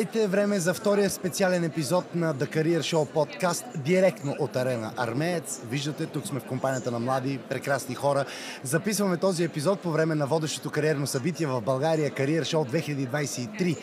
Здравейте, 0.00 0.28
време 0.28 0.60
за 0.60 0.74
втория 0.74 1.10
специален 1.10 1.64
епизод 1.64 2.14
на 2.14 2.34
The 2.34 2.56
Career 2.56 2.80
Show 2.80 3.12
подкаст, 3.12 3.64
директно 3.76 4.36
от 4.38 4.56
арена 4.56 4.92
Армеец. 4.96 5.60
Виждате, 5.70 6.06
тук 6.06 6.26
сме 6.26 6.40
в 6.40 6.44
компанията 6.44 6.90
на 6.90 6.98
млади, 6.98 7.38
прекрасни 7.48 7.94
хора. 7.94 8.24
Записваме 8.62 9.16
този 9.16 9.44
епизод 9.44 9.80
по 9.80 9.90
време 9.90 10.14
на 10.14 10.26
водещото 10.26 10.70
кариерно 10.70 11.06
събитие 11.06 11.46
в 11.46 11.60
България 11.60 12.10
Career 12.10 12.42
Show 12.42 12.84
2023. 13.08 13.76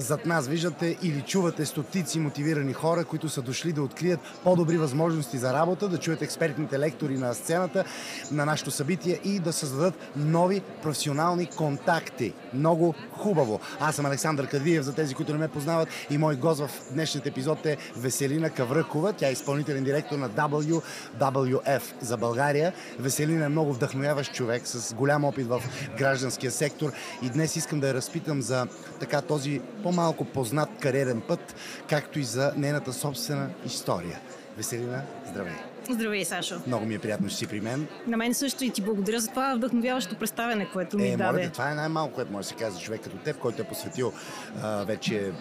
Зад 0.00 0.26
нас 0.26 0.48
виждате 0.48 0.96
или 1.02 1.20
чувате 1.20 1.66
стотици 1.66 2.18
мотивирани 2.18 2.72
хора, 2.72 3.04
които 3.04 3.28
са 3.28 3.42
дошли 3.42 3.72
да 3.72 3.82
открият 3.82 4.20
по-добри 4.44 4.78
възможности 4.78 5.38
за 5.38 5.52
работа, 5.52 5.88
да 5.88 5.98
чуят 5.98 6.22
експертните 6.22 6.78
лектори 6.78 7.18
на 7.18 7.34
сцената 7.34 7.84
на 8.30 8.44
нашето 8.44 8.70
събитие 8.70 9.20
и 9.24 9.38
да 9.38 9.52
създадат 9.52 9.94
нови 10.16 10.62
професионални 10.82 11.46
контакти. 11.46 12.32
Много 12.54 12.94
хубаво. 13.12 13.60
Аз 13.80 13.96
съм 13.96 14.06
Александър 14.06 14.46
Кадвиев, 14.46 14.84
за 14.84 14.94
тези, 14.94 15.14
които 15.14 15.32
не 15.32 15.38
ме 15.38 15.48
познават 15.48 15.88
и 16.10 16.18
мой 16.18 16.36
гост 16.36 16.60
в 16.60 16.70
днешният 16.92 17.26
епизод 17.26 17.66
е 17.66 17.76
Веселина 17.96 18.50
Кавръкова. 18.50 19.12
Тя 19.12 19.28
е 19.28 19.32
изпълнителен 19.32 19.84
директор 19.84 20.18
на 20.18 20.30
WWF 20.30 21.82
за 22.00 22.16
България. 22.16 22.72
Веселина 22.98 23.44
е 23.44 23.48
много 23.48 23.72
вдъхновяващ 23.72 24.32
човек 24.32 24.66
с 24.66 24.94
голям 24.94 25.24
опит 25.24 25.46
в 25.46 25.62
гражданския 25.98 26.50
сектор 26.50 26.92
и 27.22 27.30
днес 27.30 27.56
искам 27.56 27.80
да 27.80 27.88
я 27.88 27.94
разпитам 27.94 28.42
за 28.42 28.66
така 29.00 29.20
този 29.20 29.60
по-малко 29.90 30.24
познат 30.24 30.68
кариерен 30.80 31.20
път, 31.20 31.54
както 31.88 32.18
и 32.18 32.24
за 32.24 32.52
нейната 32.56 32.92
собствена 32.92 33.50
история. 33.66 34.20
Веселина, 34.56 35.02
здравей! 35.30 35.52
Здравей, 35.90 36.24
Сашо. 36.24 36.60
Много 36.66 36.86
ми 36.86 36.94
е 36.94 36.98
приятно, 36.98 37.28
че 37.28 37.36
си 37.36 37.46
при 37.46 37.60
мен. 37.60 37.86
На 38.06 38.16
мен 38.16 38.34
също 38.34 38.64
и 38.64 38.70
ти 38.70 38.82
благодаря 38.82 39.20
за 39.20 39.28
това 39.28 39.54
вдъхновяващо 39.56 40.18
представяне, 40.18 40.68
което 40.72 40.98
ми 40.98 41.08
е, 41.08 41.16
даде. 41.16 41.38
Моля, 41.38 41.50
това 41.52 41.70
е 41.70 41.74
най-малко, 41.74 42.14
което 42.14 42.32
може 42.32 42.42
да 42.42 42.48
се 42.48 42.54
каже 42.54 42.70
за 42.70 42.80
човек 42.80 43.00
като 43.04 43.16
теб, 43.16 43.38
който 43.38 43.62
е 43.62 43.64
посветил 43.64 44.12
а, 44.62 44.84
вече 44.84 45.32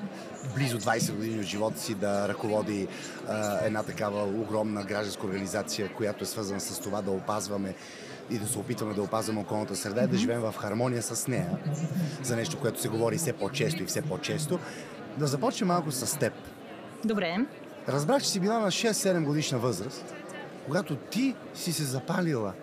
близо 0.55 0.79
20 0.79 1.15
години 1.15 1.39
от 1.39 1.45
живота 1.45 1.79
си 1.79 1.95
да 1.95 2.27
ръководи 2.29 2.87
а, 3.27 3.65
една 3.65 3.83
такава 3.83 4.23
огромна 4.23 4.83
гражданска 4.83 5.25
организация, 5.25 5.93
която 5.93 6.23
е 6.23 6.27
свързана 6.27 6.59
с 6.59 6.79
това 6.79 7.01
да 7.01 7.11
опазваме 7.11 7.75
и 8.29 8.37
да 8.37 8.47
се 8.47 8.59
опитваме 8.59 8.93
да 8.93 9.01
опазваме 9.01 9.39
околната 9.39 9.75
среда 9.75 10.03
и 10.03 10.07
да 10.07 10.17
живеем 10.17 10.41
в 10.41 10.55
хармония 10.57 11.03
с 11.03 11.27
нея. 11.27 11.49
За 12.23 12.35
нещо, 12.35 12.59
което 12.59 12.81
се 12.81 12.89
говори 12.89 13.17
все 13.17 13.33
по-често 13.33 13.83
и 13.83 13.85
все 13.85 14.01
по-често. 14.01 14.59
Да 15.17 15.27
започнем 15.27 15.67
малко 15.67 15.91
с 15.91 16.19
теб. 16.19 16.33
Добре. 17.05 17.37
Разбрах, 17.87 18.23
че 18.23 18.29
си 18.29 18.39
била 18.39 18.59
на 18.59 18.67
6-7 18.67 19.23
годишна 19.23 19.59
възраст, 19.59 20.15
когато 20.65 20.95
ти 20.95 21.35
си 21.53 21.73
се 21.73 21.83
запалила 21.83 22.53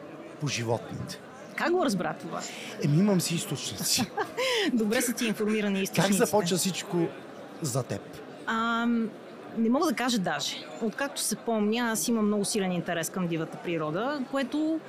по 0.40 0.48
животните. 0.48 1.20
Как 1.56 1.72
го 1.72 1.84
разбра 1.84 2.14
това? 2.14 2.40
Еми, 2.84 2.98
имам 2.98 3.20
си 3.20 3.34
източници. 3.34 4.10
Добре 4.72 5.02
са 5.02 5.12
ти 5.12 5.26
информирани 5.26 5.82
източници. 5.82 6.18
Как 6.18 6.26
започва 6.26 6.56
всичко 6.56 7.06
за 7.62 7.82
теб? 7.82 8.00
А, 8.46 8.86
не 9.58 9.70
мога 9.70 9.86
да 9.86 9.94
кажа 9.94 10.18
даже. 10.18 10.56
Откакто 10.82 11.20
се 11.20 11.36
помня, 11.36 11.90
аз 11.92 12.08
имам 12.08 12.26
много 12.26 12.44
силен 12.44 12.72
интерес 12.72 13.10
към 13.10 13.26
дивата 13.26 13.58
природа, 13.64 14.20
което 14.30 14.80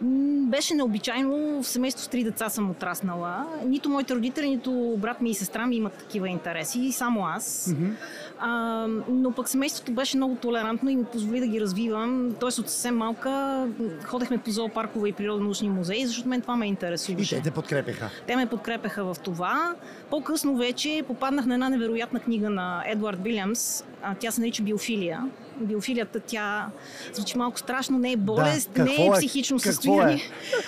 беше 0.00 0.74
необичайно. 0.74 1.62
В 1.62 1.66
семейство 1.66 2.04
с 2.04 2.08
три 2.08 2.24
деца 2.24 2.48
съм 2.48 2.70
отраснала. 2.70 3.46
Нито 3.66 3.88
моите 3.88 4.14
родители, 4.14 4.48
нито 4.48 4.96
брат 4.98 5.20
ми 5.20 5.30
и 5.30 5.34
сестра 5.34 5.66
ми 5.66 5.76
имат 5.76 5.92
такива 5.92 6.28
интереси, 6.28 6.92
само 6.92 7.26
аз. 7.26 7.70
Mm-hmm. 7.70 7.90
А, 8.38 8.86
но 9.08 9.32
пък 9.32 9.48
семейството 9.48 9.92
беше 9.92 10.16
много 10.16 10.34
толерантно 10.34 10.90
и 10.90 10.96
ми 10.96 11.04
позволи 11.04 11.40
да 11.40 11.46
ги 11.46 11.60
развивам. 11.60 12.34
Тоест 12.40 12.58
от 12.58 12.70
съвсем 12.70 12.96
малка 12.96 13.66
ходехме 14.04 14.38
по 14.38 14.50
зоопаркове 14.50 15.08
и 15.08 15.12
природонаучни 15.12 15.70
музеи, 15.70 16.06
защото 16.06 16.28
мен 16.28 16.40
това 16.40 16.56
ме 16.56 16.66
интересуваше. 16.66 17.34
И 17.34 17.38
те 17.38 17.44
те 17.44 17.50
подкрепеха? 17.50 18.10
Те 18.26 18.36
ме 18.36 18.46
подкрепеха 18.46 19.14
в 19.14 19.16
това. 19.24 19.74
По-късно 20.10 20.56
вече 20.56 21.02
попаднах 21.06 21.46
на 21.46 21.54
една 21.54 21.68
невероятна 21.68 22.20
книга 22.20 22.50
на 22.50 22.84
Едуард 22.86 23.20
Билямс. 23.20 23.84
Тя 24.20 24.30
се 24.30 24.40
нарича 24.40 24.62
Биофилия 24.62 25.28
биофилията, 25.60 26.20
тя 26.20 26.66
звучи 27.12 27.38
малко 27.38 27.58
страшно, 27.58 27.98
не 27.98 28.12
е 28.12 28.16
болест, 28.16 28.70
да, 28.74 28.84
не 28.84 28.96
е, 28.96 29.06
е 29.06 29.10
психично 29.12 29.56
какво 29.56 29.72
състояние. 29.72 30.22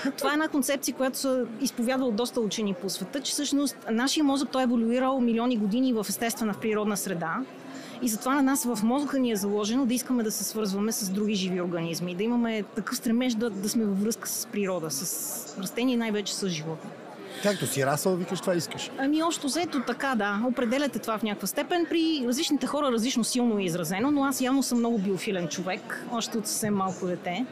Е? 0.06 0.10
Това 0.10 0.30
е 0.30 0.32
една 0.32 0.48
концепция, 0.48 0.94
която 0.94 1.18
се 1.18 1.44
изповядва 1.60 2.06
от 2.06 2.16
доста 2.16 2.40
учени 2.40 2.74
по 2.74 2.90
света, 2.90 3.20
че 3.20 3.32
всъщност 3.32 3.76
нашия 3.90 4.24
мозък 4.24 4.48
той 4.52 4.62
е 4.62 4.64
еволюирал 4.64 5.20
милиони 5.20 5.56
години 5.56 5.92
в 5.92 6.06
естествена, 6.08 6.52
в 6.52 6.58
природна 6.58 6.96
среда. 6.96 7.36
И 8.02 8.08
затова 8.08 8.34
на 8.34 8.42
нас 8.42 8.64
в 8.64 8.82
мозъка 8.82 9.18
ни 9.18 9.32
е 9.32 9.36
заложено 9.36 9.86
да 9.86 9.94
искаме 9.94 10.22
да 10.22 10.30
се 10.30 10.44
свързваме 10.44 10.92
с 10.92 11.10
други 11.10 11.34
живи 11.34 11.60
организми, 11.60 12.14
да 12.14 12.22
имаме 12.22 12.62
такъв 12.62 12.96
стремеж 12.96 13.34
да, 13.34 13.50
да 13.50 13.68
сме 13.68 13.84
във 13.84 14.02
връзка 14.02 14.28
с 14.28 14.46
природа, 14.46 14.90
с 14.90 15.56
растения 15.58 15.94
и 15.94 15.96
най-вече 15.96 16.34
с 16.34 16.48
животни. 16.48 16.90
Както 17.42 17.66
си 17.66 17.86
расъл, 17.86 18.16
викаш 18.16 18.40
това 18.40 18.54
искаш. 18.54 18.90
Ами 18.98 19.22
още 19.22 19.46
взето 19.46 19.82
така, 19.86 20.14
да. 20.14 20.40
Определяте 20.46 20.98
това 20.98 21.18
в 21.18 21.22
някаква 21.22 21.46
степен. 21.46 21.86
При 21.90 22.24
различните 22.26 22.66
хора 22.66 22.92
различно 22.92 23.24
силно 23.24 23.58
е 23.58 23.64
изразено, 23.64 24.10
но 24.10 24.24
аз 24.24 24.40
явно 24.40 24.62
съм 24.62 24.78
много 24.78 24.98
биофилен 24.98 25.48
човек, 25.48 26.04
още 26.12 26.38
от 26.38 26.46
съвсем 26.46 26.74
малко 26.74 27.06
дете. 27.06 27.46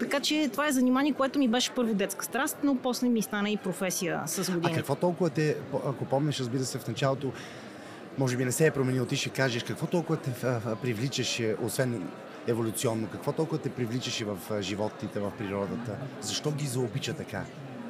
Така 0.00 0.20
че 0.20 0.48
това 0.52 0.68
е 0.68 0.72
занимание, 0.72 1.12
което 1.12 1.38
ми 1.38 1.48
беше 1.48 1.70
първо 1.70 1.94
детска 1.94 2.24
страст, 2.24 2.56
но 2.62 2.76
после 2.76 3.08
ми 3.08 3.22
стана 3.22 3.50
и 3.50 3.56
професия 3.56 4.22
с 4.26 4.50
години. 4.50 4.72
А 4.72 4.76
какво 4.76 4.94
толкова 4.94 5.30
те, 5.30 5.56
ако 5.86 6.04
помниш, 6.04 6.40
разбира 6.40 6.64
се, 6.64 6.78
в 6.78 6.88
началото, 6.88 7.32
може 8.18 8.36
би 8.36 8.44
не 8.44 8.52
се 8.52 8.66
е 8.66 8.70
променил, 8.70 9.06
ти 9.06 9.16
ще 9.16 9.28
кажеш, 9.30 9.62
какво 9.62 9.86
толкова 9.86 10.16
те 10.16 10.30
привличаше, 10.82 11.56
освен 11.62 12.08
еволюционно, 12.46 13.08
какво 13.12 13.32
толкова 13.32 13.58
те 13.58 13.70
привличаше 13.70 14.24
в 14.24 14.38
животните, 14.60 15.20
в 15.20 15.32
природата? 15.38 15.96
Защо 16.20 16.50
ги 16.50 16.66
заобича 16.66 17.12
така? 17.12 17.44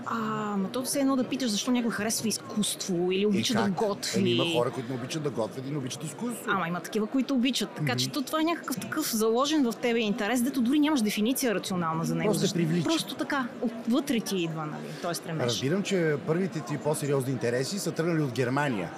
А, 0.07 0.17
но 0.59 0.69
то 0.69 0.83
все 0.83 1.01
едно 1.01 1.17
да 1.17 1.25
питаш 1.25 1.51
защо 1.51 1.71
някой 1.71 1.91
харесва 1.91 2.29
изкуство 2.29 3.13
или 3.13 3.27
обича 3.27 3.55
да 3.55 3.71
готви. 3.71 4.21
Еми, 4.21 4.31
има 4.31 4.59
хора, 4.59 4.71
които 4.71 4.89
не 4.89 4.95
обичат 4.95 5.23
да 5.23 5.31
готвят 5.31 5.69
и 5.69 5.71
не 5.71 5.79
обичат 5.79 6.05
изкуство. 6.05 6.45
Ама 6.49 6.69
има 6.69 6.81
такива, 6.81 7.07
които 7.07 7.35
обичат. 7.35 7.71
Така 7.71 7.93
mm-hmm. 7.93 7.97
че 7.97 8.11
то, 8.11 8.23
това 8.23 8.41
е 8.41 8.45
някакъв 8.45 8.81
такъв 8.81 9.17
заложен 9.17 9.71
в 9.71 9.77
тебе 9.77 10.01
интерес, 10.01 10.43
дето 10.43 10.61
дори 10.61 10.79
нямаш 10.81 11.01
дефиниция 11.01 11.55
рационална 11.55 12.05
за 12.05 12.15
него. 12.15 12.33
Просто 12.33 12.55
привлича. 12.55 12.85
Просто 12.85 13.15
така. 13.15 13.47
Отвътре 13.61 14.21
ти 14.21 14.37
идва, 14.37 14.67
нали? 14.67 14.85
Той 15.03 15.15
стремеш. 15.15 15.47
Разбирам, 15.47 15.83
че 15.83 16.17
първите 16.27 16.61
ти 16.61 16.79
по-сериозни 16.79 17.33
интереси 17.33 17.79
са 17.79 17.93
тръгнали 17.93 18.23
от 18.23 18.33
Германия. 18.33 18.91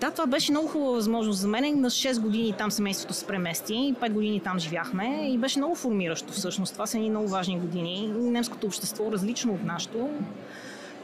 Да, 0.00 0.10
това 0.10 0.26
беше 0.26 0.52
много 0.52 0.68
хубава 0.68 0.90
възможност 0.90 1.40
за 1.40 1.48
мен. 1.48 1.80
На 1.80 1.90
6 1.90 2.20
години 2.20 2.54
там 2.58 2.70
семейството 2.70 3.14
се 3.14 3.26
премести, 3.26 3.94
5 4.00 4.12
години 4.12 4.40
там 4.40 4.58
живяхме 4.58 5.30
и 5.32 5.38
беше 5.38 5.58
много 5.58 5.74
формиращо 5.74 6.32
всъщност. 6.32 6.72
Това 6.72 6.86
са 6.86 6.96
едни 6.96 7.10
много 7.10 7.28
важни 7.28 7.58
години. 7.58 8.12
Немското 8.16 8.66
общество 8.66 9.12
различно 9.12 9.52
от 9.52 9.64
нашето. 9.64 10.10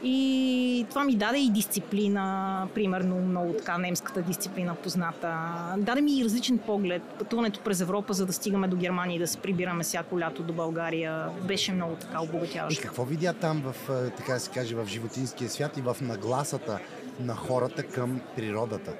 И 0.03 0.85
това 0.89 1.03
ми 1.03 1.15
даде 1.15 1.37
и 1.37 1.49
дисциплина, 1.49 2.67
примерно 2.75 3.15
много 3.15 3.53
така 3.53 3.77
немската 3.77 4.21
дисциплина 4.21 4.75
позната. 4.75 5.37
Даде 5.77 6.01
ми 6.01 6.19
и 6.19 6.23
различен 6.23 6.57
поглед. 6.57 7.01
Пътуването 7.01 7.59
през 7.59 7.81
Европа, 7.81 8.13
за 8.13 8.25
да 8.25 8.33
стигаме 8.33 8.67
до 8.67 8.75
Германия 8.75 9.15
и 9.15 9.19
да 9.19 9.27
се 9.27 9.37
прибираме 9.37 9.83
всяко 9.83 10.19
лято 10.19 10.43
до 10.43 10.53
България, 10.53 11.27
беше 11.47 11.73
много 11.73 11.95
така 11.95 12.21
обогатяващо. 12.21 12.81
И 12.81 12.83
какво 12.83 13.05
видя 13.05 13.33
там 13.33 13.63
в, 13.65 13.75
така 14.17 14.33
да 14.33 14.39
се 14.39 14.49
каже, 14.49 14.75
в 14.75 14.87
животинския 14.87 15.49
свят 15.49 15.77
и 15.77 15.81
в 15.81 15.97
нагласата 16.01 16.79
на 17.19 17.35
хората 17.35 17.83
към 17.83 18.21
природата? 18.35 18.93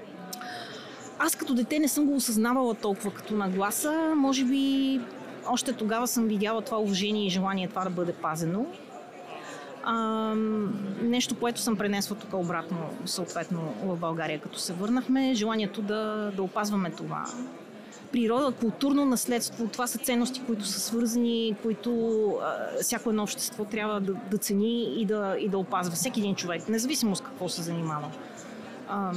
Аз 1.20 1.36
като 1.36 1.54
дете 1.54 1.80
не 1.80 1.88
съм 1.88 2.06
го 2.06 2.16
осъзнавала 2.16 2.76
толкова 2.76 3.14
като 3.14 3.34
нагласа. 3.34 4.14
Може 4.16 4.46
би 4.46 5.00
още 5.48 5.74
тогава 5.74 6.08
съм 6.08 6.28
видяла 6.28 6.62
това 6.62 6.78
уважение 6.78 7.26
и 7.26 7.30
желание 7.30 7.68
това 7.68 7.84
да 7.84 7.90
бъде 7.90 8.14
пазено. 8.14 8.66
А, 9.84 10.34
нещо, 11.02 11.40
което 11.40 11.60
съм 11.60 11.78
пренесла 11.78 12.18
тук 12.18 12.34
обратно, 12.34 12.78
съответно 13.06 13.74
в 13.84 13.98
България, 13.98 14.42
като 14.42 14.60
се 14.60 14.74
върнахме, 14.74 15.34
желанието 15.34 15.82
да, 15.82 16.32
да 16.36 16.44
опазваме 16.44 16.92
това. 16.92 17.26
Природа, 18.12 18.52
културно 18.52 19.06
наследство, 19.06 19.68
това 19.68 19.88
са 19.88 19.98
ценности, 19.98 20.42
които 20.46 20.66
са 20.66 20.80
свързани, 20.80 21.56
които 21.64 22.30
а, 22.44 22.82
всяко 22.82 23.10
едно 23.10 23.24
общество 23.24 23.66
трябва 23.66 24.02
да, 24.02 24.14
да 24.14 24.38
цени 24.38 25.02
и 25.02 25.06
да, 25.06 25.36
и 25.40 25.50
да 25.50 25.58
опазва. 25.58 25.96
Всеки 25.96 26.20
един 26.20 26.36
човек, 26.36 26.70
независимо 26.70 27.16
с 27.16 27.22
какво 27.22 27.50
се 27.50 27.62
занимава, 27.62 28.12
а, 28.88 29.12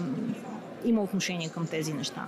има 0.85 1.02
отношение 1.02 1.49
към 1.49 1.67
тези 1.67 1.93
неща. 1.93 2.26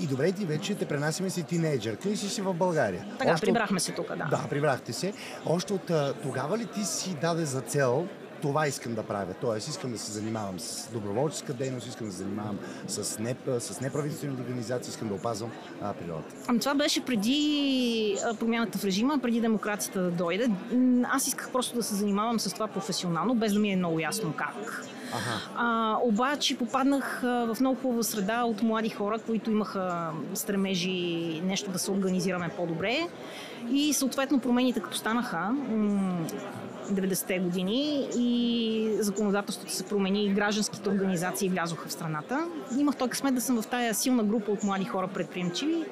И 0.00 0.06
добре, 0.06 0.32
ти 0.32 0.44
вече 0.44 0.74
те 0.74 0.84
пренасяме 0.84 1.30
си 1.30 1.42
тинейджърка 1.42 2.08
и 2.08 2.16
си 2.16 2.28
си 2.28 2.42
в 2.42 2.54
България. 2.54 3.04
Така, 3.18 3.32
Още 3.32 3.46
прибрахме 3.46 3.76
от... 3.76 3.82
се 3.82 3.92
тук, 3.92 4.08
да. 4.08 4.26
Да, 4.30 4.44
прибрахте 4.50 4.92
се. 4.92 5.12
Още 5.46 5.72
от 5.72 5.90
тогава 6.22 6.58
ли 6.58 6.66
ти 6.66 6.84
си 6.84 7.16
даде 7.20 7.44
за 7.44 7.60
цел 7.60 8.06
това 8.42 8.66
искам 8.66 8.94
да 8.94 9.02
правя. 9.02 9.34
Тоест, 9.40 9.68
искам 9.68 9.92
да 9.92 9.98
се 9.98 10.12
занимавам 10.12 10.60
с 10.60 10.88
доброволческа 10.92 11.54
дейност, 11.54 11.86
искам 11.86 12.06
да 12.06 12.12
се 12.12 12.18
занимавам 12.18 12.58
с, 12.86 13.18
не, 13.18 13.36
с 13.58 13.80
неправителствени 13.80 14.34
организации, 14.34 14.90
искам 14.90 15.08
да 15.08 15.14
опазвам 15.14 15.50
а, 15.82 15.92
природата. 15.92 16.34
Ами 16.48 16.60
това 16.60 16.74
беше 16.74 17.04
преди 17.04 18.16
промяната 18.40 18.78
в 18.78 18.84
режима, 18.84 19.18
преди 19.18 19.40
демокрацията 19.40 20.00
да 20.02 20.10
дойде. 20.10 20.50
Аз 21.12 21.26
исках 21.26 21.50
просто 21.50 21.76
да 21.76 21.82
се 21.82 21.94
занимавам 21.94 22.40
с 22.40 22.52
това 22.52 22.66
професионално, 22.66 23.34
без 23.34 23.52
да 23.52 23.58
ми 23.58 23.72
е 23.72 23.76
много 23.76 24.00
ясно 24.00 24.32
как. 24.36 24.86
Ага. 25.12 25.40
А, 25.56 25.96
обаче 26.02 26.58
попаднах 26.58 27.20
в 27.22 27.56
много 27.60 27.80
хубава 27.80 28.02
среда 28.02 28.44
от 28.44 28.62
млади 28.62 28.88
хора, 28.88 29.18
които 29.26 29.50
имаха 29.50 30.10
стремежи 30.34 31.40
нещо 31.44 31.70
да 31.70 31.78
се 31.78 31.90
организираме 31.90 32.50
по-добре. 32.56 33.08
И 33.70 33.92
съответно 33.92 34.40
промените 34.40 34.80
като 34.80 34.96
станаха, 34.96 35.50
90-те 36.90 37.38
години 37.38 38.08
и 38.16 38.98
законодателството 39.00 39.72
се 39.72 39.84
промени, 39.84 40.34
гражданските 40.34 40.88
организации 40.88 41.48
влязоха 41.48 41.88
в 41.88 41.92
страната. 41.92 42.48
Имах 42.78 42.96
той 42.96 43.08
късмет 43.08 43.34
да 43.34 43.40
съм 43.40 43.62
в 43.62 43.66
тая 43.66 43.94
силна 43.94 44.24
група 44.24 44.52
от 44.52 44.64
млади 44.64 44.84
хора 44.84 45.08
предприемчиви, 45.08 45.84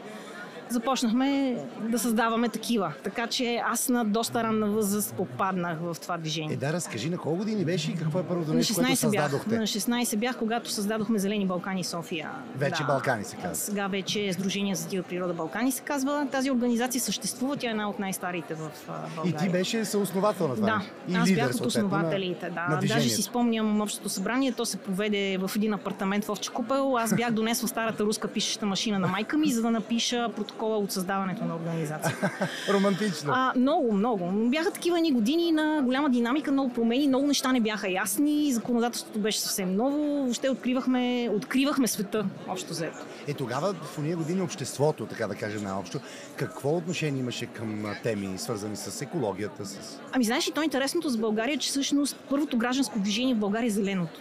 започнахме 0.74 1.56
да 1.80 1.98
създаваме 1.98 2.48
такива. 2.48 2.92
Така 3.04 3.26
че 3.26 3.62
аз 3.66 3.88
на 3.88 4.04
доста 4.04 4.42
ранна 4.42 4.66
възраст 4.66 5.14
попаднах 5.14 5.78
в 5.80 5.96
това 6.02 6.18
движение. 6.18 6.54
Е, 6.54 6.56
да, 6.56 6.72
разкажи 6.72 7.10
на 7.10 7.18
колко 7.18 7.38
години 7.38 7.64
беше 7.64 7.90
и 7.90 7.94
какво 7.94 8.18
е 8.18 8.22
първото 8.22 8.54
нещо, 8.54 8.74
което 8.74 8.96
създадохте? 8.96 9.48
Бях, 9.50 9.58
на 9.58 9.66
16 9.66 10.16
бях, 10.16 10.38
когато 10.38 10.70
създадохме 10.70 11.18
Зелени 11.18 11.46
Балкани 11.46 11.84
София. 11.84 12.30
Вече 12.56 12.82
да. 12.82 12.86
Балкани 12.86 13.24
се 13.24 13.36
казва. 13.36 13.54
Сега 13.54 13.86
вече 13.86 14.32
Сдружение 14.32 14.74
за 14.74 14.88
тива 14.88 15.02
природа 15.02 15.34
Балкани 15.34 15.72
се 15.72 15.82
казва. 15.82 16.26
Тази 16.32 16.50
организация 16.50 17.00
съществува, 17.00 17.56
тя 17.56 17.66
е 17.66 17.70
една 17.70 17.90
от 17.90 17.98
най-старите 17.98 18.54
в 18.54 18.70
България. 19.16 19.30
И 19.30 19.46
ти 19.46 19.52
беше 19.52 19.84
съосновател 19.84 20.48
на 20.48 20.54
това? 20.54 20.66
Да, 20.66 20.82
и 21.12 21.16
аз 21.16 21.28
лидер, 21.28 21.42
бях 21.46 21.54
от 21.54 21.66
основателите. 21.66 22.50
Да. 22.50 22.66
На 22.68 22.80
Даже 22.80 23.08
си 23.08 23.22
спомням 23.22 23.80
общото 23.80 24.08
събрание, 24.08 24.52
то 24.52 24.66
се 24.66 24.76
проведе 24.76 25.38
в 25.38 25.50
един 25.56 25.74
апартамент 25.74 26.24
в 26.24 26.28
Овче 26.28 26.50
Купел. 26.50 26.96
Аз 26.98 27.14
бях 27.14 27.30
донесла 27.30 27.68
старата 27.68 28.04
руска 28.04 28.28
пишеща 28.28 28.66
машина 28.66 28.98
на 28.98 29.08
майка 29.08 29.38
ми, 29.38 29.52
за 29.52 29.62
да 29.62 29.70
напиша 29.70 30.28
протокола 30.64 30.78
от 30.78 30.92
създаването 30.92 31.44
на 31.44 31.54
организация. 31.54 32.16
Романтично. 32.72 33.32
А, 33.34 33.52
много, 33.56 33.92
много. 33.92 34.48
Бяха 34.50 34.70
такива 34.70 35.00
ни 35.00 35.12
години 35.12 35.52
на 35.52 35.82
голяма 35.84 36.10
динамика, 36.10 36.52
много 36.52 36.72
промени, 36.72 37.08
много 37.08 37.26
неща 37.26 37.52
не 37.52 37.60
бяха 37.60 37.90
ясни, 37.90 38.52
законодателството 38.52 39.18
беше 39.18 39.40
съвсем 39.40 39.76
ново, 39.76 40.22
въобще 40.22 40.48
откривахме, 40.48 41.30
откривахме 41.32 41.88
света, 41.88 42.26
общо 42.48 42.70
взето. 42.70 42.98
Е, 43.28 43.34
тогава 43.34 43.74
в 43.74 43.98
уния 43.98 44.16
години 44.16 44.42
обществото, 44.42 45.06
така 45.06 45.26
да 45.26 45.34
кажем 45.34 45.62
наобщо, 45.62 46.00
какво 46.36 46.76
отношение 46.76 47.20
имаше 47.20 47.46
към 47.46 47.86
теми, 48.02 48.38
свързани 48.38 48.76
с 48.76 49.02
екологията? 49.02 49.66
С... 49.66 50.00
Ами 50.12 50.24
знаеш 50.24 50.48
ли, 50.48 50.52
то 50.52 50.60
е 50.60 50.64
интересното 50.64 51.08
за 51.08 51.18
България, 51.18 51.58
че 51.58 51.68
всъщност 51.68 52.16
първото 52.30 52.58
гражданско 52.58 52.98
движение 52.98 53.34
в 53.34 53.38
България 53.38 53.66
е 53.66 53.70
зеленото. 53.70 54.20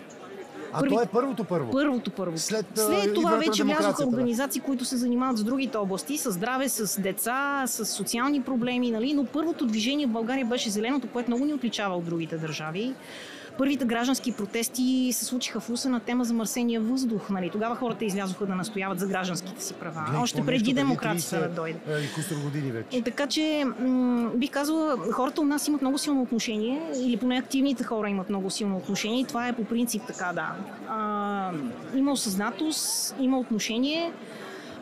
А 0.74 0.80
Първи... 0.80 0.96
то 0.96 1.02
е 1.02 1.06
първото 1.06 1.44
първо? 1.44 1.72
Първото 1.72 2.12
първо. 2.12 2.38
След, 2.38 2.66
След 2.76 3.14
това 3.14 3.36
вече 3.36 3.64
влязоха 3.64 4.08
организации, 4.08 4.62
които 4.62 4.86
се 4.86 4.98
занимават 4.98 5.38
с 5.38 5.44
другите 5.44 5.78
области, 5.78 6.18
с 6.18 6.32
здраве, 6.32 6.70
с 6.70 7.02
деца, 7.02 7.64
с 7.68 7.86
социални 7.86 8.42
проблеми, 8.42 8.92
нали? 8.92 9.14
но 9.14 9.26
първото 9.26 9.66
движение 9.66 10.06
в 10.08 10.10
България 10.10 10.46
беше 10.46 10.70
зеленото, 10.70 11.08
което 11.08 11.30
много 11.30 11.46
ни 11.46 11.54
отличава 11.54 11.96
от 11.96 12.06
другите 12.06 12.38
държави. 12.38 12.94
Първите 13.58 13.86
граждански 13.86 14.32
протести 14.32 15.10
се 15.14 15.26
случиха 15.26 15.60
в 15.60 15.70
Руса 15.70 15.90
на 15.90 16.00
тема 16.00 16.24
за 16.24 16.34
мърсения 16.34 16.82
въздух. 16.82 17.30
Нали? 17.30 17.50
Тогава 17.50 17.76
хората 17.76 18.06
излязоха 18.06 18.46
да 18.46 18.56
настояват 18.56 19.00
за 19.00 19.08
гражданските 19.08 19.64
си 19.64 19.74
права. 19.74 20.06
Глей, 20.10 20.22
Още 20.22 20.46
преди 20.46 20.74
демокрацията 20.74 21.50
да 21.50 21.56
дойде. 21.56 21.80
И 21.90 22.14
кусор 22.16 22.36
години 22.36 22.72
вече. 22.72 22.98
И 22.98 23.02
така 23.02 23.28
че 23.28 23.66
м- 23.80 24.30
бих 24.36 24.52
казала, 24.52 24.98
хората 25.12 25.42
у 25.42 25.46
нас 25.46 25.68
имат 25.68 25.82
много 25.82 25.98
силно 25.98 26.22
отношение, 26.22 26.82
или 26.96 27.18
поне 27.18 27.38
активните 27.38 27.84
хора 27.84 28.10
имат 28.10 28.30
много 28.30 28.50
силно 28.50 28.78
отношение. 28.78 29.20
И 29.20 29.26
това 29.26 29.48
е 29.48 29.54
по 29.54 29.64
принцип 29.66 30.02
така, 30.08 30.32
да. 30.34 30.52
А, 30.90 31.52
има 31.96 32.12
осъзнатост, 32.12 33.16
има 33.20 33.40
отношение. 33.40 34.12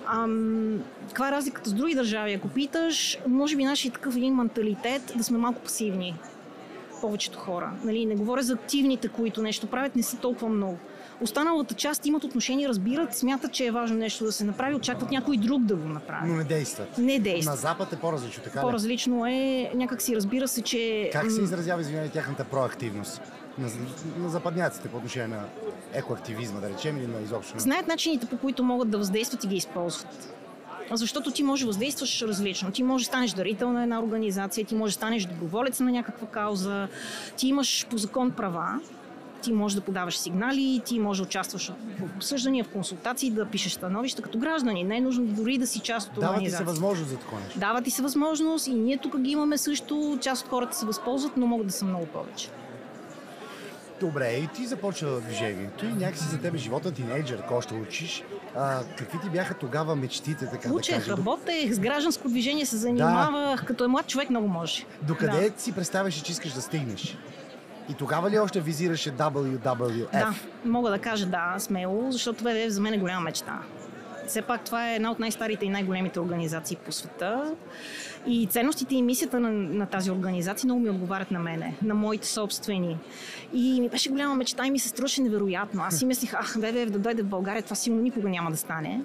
Ам, 0.07 0.79
каква 1.07 1.27
е 1.27 1.31
разликата 1.31 1.69
с 1.69 1.73
други 1.73 1.95
държави? 1.95 2.33
Ако 2.33 2.47
питаш, 2.47 3.17
може 3.27 3.55
би 3.55 3.63
нашия 3.63 3.91
такъв 3.91 4.15
един 4.15 4.35
менталитет 4.35 5.13
да 5.15 5.23
сме 5.23 5.37
малко 5.37 5.61
пасивни 5.61 6.15
повечето 7.01 7.39
хора. 7.39 7.71
Нали, 7.83 8.05
не 8.05 8.15
говоря 8.15 8.43
за 8.43 8.53
активните, 8.53 9.07
които 9.07 9.41
нещо 9.41 9.67
правят, 9.67 9.95
не 9.95 10.03
са 10.03 10.17
толкова 10.17 10.49
много. 10.49 10.77
Останалата 11.21 11.73
част 11.73 12.05
имат 12.05 12.23
отношение, 12.23 12.69
разбират, 12.69 13.17
смятат, 13.17 13.51
че 13.53 13.65
е 13.65 13.71
важно 13.71 13.97
нещо 13.97 14.23
да 14.23 14.31
се 14.31 14.43
направи, 14.43 14.75
очакват 14.75 15.11
някой 15.11 15.37
друг 15.37 15.63
да 15.63 15.75
го 15.75 15.87
направи. 15.87 16.29
Но 16.29 16.35
не 16.35 16.43
действат. 16.43 16.97
Не 16.97 17.19
действат. 17.19 17.55
На 17.55 17.61
Запад 17.61 17.93
е 17.93 17.95
по-различно, 17.95 18.43
така 18.43 18.61
По-различно 18.61 19.25
е, 19.25 19.71
някак 19.75 20.01
си 20.01 20.15
разбира 20.15 20.47
се, 20.47 20.61
че... 20.61 21.09
Как 21.13 21.31
се 21.31 21.41
изразява, 21.41 21.81
извинявай, 21.81 22.09
тяхната 22.09 22.43
проактивност? 22.43 23.21
На, 23.57 23.67
на 24.17 24.29
западняците 24.29 24.87
по 24.87 24.97
отношение 24.97 25.27
на 25.27 25.43
екоактивизма, 25.93 26.59
да 26.59 26.69
речем, 26.69 26.97
или 26.97 27.07
на 27.07 27.21
изобщо? 27.21 27.59
Знаят 27.59 27.87
начините, 27.87 28.25
по 28.25 28.37
които 28.37 28.63
могат 28.63 28.89
да 28.89 28.97
въздействат 28.97 29.43
и 29.43 29.47
ги 29.47 29.55
използват. 29.55 30.40
Защото 30.93 31.31
ти 31.31 31.43
можеш 31.43 31.63
да 31.63 31.67
въздействаш 31.67 32.21
различно. 32.21 32.71
Ти 32.71 32.83
можеш 32.83 33.05
да 33.05 33.09
станеш 33.09 33.31
дарител 33.31 33.71
на 33.71 33.83
една 33.83 34.03
организация, 34.03 34.65
ти 34.65 34.75
можеш 34.75 34.95
да 34.95 34.97
станеш 34.97 35.25
доброволец 35.25 35.79
на 35.79 35.91
някаква 35.91 36.27
кауза, 36.27 36.87
ти 37.37 37.47
имаш 37.47 37.87
по 37.89 37.97
закон 37.97 38.31
права, 38.31 38.79
ти 39.41 39.53
можеш 39.53 39.75
да 39.75 39.81
подаваш 39.81 40.17
сигнали, 40.17 40.81
ти 40.85 40.99
можеш 40.99 41.21
да 41.21 41.27
участваш 41.27 41.71
в 41.99 42.15
обсъждания, 42.15 42.63
в 42.63 42.69
консултации, 42.69 43.31
да 43.31 43.45
пишеш 43.45 43.71
становища 43.71 44.21
като 44.21 44.37
граждани. 44.37 44.83
Не 44.83 44.97
е 44.97 45.01
нужно 45.01 45.25
дори 45.25 45.57
да 45.57 45.67
си 45.67 45.79
част 45.79 46.09
от 46.09 46.17
организация. 46.17 46.41
Дава 46.41 46.49
ти 46.49 46.57
се 46.57 46.63
възможност 46.63 47.09
за 47.09 47.17
такова 47.17 47.41
нещо. 47.41 47.59
Дава 47.59 47.81
ти 47.81 47.91
се 47.91 48.01
възможност 48.01 48.67
и 48.67 48.73
ние 48.73 48.97
тук 48.97 49.19
ги 49.19 49.31
имаме 49.31 49.57
също. 49.57 50.17
Част 50.21 50.43
от 50.43 50.49
хората 50.49 50.77
се 50.77 50.85
възползват, 50.85 51.37
но 51.37 51.47
могат 51.47 51.67
да 51.67 51.73
са 51.73 51.85
много 51.85 52.05
повече. 52.05 52.49
Добре, 53.99 54.33
и 54.33 54.47
ти 54.47 54.65
започва 54.65 55.21
движението 55.21 55.85
и 55.85 55.93
някакси 55.93 56.25
за 56.25 56.39
тебе 56.39 56.57
живота 56.57 56.91
тинейджър, 56.91 57.39
ако 57.39 57.53
още 57.53 57.73
учиш. 57.73 58.23
А, 58.55 58.79
какви 58.97 59.19
ти 59.19 59.29
бяха 59.29 59.53
тогава 59.53 59.95
мечтите, 59.95 60.45
така 60.45 60.73
Учех, 60.73 60.95
да 60.95 61.01
кажа? 61.01 61.17
работех, 61.17 61.73
с 61.73 61.79
гражданско 61.79 62.29
движение 62.29 62.65
се 62.65 62.77
занимавах, 62.77 63.59
да. 63.59 63.65
като 63.65 63.83
е 63.83 63.87
млад 63.87 64.07
човек 64.07 64.29
много 64.29 64.47
може. 64.47 64.85
Докъде 65.01 65.49
да. 65.49 65.61
си 65.61 65.71
представяш, 65.71 66.21
че 66.21 66.31
искаш 66.31 66.51
да 66.51 66.61
стигнеш? 66.61 67.17
И 67.89 67.93
тогава 67.93 68.29
ли 68.29 68.39
още 68.39 68.61
визираше 68.61 69.11
WWF? 69.11 70.11
Да, 70.11 70.33
мога 70.65 70.89
да 70.89 70.99
кажа 70.99 71.25
да, 71.25 71.55
смело, 71.59 72.11
защото 72.11 72.43
WWF 72.43 72.67
за 72.67 72.81
мен 72.81 72.93
е 72.93 72.97
голяма 72.97 73.21
мечта. 73.21 73.59
Все 74.27 74.41
пак 74.41 74.65
това 74.65 74.91
е 74.91 74.95
една 74.95 75.11
от 75.11 75.19
най-старите 75.19 75.65
и 75.65 75.69
най-големите 75.69 76.19
организации 76.19 76.77
по 76.77 76.91
света. 76.91 77.55
И 78.27 78.47
ценностите 78.47 78.95
и 78.95 79.01
мисията 79.01 79.39
на, 79.39 79.51
на 79.51 79.85
тази 79.85 80.11
организация 80.11 80.67
много 80.67 80.81
ми 80.81 80.89
отговарят 80.89 81.31
на 81.31 81.39
мене, 81.39 81.75
на 81.83 81.93
моите 81.93 82.27
собствени. 82.27 82.97
И 83.53 83.81
ми 83.81 83.89
беше 83.89 84.09
голяма 84.09 84.35
мечта 84.35 84.65
и 84.65 84.71
ми 84.71 84.79
се 84.79 84.89
струваше 84.89 85.21
невероятно. 85.21 85.83
Аз 85.83 85.97
си 85.97 86.05
мислих, 86.05 86.33
ах, 86.33 86.55
ВВФ 86.55 86.89
да 86.89 86.99
дойде 86.99 87.21
в 87.21 87.27
България, 87.27 87.63
това 87.63 87.75
сигурно 87.75 88.03
никога 88.03 88.29
няма 88.29 88.51
да 88.51 88.57
стане. 88.57 89.01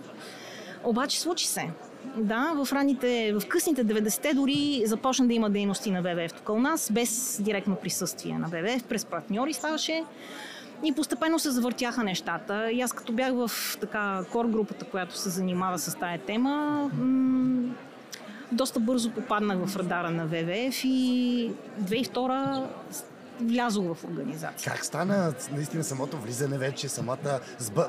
Обаче 0.84 1.20
случи 1.20 1.46
се. 1.46 1.70
Да, 2.16 2.64
в 2.64 2.72
ранните, 2.72 3.32
в 3.40 3.46
късните 3.48 3.84
90-те 3.84 4.34
дори 4.34 4.82
започна 4.84 5.26
да 5.26 5.34
има 5.34 5.50
дейности 5.50 5.90
на 5.90 6.02
ВВФ 6.02 6.32
тук 6.32 6.48
у 6.48 6.58
нас, 6.58 6.92
без 6.92 7.42
директно 7.42 7.76
присъствие 7.76 8.38
на 8.38 8.48
ВВФ, 8.48 8.84
през 8.84 9.04
партньори 9.04 9.52
ставаше. 9.52 10.04
И 10.84 10.92
постепенно 10.92 11.38
се 11.38 11.50
завъртяха 11.50 12.04
нещата. 12.04 12.70
И 12.72 12.80
аз 12.80 12.92
като 12.92 13.12
бях 13.12 13.32
в 13.32 13.50
така 13.80 14.20
кор 14.32 14.46
групата, 14.46 14.84
която 14.84 15.16
се 15.16 15.28
занимава 15.30 15.78
с 15.78 15.98
тая 15.98 16.18
тема, 16.18 16.90
м- 16.94 17.74
доста 18.52 18.80
бързо 18.80 19.10
попаднах 19.10 19.66
в 19.66 19.76
радара 19.76 20.10
на 20.10 20.26
ВВФ 20.26 20.84
и 20.84 21.50
2002 21.80 22.66
влязох 23.40 23.94
в 23.94 24.04
организация. 24.04 24.72
Как 24.72 24.84
стана 24.84 25.34
наистина 25.52 25.84
самото 25.84 26.16
влизане 26.16 26.58
вече, 26.58 26.88
самата 26.88 27.40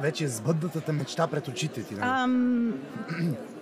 вече 0.01 0.27
сбъднатата 0.27 0.93
мечта 0.93 1.27
пред 1.27 1.47
очите 1.47 1.83
ти? 1.83 1.93
Нали? 1.93 2.09
Ам, 2.13 2.73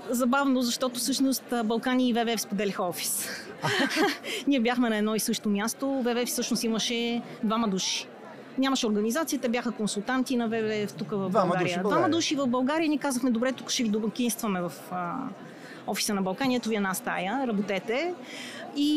забавно, 0.10 0.62
защото 0.62 1.00
всъщност 1.00 1.44
Балкани 1.66 2.10
и 2.10 2.14
ВВФ 2.14 2.42
споделиха 2.42 2.84
офис. 2.84 3.30
Ние 4.48 4.60
бяхме 4.60 4.90
на 4.90 4.98
едно 4.98 5.16
и 5.16 5.20
също 5.20 5.50
място. 5.50 6.04
ВВФ 6.06 6.28
всъщност 6.28 6.64
имаше 6.64 7.22
двама 7.44 7.68
души. 7.68 8.08
Нямаше 8.58 8.88
организация, 8.88 9.40
те 9.40 9.50
бяха 9.50 9.72
консултанти 9.72 10.38
на 10.38 10.48
ВВФ 10.48 10.94
тук 10.94 11.08
в 11.08 11.30
Двама 11.30 11.30
България. 11.30 11.64
души 11.64 11.74
в 11.74 11.80
Двама 11.80 11.90
България. 11.92 12.10
души 12.10 12.36
в 12.36 12.48
България 12.48 12.90
ни 12.90 12.98
казахме, 12.98 13.32
добре, 13.32 13.52
тук 13.52 13.70
ще 13.70 13.84
ви 13.84 13.90
домакинстваме 13.90 14.62
в 14.62 14.72
а, 14.92 15.14
офиса 15.88 16.14
на 16.14 16.22
Балкания, 16.22 16.58
ето 16.58 16.70
ви 16.70 16.76
една 16.76 16.94
стая, 16.94 17.48
работете. 17.48 18.14
И 18.78 18.92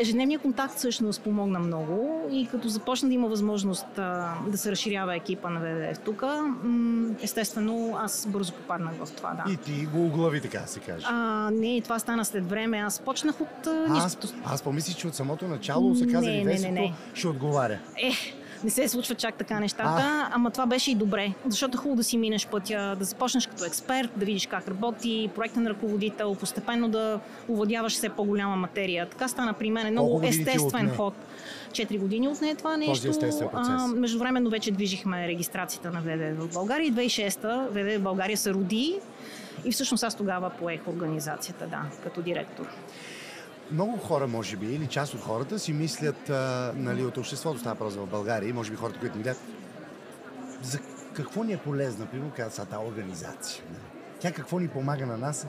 ежедневният 0.00 0.42
контакт 0.42 0.74
всъщност 0.74 1.22
помогна 1.22 1.58
много 1.58 2.28
и 2.30 2.46
като 2.46 2.68
започна 2.68 3.08
да 3.08 3.14
има 3.14 3.28
възможност 3.28 3.98
а, 3.98 4.34
да 4.48 4.58
се 4.58 4.70
разширява 4.70 5.16
екипа 5.16 5.50
на 5.50 5.60
ВВФ 5.60 5.98
тук, 5.98 6.22
м- 6.62 7.10
естествено 7.22 7.96
аз 7.98 8.26
бързо 8.26 8.52
попаднах 8.52 8.92
в 8.94 9.12
това, 9.12 9.30
да. 9.30 9.52
И 9.52 9.56
ти 9.56 9.86
го 9.86 10.06
оглави, 10.06 10.40
така 10.40 10.60
се 10.60 10.80
каже. 10.80 11.06
А, 11.08 11.50
не, 11.52 11.80
това 11.80 11.98
стана 11.98 12.24
след 12.24 12.50
време. 12.50 12.78
Аз 12.78 12.98
почнах 13.00 13.40
от 13.40 13.66
а, 13.66 13.86
аз, 13.90 14.18
аз 14.44 14.62
помислих, 14.62 14.96
че 14.96 15.06
от 15.06 15.14
самото 15.14 15.48
начало 15.48 15.94
се 15.94 16.06
каза 16.06 16.26
Не, 16.26 16.44
не, 16.44 16.54
не, 16.54 16.70
не. 16.70 16.94
ще 17.14 17.28
отговаря. 17.28 17.78
Е, 17.96 18.12
не 18.64 18.70
се 18.70 18.88
случва 18.88 19.14
чак 19.14 19.34
така 19.34 19.60
нещата, 19.60 20.02
А. 20.02 20.28
ама 20.32 20.50
това 20.50 20.66
беше 20.66 20.90
и 20.90 20.94
добре, 20.94 21.32
защото 21.46 21.78
е 21.78 21.80
хубаво 21.80 21.96
да 21.96 22.04
си 22.04 22.16
минеш 22.16 22.46
пътя, 22.46 22.96
да 22.98 23.04
започнеш 23.04 23.46
като 23.46 23.64
експерт, 23.64 24.10
да 24.16 24.24
видиш 24.24 24.46
как 24.46 24.68
работи, 24.68 25.30
проектен 25.34 25.66
ръководител, 25.66 26.34
постепенно 26.34 26.88
да 26.88 27.20
овладяваш 27.48 27.92
все 27.92 28.08
по-голяма 28.08 28.56
материя. 28.56 29.06
Така 29.06 29.28
стана 29.28 29.52
при 29.52 29.70
мен 29.70 29.86
е 29.86 29.90
много 29.90 30.20
естествен 30.24 30.96
ход. 30.96 31.14
Четири 31.72 31.98
години 31.98 32.28
отне 32.28 32.54
това 32.54 32.76
нещо. 32.76 33.12
А, 33.52 33.86
междувременно 33.86 34.50
вече 34.50 34.70
движихме 34.70 35.28
регистрацията 35.28 35.90
на 35.90 36.00
ВВ 36.00 36.34
в 36.34 36.52
България 36.52 36.86
и 36.86 36.92
2006-та 36.92 37.66
ВВ 37.70 37.98
в 37.98 38.02
България 38.02 38.36
се 38.36 38.50
роди 38.52 39.00
и 39.64 39.72
всъщност 39.72 40.04
аз 40.04 40.14
тогава 40.14 40.50
поех 40.50 40.88
организацията, 40.88 41.66
да, 41.66 41.82
като 42.02 42.22
директор. 42.22 42.66
Много 43.72 43.96
хора, 43.96 44.26
може 44.26 44.56
би, 44.56 44.66
или 44.66 44.86
част 44.86 45.14
от 45.14 45.20
хората 45.20 45.58
си 45.58 45.72
мислят, 45.72 46.30
а, 46.30 46.72
нали, 46.76 47.04
от 47.04 47.16
обществото 47.16 47.58
става 47.58 47.74
въпрос 47.74 47.94
в 47.94 48.06
България, 48.06 48.48
и 48.48 48.52
може 48.52 48.70
би 48.70 48.76
хората, 48.76 48.98
които 48.98 49.16
ни 49.16 49.22
гледат, 49.22 49.42
за 50.62 50.78
какво 51.14 51.44
ни 51.44 51.52
е 51.52 51.58
полезна, 51.58 52.06
примерно, 52.06 52.32
каза 52.36 52.50
са 52.50 52.64
тази 52.64 52.86
организация. 52.86 53.64
нали? 53.70 53.82
Тя 54.20 54.32
какво 54.32 54.58
ни 54.58 54.68
помага 54.68 55.06
на 55.06 55.16
нас 55.16 55.46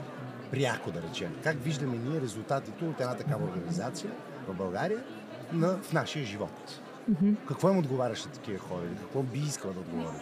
пряко, 0.50 0.90
да 0.90 1.02
речем. 1.02 1.34
Как 1.44 1.64
виждаме 1.64 1.96
ние 1.96 2.20
резултатите 2.20 2.84
от 2.84 3.00
една 3.00 3.14
такава 3.14 3.44
организация 3.44 4.10
в 4.48 4.54
България 4.54 5.04
на, 5.52 5.78
в 5.82 5.92
нашия 5.92 6.24
живот. 6.24 6.80
Mm-hmm. 7.10 7.34
Какво 7.48 7.70
им 7.70 7.78
отговаряш 7.78 8.24
на 8.24 8.30
такива 8.30 8.58
хора? 8.58 8.82
Какво 9.00 9.22
би 9.22 9.38
искала 9.38 9.74
да 9.74 9.80
отговори? 9.80 10.16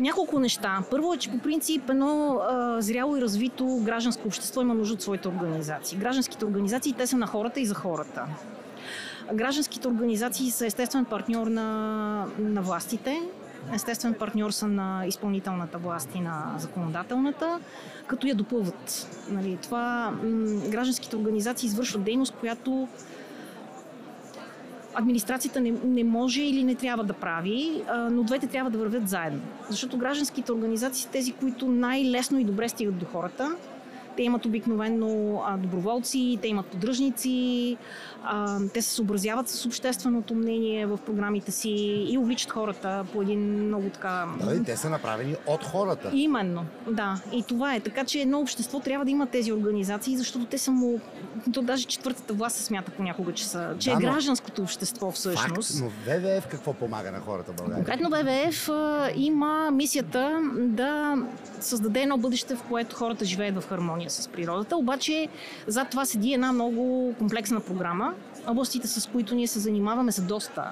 Няколко 0.00 0.38
неща. 0.38 0.82
Първо 0.90 1.14
е, 1.14 1.16
че 1.16 1.30
по 1.30 1.38
принцип 1.38 1.90
едно 1.90 2.38
а, 2.48 2.80
зряло 2.80 3.16
и 3.16 3.20
развито 3.20 3.80
гражданско 3.82 4.28
общество 4.28 4.60
има 4.62 4.74
нужда 4.74 4.94
от 4.94 5.02
своите 5.02 5.28
организации. 5.28 5.98
Гражданските 5.98 6.44
организации, 6.44 6.92
те 6.92 7.06
са 7.06 7.16
на 7.16 7.26
хората 7.26 7.60
и 7.60 7.66
за 7.66 7.74
хората. 7.74 8.26
Гражданските 9.34 9.88
организации 9.88 10.50
са 10.50 10.66
естествен 10.66 11.04
партньор 11.04 11.46
на, 11.46 11.64
на 12.38 12.62
властите, 12.62 13.22
естествен 13.74 14.14
партньор 14.14 14.50
са 14.50 14.68
на 14.68 15.06
изпълнителната 15.06 15.78
власт 15.78 16.10
и 16.14 16.20
на 16.20 16.54
законодателната, 16.58 17.60
като 18.06 18.26
я 18.26 18.34
допълват. 18.34 19.08
Нали, 19.30 19.58
това 19.62 20.10
м- 20.10 20.70
гражданските 20.70 21.16
организации 21.16 21.66
извършват 21.66 22.04
дейност, 22.04 22.34
която 22.40 22.88
администрацията 24.98 25.60
не, 25.60 25.74
не 25.84 26.04
може 26.04 26.42
или 26.42 26.64
не 26.64 26.74
трябва 26.74 27.04
да 27.04 27.12
прави, 27.12 27.82
а, 27.88 28.10
но 28.10 28.22
двете 28.22 28.46
трябва 28.46 28.70
да 28.70 28.78
вървят 28.78 29.08
заедно. 29.08 29.40
Защото 29.70 29.98
гражданските 29.98 30.52
организации 30.52 31.02
са 31.02 31.10
тези, 31.10 31.32
които 31.32 31.68
най-лесно 31.68 32.38
и 32.38 32.44
добре 32.44 32.68
стигат 32.68 32.98
до 32.98 33.06
хората. 33.06 33.56
Те 34.16 34.22
имат 34.22 34.46
обикновено 34.46 35.42
доброволци, 35.58 36.38
те 36.42 36.48
имат 36.48 36.66
поддръжници, 36.66 37.76
те 38.74 38.82
се 38.82 38.90
съобразяват 38.90 39.48
с 39.48 39.66
общественото 39.66 40.34
мнение 40.34 40.86
в 40.86 40.98
програмите 41.06 41.52
си 41.52 41.70
и 42.08 42.18
увличат 42.18 42.50
хората 42.50 43.04
по 43.12 43.22
един 43.22 43.66
много 43.66 43.90
така... 43.90 44.26
Да, 44.44 44.54
и 44.54 44.64
те 44.64 44.76
са 44.76 44.90
направени 44.90 45.36
от 45.46 45.64
хората. 45.64 46.10
Именно, 46.14 46.64
да. 46.90 47.20
И 47.32 47.42
това 47.42 47.74
е. 47.74 47.80
Така 47.80 48.04
че 48.04 48.18
едно 48.18 48.40
общество 48.40 48.80
трябва 48.80 49.04
да 49.04 49.10
има 49.10 49.26
тези 49.26 49.52
организации, 49.52 50.16
защото 50.16 50.44
те 50.46 50.58
са 50.58 50.70
му... 50.70 51.00
То 51.52 51.62
даже 51.62 51.84
четвъртата 51.84 52.34
власт 52.34 52.56
се 52.56 52.62
смята 52.62 52.90
понякога, 52.90 53.32
че, 53.32 53.46
са, 53.46 53.74
че 53.78 53.90
да, 53.90 53.96
е 53.96 54.00
гражданското 54.00 54.62
общество 54.62 55.10
всъщност. 55.10 55.80
Факт, 55.80 55.92
но 56.08 56.12
ВВФ 56.12 56.46
какво 56.46 56.72
помага 56.72 57.12
на 57.12 57.20
хората 57.20 57.52
в 57.52 57.56
България? 57.56 57.84
Конкретно 57.84 58.10
ВВФ 58.10 58.70
има 59.16 59.70
мисията 59.70 60.40
да 60.56 61.16
създаде 61.60 62.00
едно 62.00 62.18
бъдеще, 62.18 62.56
в 62.56 62.62
което 62.62 62.96
хората 62.96 63.24
живеят 63.24 63.62
в 63.62 63.68
хармония 63.68 64.05
с 64.10 64.28
природата. 64.28 64.76
Обаче 64.76 65.28
зад 65.66 65.90
това 65.90 66.04
седи 66.04 66.32
една 66.32 66.52
много 66.52 67.14
комплексна 67.18 67.60
програма, 67.60 68.14
областите, 68.46 68.88
с 68.88 69.10
които 69.10 69.34
ние 69.34 69.46
се 69.46 69.58
занимаваме, 69.58 70.12
са 70.12 70.22
доста. 70.22 70.70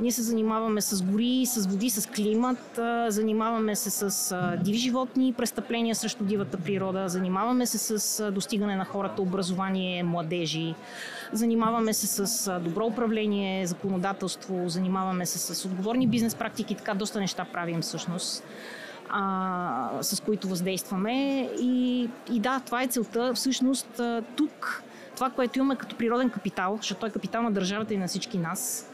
Ние 0.00 0.12
се 0.12 0.22
занимаваме 0.22 0.80
с 0.80 1.02
гори, 1.02 1.46
с 1.46 1.66
води, 1.66 1.90
с 1.90 2.08
климат, 2.08 2.80
занимаваме 3.08 3.76
се 3.76 3.90
с 3.90 4.36
диви 4.64 4.78
животни, 4.78 5.32
престъпления 5.32 5.94
срещу 5.94 6.24
дивата 6.24 6.58
природа, 6.58 7.08
занимаваме 7.08 7.66
се 7.66 7.98
с 7.98 8.30
достигане 8.30 8.76
на 8.76 8.84
хората, 8.84 9.22
образование, 9.22 10.02
младежи, 10.02 10.74
занимаваме 11.32 11.92
се 11.92 12.06
с 12.06 12.60
добро 12.60 12.86
управление, 12.86 13.66
законодателство, 13.66 14.68
занимаваме 14.68 15.26
се 15.26 15.38
с 15.38 15.64
отговорни 15.64 16.06
бизнес 16.06 16.34
практики, 16.34 16.74
така 16.74 16.94
доста 16.94 17.20
неща 17.20 17.46
правим 17.52 17.80
всъщност. 17.80 18.44
А, 19.12 19.90
с 20.02 20.20
които 20.20 20.48
въздействаме. 20.48 21.48
И, 21.60 22.08
и 22.32 22.40
да, 22.40 22.60
това 22.66 22.82
е 22.82 22.86
целта. 22.86 23.32
Всъщност 23.34 24.00
тук 24.36 24.82
това, 25.14 25.30
което 25.30 25.58
имаме 25.58 25.76
като 25.76 25.96
природен 25.96 26.30
капитал, 26.30 26.76
защото 26.76 27.00
той 27.00 27.08
е 27.08 27.12
капитал 27.12 27.42
на 27.42 27.50
държавата 27.50 27.94
и 27.94 27.96
на 27.96 28.08
всички 28.08 28.38
нас, 28.38 28.90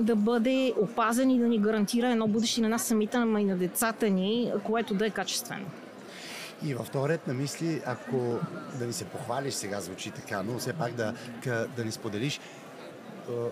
да 0.00 0.16
бъде 0.16 0.74
опазен 0.80 1.30
и 1.30 1.38
да 1.38 1.46
ни 1.46 1.58
гарантира 1.58 2.08
едно 2.08 2.28
бъдеще 2.28 2.60
на 2.60 2.68
нас 2.68 2.82
самите, 2.82 3.18
но 3.18 3.38
и 3.38 3.44
на 3.44 3.56
децата 3.56 4.10
ни, 4.10 4.52
което 4.64 4.94
да 4.94 5.06
е 5.06 5.10
качествено. 5.10 5.66
И 6.64 6.74
в 6.74 6.86
този 6.92 7.18
на 7.26 7.34
мисли, 7.34 7.82
ако 7.86 8.38
да 8.78 8.86
ни 8.86 8.92
се 8.92 9.04
похвалиш, 9.04 9.54
сега 9.54 9.80
звучи 9.80 10.10
така, 10.10 10.42
но 10.42 10.58
все 10.58 10.72
пак 10.72 10.92
да, 10.92 11.14
да 11.76 11.84
ни 11.84 11.92
споделиш 11.92 12.40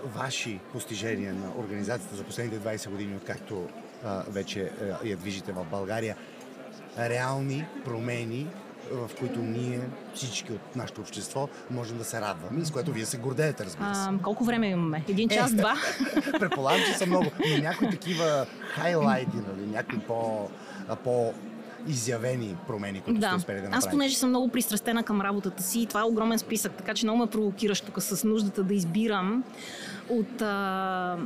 ваши 0.05 0.61
постижения 0.73 1.35
на 1.35 1.51
организацията 1.59 2.17
за 2.17 2.25
последните 2.25 2.69
20 2.69 2.91
години, 2.91 3.17
откакто 3.17 3.69
вече 4.29 4.71
я 5.05 5.17
движите 5.17 5.53
в 5.53 5.65
България, 5.65 6.17
реални 6.99 7.67
промени 7.85 8.47
в 8.93 9.11
които 9.19 9.39
ние, 9.41 9.81
всички 10.15 10.53
от 10.53 10.77
нашето 10.77 11.01
общество, 11.01 11.49
можем 11.71 11.99
да 11.99 12.05
се 12.05 12.21
радваме 12.21 12.61
и 12.61 12.65
с 12.65 12.71
което 12.71 12.93
вие 12.93 13.07
се 13.07 13.17
гордеете, 13.17 13.65
разбира 13.65 13.95
се. 13.95 14.01
А, 14.01 14.19
колко 14.23 14.45
време 14.45 14.69
имаме? 14.69 15.05
Един 15.09 15.29
час, 15.29 15.53
е, 15.53 15.55
два? 15.55 15.75
Предполагам, 16.41 16.81
че 16.87 16.99
са 16.99 17.07
много. 17.07 17.31
Но 17.51 17.63
някои 17.63 17.91
такива 17.91 18.47
хайлайти, 18.75 19.37
нали, 19.37 19.67
някои 19.67 19.99
по, 19.99 20.49
по 21.05 21.35
изявени 21.89 22.57
промени, 22.67 23.01
които 23.01 23.21
да. 23.21 23.27
сте 23.27 23.37
успели 23.37 23.57
да 23.57 23.63
направите? 23.63 23.87
Аз 23.87 23.91
понеже 23.91 24.17
съм 24.17 24.29
много 24.29 24.49
пристрастена 24.49 25.03
към 25.03 25.21
работата 25.21 25.63
си, 25.63 25.87
това 25.87 26.01
е 26.01 26.05
огромен 26.05 26.39
списък, 26.39 26.73
така 26.73 26.95
че 26.95 27.07
много 27.07 27.19
ме 27.19 27.27
провокираш 27.27 27.81
тук 27.81 28.03
с 28.03 28.25
нуждата 28.25 28.63
да 28.63 28.75
избирам 28.75 29.45
от 30.09 30.43
а, 30.43 31.17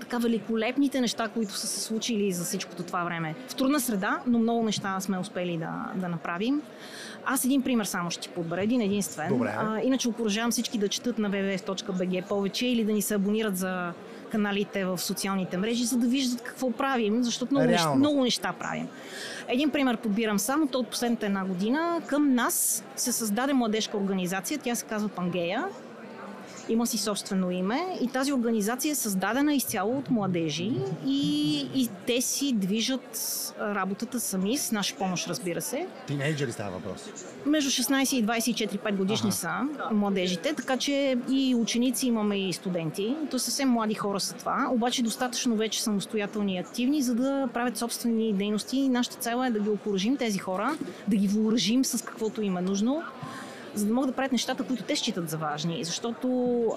така 0.00 0.18
великолепните 0.18 1.00
неща, 1.00 1.28
които 1.28 1.52
са 1.52 1.66
се 1.66 1.80
случили 1.80 2.32
за 2.32 2.44
всичкото 2.44 2.82
това 2.82 3.04
време. 3.04 3.34
В 3.48 3.54
трудна 3.54 3.80
среда, 3.80 4.20
но 4.26 4.38
много 4.38 4.62
неща 4.62 5.00
сме 5.00 5.18
успели 5.18 5.56
да, 5.56 5.90
да 5.94 6.08
направим. 6.08 6.62
Аз 7.24 7.44
един 7.44 7.62
пример 7.62 7.84
само 7.84 8.10
ще 8.10 8.20
ти 8.20 8.28
подбера, 8.28 8.62
един 8.62 8.80
единствен. 8.80 9.28
Добре. 9.28 9.54
А, 9.58 9.80
иначе 9.82 10.08
окоръжавам 10.08 10.50
всички 10.50 10.78
да 10.78 10.88
четат 10.88 11.18
на 11.18 11.30
www.bg 11.30 12.28
повече 12.28 12.66
или 12.66 12.84
да 12.84 12.92
ни 12.92 13.02
се 13.02 13.14
абонират 13.14 13.56
за 13.56 13.92
каналите 14.32 14.84
в 14.84 14.98
социалните 14.98 15.56
мрежи, 15.56 15.84
за 15.84 15.96
да 15.98 16.06
виждат 16.06 16.42
какво 16.42 16.70
правим, 16.70 17.22
защото 17.22 17.54
много, 17.54 17.66
неща, 17.66 17.94
много 17.94 18.22
неща 18.22 18.52
правим. 18.58 18.88
Един 19.48 19.70
пример 19.70 19.96
подбирам 19.96 20.38
само, 20.38 20.66
то 20.66 20.78
от 20.78 20.88
последната 20.88 21.26
една 21.26 21.44
година. 21.44 22.02
Към 22.06 22.34
нас 22.34 22.84
се 22.96 23.12
създаде 23.12 23.52
младежка 23.52 23.96
организация, 23.96 24.58
тя 24.58 24.74
се 24.74 24.84
казва 24.84 25.08
Пангея 25.08 25.64
има 26.68 26.86
си 26.86 26.98
собствено 26.98 27.50
име 27.50 27.98
и 28.00 28.08
тази 28.08 28.32
организация 28.32 28.92
е 28.92 28.94
създадена 28.94 29.54
изцяло 29.54 29.98
от 29.98 30.10
младежи 30.10 30.72
и, 31.06 31.58
и 31.74 31.88
те 32.06 32.20
си 32.20 32.52
движат 32.52 33.18
работата 33.60 34.20
сами, 34.20 34.58
с 34.58 34.72
наша 34.72 34.96
помощ, 34.96 35.28
разбира 35.28 35.60
се. 35.60 35.86
Тинейджери 36.06 36.52
става 36.52 36.70
въпрос? 36.70 37.10
Между 37.46 37.70
16 37.70 38.14
и 38.14 38.26
24-5 38.26 38.96
годишни 38.96 39.28
ага. 39.28 39.36
са 39.36 39.50
младежите, 39.92 40.54
така 40.54 40.76
че 40.76 41.18
и 41.30 41.54
ученици 41.54 42.06
имаме 42.06 42.48
и 42.48 42.52
студенти. 42.52 43.16
То 43.30 43.38
съвсем 43.38 43.68
млади 43.68 43.94
хора 43.94 44.20
са 44.20 44.34
това, 44.34 44.68
обаче 44.70 45.02
достатъчно 45.02 45.56
вече 45.56 45.82
самостоятелни 45.82 46.54
и 46.54 46.58
активни, 46.58 47.02
за 47.02 47.14
да 47.14 47.48
правят 47.54 47.76
собствени 47.76 48.32
дейности. 48.32 48.88
Нашата 48.88 49.16
цел 49.16 49.44
е 49.46 49.50
да 49.50 49.60
ги 49.60 49.68
окоръжим 49.68 50.16
тези 50.16 50.38
хора, 50.38 50.76
да 51.08 51.16
ги 51.16 51.28
въоръжим 51.28 51.84
с 51.84 52.04
каквото 52.04 52.42
им 52.42 52.56
е 52.56 52.62
нужно 52.62 53.02
за 53.74 53.86
да 53.86 53.94
могат 53.94 54.10
да 54.10 54.16
правят 54.16 54.32
нещата, 54.32 54.64
които 54.64 54.82
те 54.82 54.96
считат 54.96 55.30
за 55.30 55.36
важни. 55.36 55.84
Защото, 55.84 56.28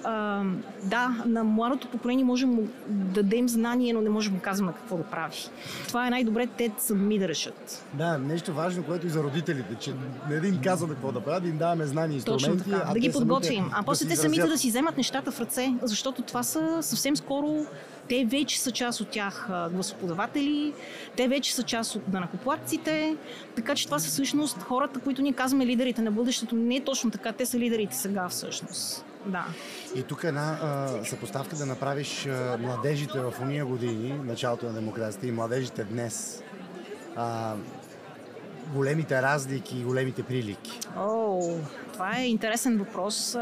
а, 0.04 0.42
да, 0.84 1.22
на 1.26 1.44
младото 1.44 1.88
поколение 1.88 2.24
можем 2.24 2.56
да 2.88 3.22
дадем 3.26 3.48
знание, 3.48 3.92
но 3.92 4.00
не 4.00 4.10
можем 4.10 4.34
да 4.34 4.40
казваме 4.40 4.72
какво 4.72 4.96
да 4.96 5.02
прави. 5.02 5.36
Това 5.88 6.06
е 6.06 6.10
най-добре 6.10 6.46
те 6.46 6.72
сами 6.78 7.18
да 7.18 7.28
решат. 7.28 7.84
Да, 7.94 8.18
нещо 8.18 8.54
важно, 8.54 8.84
което 8.84 9.06
и 9.06 9.10
за 9.10 9.22
родителите, 9.22 9.74
че 9.80 9.94
не 10.30 10.40
да 10.40 10.48
им 10.48 10.60
казваме 10.64 10.94
какво 10.94 11.12
да 11.12 11.20
правят, 11.20 11.42
да 11.42 11.48
им 11.48 11.58
даваме 11.58 11.86
знания 11.86 12.14
и 12.14 12.16
инструменти. 12.16 12.44
Точно 12.44 12.64
така, 12.64 12.84
а 12.86 12.92
да 12.92 12.98
ги 12.98 13.12
подготвим. 13.12 13.70
А 13.72 13.82
после 13.82 14.04
да 14.04 14.10
те 14.10 14.16
самите 14.16 14.46
да 14.46 14.58
си 14.58 14.68
вземат 14.68 14.96
нещата 14.96 15.30
в 15.30 15.40
ръце, 15.40 15.74
защото 15.82 16.22
това 16.22 16.42
са 16.42 16.78
съвсем 16.82 17.16
скоро 17.16 17.66
те 18.08 18.24
вече 18.24 18.60
са 18.60 18.70
част 18.70 19.00
от 19.00 19.08
тях 19.08 19.48
гласоподаватели, 19.72 20.74
те 21.16 21.28
вече 21.28 21.54
са 21.54 21.62
част 21.62 21.94
от 21.94 22.02
данакоплатците, 22.10 23.16
така 23.56 23.74
че 23.74 23.84
това 23.84 23.98
са 23.98 24.08
всъщност 24.08 24.62
хората, 24.62 25.00
които 25.00 25.22
ние 25.22 25.32
казваме 25.32 25.66
лидерите 25.66 26.02
на 26.02 26.10
бъдещето. 26.10 26.54
Не 26.54 26.76
е 26.76 26.84
точно 26.84 27.10
така, 27.10 27.32
те 27.32 27.46
са 27.46 27.58
лидерите 27.58 27.96
сега 27.96 28.28
всъщност. 28.28 29.04
Да. 29.26 29.44
И 29.94 30.02
тук 30.02 30.24
една 30.24 30.58
а, 30.62 31.04
съпоставка 31.04 31.56
да 31.56 31.66
направиш 31.66 32.26
а, 32.26 32.58
младежите 32.60 33.18
в 33.18 33.34
уния 33.42 33.66
години, 33.66 34.20
началото 34.24 34.66
на 34.66 34.72
демокрацията 34.72 35.26
и 35.26 35.32
младежите 35.32 35.84
днес. 35.84 36.42
А, 37.16 37.54
големите 38.74 39.22
разлики 39.22 39.78
и 39.78 39.84
големите 39.84 40.22
прилики. 40.22 40.80
О, 40.96 41.40
това 41.92 42.18
е 42.18 42.26
интересен 42.26 42.78
въпрос. 42.78 43.36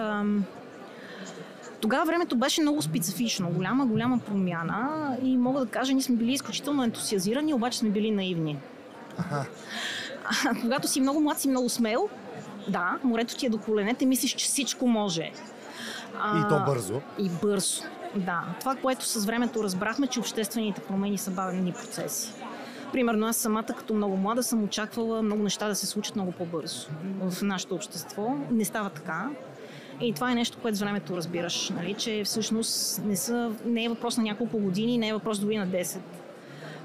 Тогава 1.84 2.04
времето 2.04 2.36
беше 2.36 2.62
много 2.62 2.82
специфично, 2.82 3.50
голяма, 3.50 3.86
голяма 3.86 4.18
промяна 4.18 5.16
и 5.22 5.36
мога 5.36 5.60
да 5.60 5.66
кажа, 5.66 5.92
ние 5.92 6.02
сме 6.02 6.16
били 6.16 6.32
изключително 6.32 6.84
ентусиазирани, 6.84 7.54
обаче 7.54 7.78
сме 7.78 7.90
били 7.90 8.10
наивни. 8.10 8.58
Ага. 9.18 9.46
А, 10.24 10.60
когато 10.60 10.88
си 10.88 11.00
много 11.00 11.20
млад, 11.20 11.40
си 11.40 11.48
много 11.48 11.68
смел, 11.68 12.08
да, 12.68 12.98
морето 13.02 13.36
ти 13.36 13.46
е 13.46 13.48
до 13.50 13.58
коленете, 13.58 14.06
мислиш, 14.06 14.30
че 14.34 14.46
всичко 14.46 14.86
може. 14.86 15.32
А, 16.20 16.40
и 16.40 16.48
то 16.48 16.62
бързо. 16.66 17.00
И 17.18 17.30
бързо, 17.42 17.82
да. 18.16 18.44
Това, 18.60 18.74
което 18.74 19.04
с 19.04 19.24
времето 19.24 19.64
разбрахме, 19.64 20.06
че 20.06 20.20
обществените 20.20 20.80
промени 20.80 21.18
са 21.18 21.30
бавени 21.30 21.72
процеси. 21.72 22.32
Примерно 22.92 23.26
аз 23.26 23.36
самата 23.36 23.74
като 23.78 23.94
много 23.94 24.16
млада 24.16 24.42
съм 24.42 24.64
очаквала 24.64 25.22
много 25.22 25.42
неща 25.42 25.68
да 25.68 25.74
се 25.74 25.86
случат 25.86 26.16
много 26.16 26.32
по-бързо 26.32 26.88
в 27.20 27.42
нашето 27.42 27.74
общество. 27.74 28.36
Не 28.50 28.64
става 28.64 28.90
така. 28.90 29.30
И 30.00 30.12
това 30.12 30.32
е 30.32 30.34
нещо, 30.34 30.58
което 30.62 30.78
с 30.78 30.80
времето 30.80 31.16
разбираш, 31.16 31.70
нали, 31.70 31.94
че 31.94 32.22
всъщност 32.24 33.02
не, 33.04 33.16
са, 33.16 33.52
не 33.66 33.84
е 33.84 33.88
въпрос 33.88 34.16
на 34.16 34.22
няколко 34.22 34.58
години, 34.58 34.98
не 34.98 35.08
е 35.08 35.12
въпрос 35.12 35.38
дори 35.38 35.56
на 35.56 35.68
10. 35.68 35.98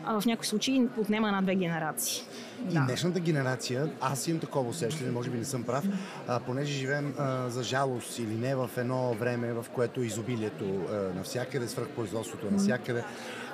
а, 0.05 0.21
в 0.21 0.25
някои 0.25 0.45
случаи 0.45 0.87
отнема 0.97 1.27
една-две 1.27 1.55
генерации. 1.55 2.23
И 2.69 2.73
да. 2.73 2.79
днешната 2.79 3.19
генерация, 3.19 3.89
аз 4.01 4.27
имам 4.27 4.39
такова 4.39 4.69
усещане, 4.69 5.11
може 5.11 5.29
би 5.29 5.37
не 5.37 5.45
съм 5.45 5.63
прав, 5.63 5.83
а, 6.27 6.39
понеже 6.39 6.73
живеем 6.73 7.13
а, 7.17 7.49
за 7.49 7.63
жалост 7.63 8.19
или 8.19 8.35
не 8.35 8.55
в 8.55 8.69
едно 8.77 9.13
време, 9.13 9.53
в 9.53 9.65
което 9.73 10.01
изобилието 10.01 10.65
а, 10.65 10.93
навсякъде, 11.15 11.67
свръхпроизводството 11.67 12.51
навсякъде, 12.51 13.03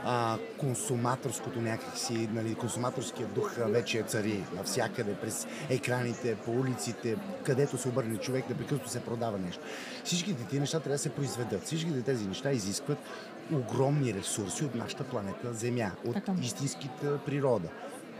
а, 0.05 0.38
консуматорското 0.57 1.62
някакси, 1.62 2.29
нали, 2.33 2.55
консуматорският 2.55 3.33
дух 3.33 3.51
вече 3.57 4.03
цари 4.07 4.43
навсякъде, 4.55 5.15
през 5.15 5.47
екраните, 5.69 6.35
по 6.35 6.51
улиците, 6.51 7.15
където 7.43 7.77
се 7.77 7.88
обърне 7.88 8.17
човек, 8.17 8.50
непрекъснато 8.50 8.89
се 8.89 9.00
продава 9.00 9.38
нещо. 9.38 9.63
Всичките 10.03 10.43
тези 10.43 10.59
неща 10.59 10.79
трябва 10.79 10.95
да 10.95 11.00
се 11.00 11.09
произведат. 11.09 11.63
Всичките 11.63 12.01
тези 12.01 12.27
неща 12.27 12.51
изискват 12.51 12.97
огромни 13.53 14.13
ресурси 14.13 14.65
от 14.65 14.75
нашата 14.75 15.03
планета 15.03 15.53
Земя, 15.53 15.91
от 16.05 16.13
така. 16.13 16.33
истинската 16.41 17.19
природа 17.25 17.69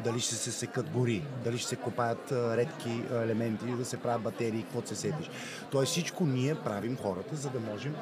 дали 0.04 0.20
ще 0.20 0.36
се 0.36 0.52
секат 0.52 0.90
гори, 0.90 1.24
дали 1.44 1.58
ще 1.58 1.70
се 1.70 1.75
копаят 1.75 2.32
редки 2.32 3.02
елементи, 3.12 3.66
да 3.66 3.86
се 3.86 3.98
правят 3.98 4.22
батерии, 4.22 4.64
какво 4.64 4.88
се 4.88 4.96
сетиш. 4.96 5.30
Тоест 5.72 5.92
всичко 5.92 6.25
ние 6.25 6.56
правим 6.56 6.98
хората, 6.98 7.36
за 7.36 7.50
да 7.50 7.60
можем 7.60 7.96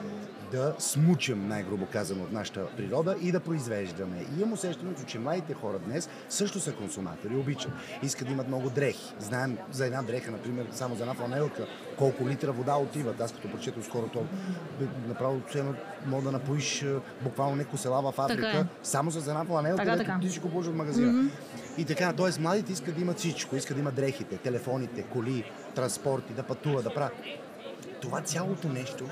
да 0.51 0.75
смучим, 0.79 1.47
най-грубо 1.47 1.85
казано, 1.85 2.23
от 2.23 2.31
нашата 2.31 2.67
природа 2.77 3.15
и 3.21 3.31
да 3.31 3.39
произвеждаме. 3.39 4.25
И 4.37 4.41
имам 4.41 4.53
усещането, 4.53 5.03
че 5.03 5.19
младите 5.19 5.53
хора 5.53 5.79
днес 5.79 6.09
също 6.29 6.59
са 6.59 6.73
консуматори, 6.73 7.35
обичат. 7.35 7.71
Искат 8.03 8.27
да 8.27 8.33
имат 8.33 8.47
много 8.47 8.69
дрехи. 8.69 9.13
Знаем 9.19 9.57
за 9.71 9.85
една 9.85 10.03
дреха, 10.03 10.31
например, 10.31 10.67
само 10.71 10.95
за 10.95 11.03
една 11.03 11.13
фланелка, 11.13 11.67
колко 11.97 12.27
литра 12.27 12.51
вода 12.51 12.75
отиват. 12.75 13.21
Аз 13.21 13.31
като 13.31 13.51
прочето 13.51 13.83
скоро 13.83 14.07
то 14.07 14.25
направо 15.07 15.41
мога 16.05 16.23
да 16.23 16.31
напоиш 16.31 16.85
буквално 17.21 17.55
неко 17.55 17.77
села 17.77 18.11
в 18.11 18.19
Африка, 18.19 18.57
е. 18.57 18.65
само 18.83 19.11
за 19.11 19.31
една 19.31 19.45
фланелка, 19.45 19.85
така, 19.85 19.97
така. 19.97 20.19
ти 20.21 20.29
си 20.29 20.39
купуваш 20.39 20.67
от 20.67 20.75
магазина. 20.75 21.11
Mm-hmm. 21.11 21.29
И 21.77 21.85
така, 21.85 22.13
т.е. 22.13 22.41
младите 22.41 22.71
искат 22.71 22.95
да 22.95 23.01
имат 23.01 23.19
всичко. 23.19 23.55
Искат 23.55 23.77
да 23.77 23.81
имат 23.81 23.95
дрехите, 23.95 24.37
телефоните, 24.37 25.03
коли, 25.03 25.43
транспорти, 25.75 26.33
да 26.33 26.43
пътуват, 26.43 26.83
да 26.83 26.93
правят. 26.93 27.13
Това 28.01 28.21
цялото 28.21 28.69
нещо 28.69 29.05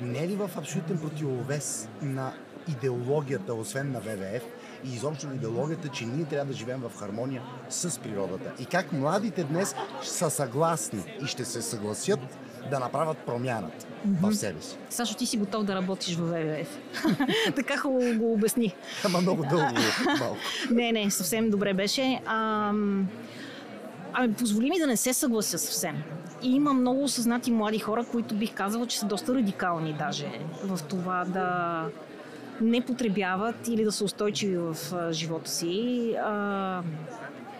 не 0.00 0.18
е 0.18 0.28
ли 0.28 0.36
в 0.36 0.50
абсолютен 0.56 0.98
противовес 0.98 1.88
на 2.02 2.32
идеологията, 2.68 3.54
освен 3.54 3.92
на 3.92 4.00
ВВФ, 4.00 4.42
и 4.86 4.94
изобщо 4.94 5.26
идеологията, 5.34 5.88
че 5.88 6.06
ние 6.06 6.24
трябва 6.24 6.44
да 6.44 6.52
живеем 6.52 6.80
в 6.80 6.98
хармония 6.98 7.42
с 7.68 8.00
природата. 8.00 8.52
И 8.62 8.66
как 8.66 8.92
младите 8.92 9.44
днес 9.44 9.74
са 10.02 10.30
съгласни 10.30 11.02
и 11.24 11.26
ще 11.26 11.44
се 11.44 11.62
съгласят 11.62 12.20
да 12.70 12.78
направят 12.78 13.18
промяната 13.18 13.86
mm-hmm. 14.08 14.30
в 14.30 14.34
себе 14.34 14.62
си. 14.62 14.76
Сашо, 14.90 15.16
ти 15.16 15.26
си 15.26 15.36
готов 15.36 15.64
да 15.64 15.74
работиш 15.74 16.16
в 16.16 16.24
ВВФ. 16.24 16.78
така 17.56 17.78
хубаво 17.78 18.18
го 18.18 18.32
обясни. 18.32 18.74
Ама 19.04 19.20
много 19.20 19.42
дълго. 19.42 19.74
малко. 20.20 20.36
не, 20.70 20.92
не, 20.92 21.10
съвсем 21.10 21.50
добре 21.50 21.74
беше. 21.74 22.20
Ам... 22.26 23.08
Ами, 24.12 24.34
позволи 24.34 24.70
ми 24.70 24.78
да 24.78 24.86
не 24.86 24.96
се 24.96 25.12
съглася 25.12 25.58
съвсем. 25.58 26.02
И 26.42 26.54
има 26.54 26.72
много 26.72 27.04
осъзнати 27.04 27.50
млади 27.50 27.78
хора, 27.78 28.04
които 28.04 28.34
бих 28.34 28.54
казала, 28.54 28.86
че 28.86 28.98
са 28.98 29.06
доста 29.06 29.34
радикални 29.34 29.92
даже 29.92 30.40
в 30.64 30.82
това 30.82 31.24
да 31.24 31.82
не 32.60 32.80
потребяват 32.80 33.68
или 33.68 33.84
да 33.84 33.92
са 33.92 34.04
устойчиви 34.04 34.58
в 34.58 34.76
живота 35.12 35.50
си. 35.50 36.14
А, 36.24 36.82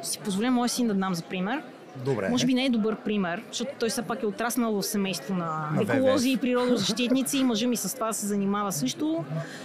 си 0.02 0.18
позволя 0.18 0.50
моя 0.50 0.68
син 0.68 0.86
да 0.86 0.94
дам 0.94 1.14
за 1.14 1.22
пример. 1.22 1.62
Добре. 2.04 2.28
Може 2.28 2.46
би 2.46 2.54
не 2.54 2.64
е 2.64 2.70
добър 2.70 2.96
пример, 2.96 3.42
защото 3.48 3.70
той 3.78 3.88
все 3.88 4.02
пак 4.02 4.22
е 4.22 4.26
отраснал 4.26 4.72
в 4.72 4.82
семейство 4.82 5.34
на, 5.34 5.70
на 5.74 5.82
еколози 5.82 6.30
и 6.30 6.36
природозащитници. 6.36 7.44
Мъжа 7.44 7.66
ми 7.66 7.76
с 7.76 7.94
това 7.94 8.12
се 8.12 8.26
занимава 8.26 8.72
също. 8.72 9.24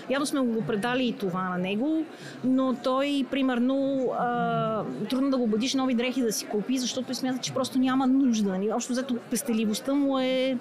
Явно 0.10 0.26
сме 0.26 0.40
го 0.40 0.62
предали 0.62 1.08
и 1.08 1.14
това 1.14 1.50
на 1.50 1.58
него, 1.58 2.06
но 2.44 2.76
той, 2.84 3.26
примерно, 3.32 4.10
а, 4.20 4.84
трудно 5.10 5.30
да 5.30 5.38
го 5.38 5.44
убедиш 5.44 5.74
нови 5.74 5.94
дрехи 5.94 6.22
да 6.22 6.32
си 6.32 6.46
купи, 6.46 6.78
защото 6.78 7.16
смята, 7.16 7.40
че 7.40 7.54
просто 7.54 7.80
няма 7.80 8.08
нужда. 8.08 8.50
Нали? 8.50 8.72
Общо 8.72 8.94
взето 8.94 9.18
пестеливостта 9.30 9.94
му 9.94 10.20
е 10.20 10.58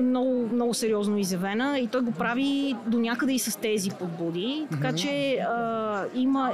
много, 0.00 0.48
много 0.52 0.74
сериозно 0.74 1.18
изявена 1.18 1.78
и 1.78 1.86
той 1.86 2.00
го 2.00 2.12
прави 2.12 2.76
до 2.86 2.98
някъде 2.98 3.32
и 3.32 3.38
с 3.38 3.58
тези 3.58 3.90
подбуди. 3.90 4.66
Така 4.70 4.88
mm-hmm. 4.88 4.94
че 4.94 5.36
а, 5.36 6.04
има, 6.14 6.52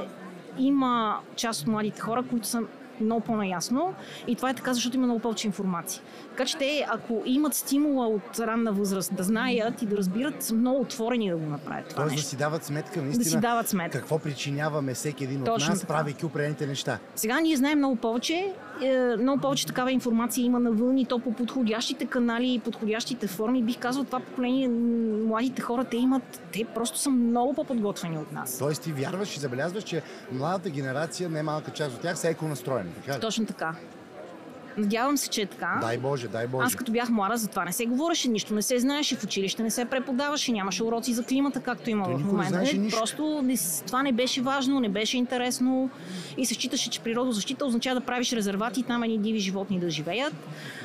има 0.57 1.19
част 1.35 1.61
от 1.61 1.67
младите 1.67 2.01
хора, 2.01 2.23
които 2.29 2.47
са 2.47 2.61
много 3.01 3.21
по-наясно. 3.21 3.93
И 4.27 4.35
това 4.35 4.49
е 4.49 4.53
така, 4.53 4.73
защото 4.73 4.97
има 4.97 5.05
много 5.05 5.19
повече 5.19 5.47
информация. 5.47 6.03
Така 6.29 6.45
че 6.45 6.57
те, 6.57 6.85
ако 6.89 7.21
имат 7.25 7.53
стимула 7.53 8.07
от 8.07 8.39
ранна 8.39 8.71
възраст 8.71 9.15
да 9.15 9.23
знаят 9.23 9.81
и 9.81 9.85
да 9.85 9.97
разбират, 9.97 10.43
са 10.43 10.53
много 10.53 10.81
отворени 10.81 11.29
да 11.29 11.37
го 11.37 11.45
направят. 11.45 11.87
Това 11.87 12.03
Тоест 12.03 12.11
нещо. 12.11 12.25
да 12.25 12.29
си 12.29 12.37
дават 12.37 12.63
сметка, 12.63 13.01
наистина, 13.01 13.23
да 13.23 13.29
си 13.29 13.39
дават 13.39 13.67
сметка. 13.67 13.99
какво 13.99 14.19
причиняваме 14.19 14.93
всеки 14.93 15.23
един 15.23 15.43
Точно 15.43 15.65
от 15.65 15.69
нас, 15.69 15.81
така. 15.81 15.93
правейки 15.93 16.25
определените 16.25 16.67
неща. 16.67 16.99
Сега 17.15 17.39
ние 17.39 17.55
знаем 17.57 17.77
много 17.77 17.95
повече. 17.95 18.53
Е, 18.81 19.15
много 19.17 19.41
повече 19.41 19.65
такава 19.65 19.91
информация 19.91 20.45
има 20.45 20.59
на 20.59 20.71
вълни, 20.71 21.05
то 21.05 21.19
по 21.19 21.33
подходящите 21.33 22.05
канали 22.05 22.53
и 22.53 22.59
подходящите 22.59 23.27
форми. 23.27 23.63
Бих 23.63 23.79
казал, 23.79 24.03
това 24.03 24.19
поколение, 24.19 24.67
младите 25.27 25.61
хора, 25.61 25.83
те 25.83 25.97
имат, 25.97 26.41
те 26.53 26.65
просто 26.75 26.97
са 26.97 27.09
много 27.09 27.53
по-подготвени 27.53 28.17
от 28.17 28.31
нас. 28.31 28.59
Тоест 28.59 28.83
ти 28.83 28.91
вярваш 28.91 29.37
и 29.37 29.39
забелязваш, 29.39 29.83
че 29.83 30.01
младата 30.31 30.69
генерация, 30.69 31.29
не 31.29 31.43
малка 31.43 31.71
част 31.71 31.95
от 31.95 32.01
тях, 32.01 32.17
са 32.17 32.29
еконастроени. 32.29 32.89
Така 33.05 33.19
Точно 33.19 33.45
така. 33.45 33.75
Надявам 34.77 35.17
се, 35.17 35.29
че 35.29 35.41
е 35.41 35.45
така. 35.45 35.77
Дай 35.81 35.97
Боже, 35.97 36.27
дай 36.27 36.47
Боже. 36.47 36.65
Аз 36.65 36.75
като 36.75 36.91
бях 36.91 37.09
млада, 37.09 37.37
за 37.37 37.47
това 37.47 37.65
не 37.65 37.71
се 37.71 37.85
говореше 37.85 38.29
нищо, 38.29 38.53
не 38.53 38.61
се 38.61 38.79
знаеше 38.79 39.15
в 39.15 39.23
училище, 39.23 39.63
не 39.63 39.69
се 39.69 39.85
преподаваше, 39.85 40.51
нямаше 40.51 40.83
уроци 40.83 41.13
за 41.13 41.23
климата, 41.23 41.59
както 41.59 41.89
има 41.89 42.05
Той 42.05 42.15
в 42.15 42.25
момента. 42.25 42.61
Не 42.61 42.73
нищо. 42.73 42.99
Просто 42.99 43.41
не, 43.43 43.55
това 43.87 44.03
не 44.03 44.11
беше 44.11 44.41
важно, 44.41 44.79
не 44.79 44.89
беше 44.89 45.17
интересно 45.17 45.89
и 46.37 46.45
се 46.45 46.53
считаше, 46.53 46.89
че 46.89 47.01
природозащита 47.01 47.65
означава 47.65 47.99
да 47.99 48.05
правиш 48.05 48.33
резервати 48.33 48.79
и 48.79 48.83
там 48.83 49.03
едни 49.03 49.17
диви 49.17 49.39
животни 49.39 49.79
да 49.79 49.89
живеят. 49.89 50.33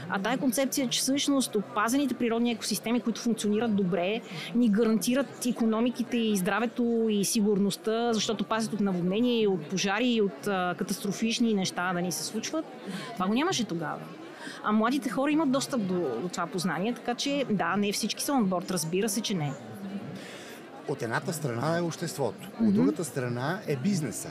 А 0.09 0.19
тая 0.19 0.39
концепция, 0.39 0.89
че 0.89 1.01
всъщност 1.01 1.57
опазените 1.57 2.15
природни 2.15 2.53
екосистеми, 2.53 3.01
които 3.01 3.21
функционират 3.21 3.77
добре, 3.77 4.21
ни 4.55 4.69
гарантират 4.69 5.47
економиките 5.47 6.17
и 6.17 6.37
здравето 6.37 7.07
и 7.11 7.25
сигурността, 7.25 8.13
защото 8.13 8.45
пазят 8.45 8.73
от 8.73 8.81
наводнения, 8.81 9.51
от 9.51 9.67
пожари 9.67 10.21
от 10.21 10.47
а, 10.47 10.75
катастрофични 10.79 11.55
неща 11.55 11.93
да 11.95 12.01
ни 12.01 12.13
се 12.13 12.25
случват. 12.25 12.65
Това 13.15 13.27
го 13.27 13.35
нямаше 13.35 13.65
тогава. 13.77 14.01
А 14.65 14.73
младите 14.73 15.11
хора 15.11 15.31
имат 15.31 15.51
достъп 15.51 15.83
до, 15.83 16.21
до 16.21 16.29
това 16.29 16.47
познание, 16.47 16.95
така 16.95 17.15
че 17.15 17.45
да, 17.51 17.77
не 17.77 17.93
всички 17.93 18.23
са 18.23 18.35
на 18.35 18.43
борт, 18.43 18.71
разбира 18.71 19.09
се, 19.09 19.21
че 19.21 19.35
не. 19.35 19.53
От 20.89 21.03
едната 21.03 21.33
страна 21.33 21.79
е 21.79 21.81
обществото, 21.81 22.49
от 22.49 22.61
mm-hmm. 22.61 22.73
другата 22.73 23.05
страна 23.05 23.61
е 23.67 23.77
бизнеса. 23.77 24.29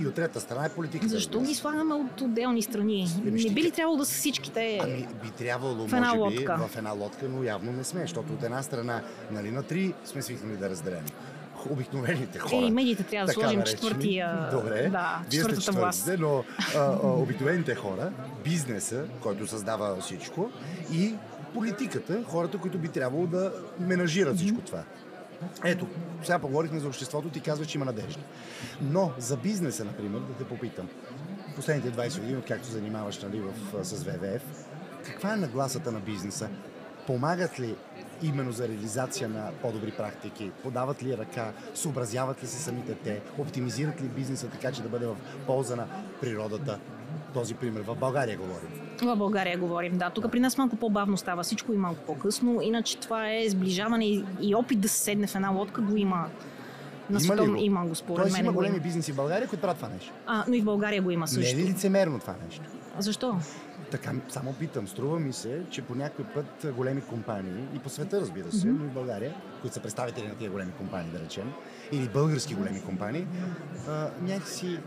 И 0.00 0.06
от 0.06 0.14
трета 0.14 0.40
страна 0.40 0.66
е 0.66 0.68
политиката. 0.68 1.08
Защо 1.08 1.40
ги 1.40 1.54
слагаме 1.54 1.94
от 1.94 2.20
отделни 2.20 2.62
страни? 2.62 3.06
Еми, 3.26 3.44
не 3.44 3.50
би 3.50 3.62
ли 3.62 3.70
трябвало 3.70 3.98
да 3.98 4.04
са 4.04 4.14
всичките 4.14 4.80
Ами 4.82 5.08
би 5.22 5.30
трябвало, 5.30 5.74
в 5.74 5.92
една 5.92 6.14
може 6.14 6.18
лодка. 6.18 6.56
би, 6.56 6.68
в 6.68 6.76
една 6.76 6.90
лодка, 6.90 7.28
но 7.28 7.42
явно 7.42 7.72
не 7.72 7.84
сме, 7.84 8.00
защото 8.00 8.32
от 8.32 8.42
една 8.42 8.62
страна, 8.62 9.02
нали, 9.30 9.50
на 9.50 9.62
три 9.62 9.94
сме 10.04 10.22
свикнали 10.22 10.56
да 10.56 10.70
разделим 10.70 11.04
обикновените 11.70 12.38
хора. 12.38 12.66
Е, 12.66 12.70
медиите 12.70 13.02
трябва 13.02 13.26
да 13.26 13.32
сложим 13.32 13.58
наречени. 13.58 13.80
четвъртия. 13.80 14.48
Добре, 14.52 14.88
да, 14.88 15.22
вие 15.30 15.42
сте 15.42 15.60
четвъртите, 15.60 16.16
но 16.16 16.44
а, 16.74 16.78
а, 16.78 16.98
обикновените 17.06 17.74
хора, 17.74 18.12
бизнеса, 18.44 19.04
който 19.20 19.46
създава 19.46 20.00
всичко 20.00 20.50
и 20.92 21.14
политиката, 21.54 22.24
хората, 22.26 22.58
които 22.58 22.78
би 22.78 22.88
трябвало 22.88 23.26
да 23.26 23.52
менажират 23.80 24.34
mm-hmm. 24.34 24.36
всичко 24.36 24.60
това. 24.60 24.82
Ето, 25.64 25.86
сега 26.22 26.38
поговорихме 26.38 26.78
за 26.78 26.88
обществото, 26.88 27.28
ти 27.28 27.40
казваш, 27.40 27.68
че 27.68 27.78
има 27.78 27.84
надежда. 27.84 28.20
Но 28.80 29.12
за 29.18 29.36
бизнеса, 29.36 29.84
например, 29.84 30.20
да 30.20 30.34
те 30.34 30.44
попитам, 30.44 30.88
последните 31.56 32.00
20 32.00 32.20
години, 32.20 32.38
откакто 32.38 32.68
занимаваш 32.68 33.22
нали, 33.22 33.40
в, 33.40 33.84
с 33.84 34.04
ВВФ, 34.04 34.42
каква 35.04 35.32
е 35.32 35.36
нагласата 35.36 35.92
на 35.92 36.00
бизнеса? 36.00 36.48
Помагат 37.06 37.60
ли 37.60 37.74
именно 38.22 38.52
за 38.52 38.68
реализация 38.68 39.28
на 39.28 39.50
по-добри 39.62 39.90
практики? 39.90 40.50
Подават 40.62 41.02
ли 41.02 41.16
ръка? 41.16 41.52
Съобразяват 41.74 42.42
ли 42.42 42.46
се 42.46 42.62
самите 42.62 42.94
те? 42.94 43.20
Оптимизират 43.38 44.00
ли 44.00 44.04
бизнеса 44.04 44.48
така, 44.48 44.72
че 44.72 44.82
да 44.82 44.88
бъде 44.88 45.06
в 45.06 45.16
полза 45.46 45.76
на 45.76 45.86
природата? 46.20 46.78
Този 47.34 47.54
пример. 47.54 47.82
В 47.82 47.94
България 47.94 48.38
говорим. 48.38 48.68
В 49.02 49.16
България 49.16 49.58
говорим, 49.58 49.98
да. 49.98 50.10
Тук 50.10 50.30
при 50.30 50.40
нас 50.40 50.58
малко 50.58 50.76
по-бавно 50.76 51.16
става 51.16 51.42
всичко 51.42 51.72
и 51.72 51.76
малко 51.76 52.00
по-късно. 52.06 52.62
Иначе 52.62 52.98
това 52.98 53.32
е 53.32 53.48
сближаване 53.48 54.04
и 54.40 54.54
опит 54.54 54.80
да 54.80 54.88
се 54.88 54.98
седне 54.98 55.26
в 55.26 55.34
една 55.34 55.50
лодка 55.50 55.80
го 55.82 55.96
има 55.96 56.26
на 57.10 57.20
има, 57.24 57.46
го? 57.46 57.56
има 57.56 57.86
го, 57.86 57.94
според 57.94 58.22
Тоест, 58.22 58.36
мен. 58.36 58.44
има 58.44 58.52
големи 58.52 58.80
бизнеси 58.80 59.12
в 59.12 59.16
България, 59.16 59.48
които 59.48 59.62
правят 59.62 59.76
това 59.76 59.88
нещо. 59.88 60.12
А, 60.26 60.44
но 60.48 60.54
и 60.54 60.60
в 60.60 60.64
България 60.64 61.02
го 61.02 61.10
има 61.10 61.28
също. 61.28 61.56
Не 61.56 61.62
е 61.62 61.64
ли 61.64 61.70
лицемерно 61.70 62.18
това 62.18 62.34
нещо? 62.44 62.62
Защо? 62.98 63.36
Така, 63.90 64.12
само 64.28 64.52
питам. 64.52 64.88
Струва 64.88 65.20
ми 65.20 65.32
се, 65.32 65.62
че 65.70 65.82
по 65.82 65.94
някой 65.94 66.24
път 66.24 66.66
големи 66.74 67.00
компании, 67.00 67.64
и 67.74 67.78
по 67.78 67.88
света 67.88 68.20
разбира 68.20 68.52
се, 68.52 68.66
но 68.66 68.84
и 68.84 68.88
в 68.88 68.92
България, 68.92 69.34
които 69.60 69.74
са 69.74 69.80
представители 69.80 70.28
на 70.28 70.34
тия 70.34 70.50
големи 70.50 70.72
компании, 70.72 71.12
да 71.12 71.20
речем, 71.20 71.52
или 71.92 72.08
български 72.08 72.54
големи 72.54 72.82
компании, 72.82 73.26
а, 73.88 74.10
някакси 74.20 74.78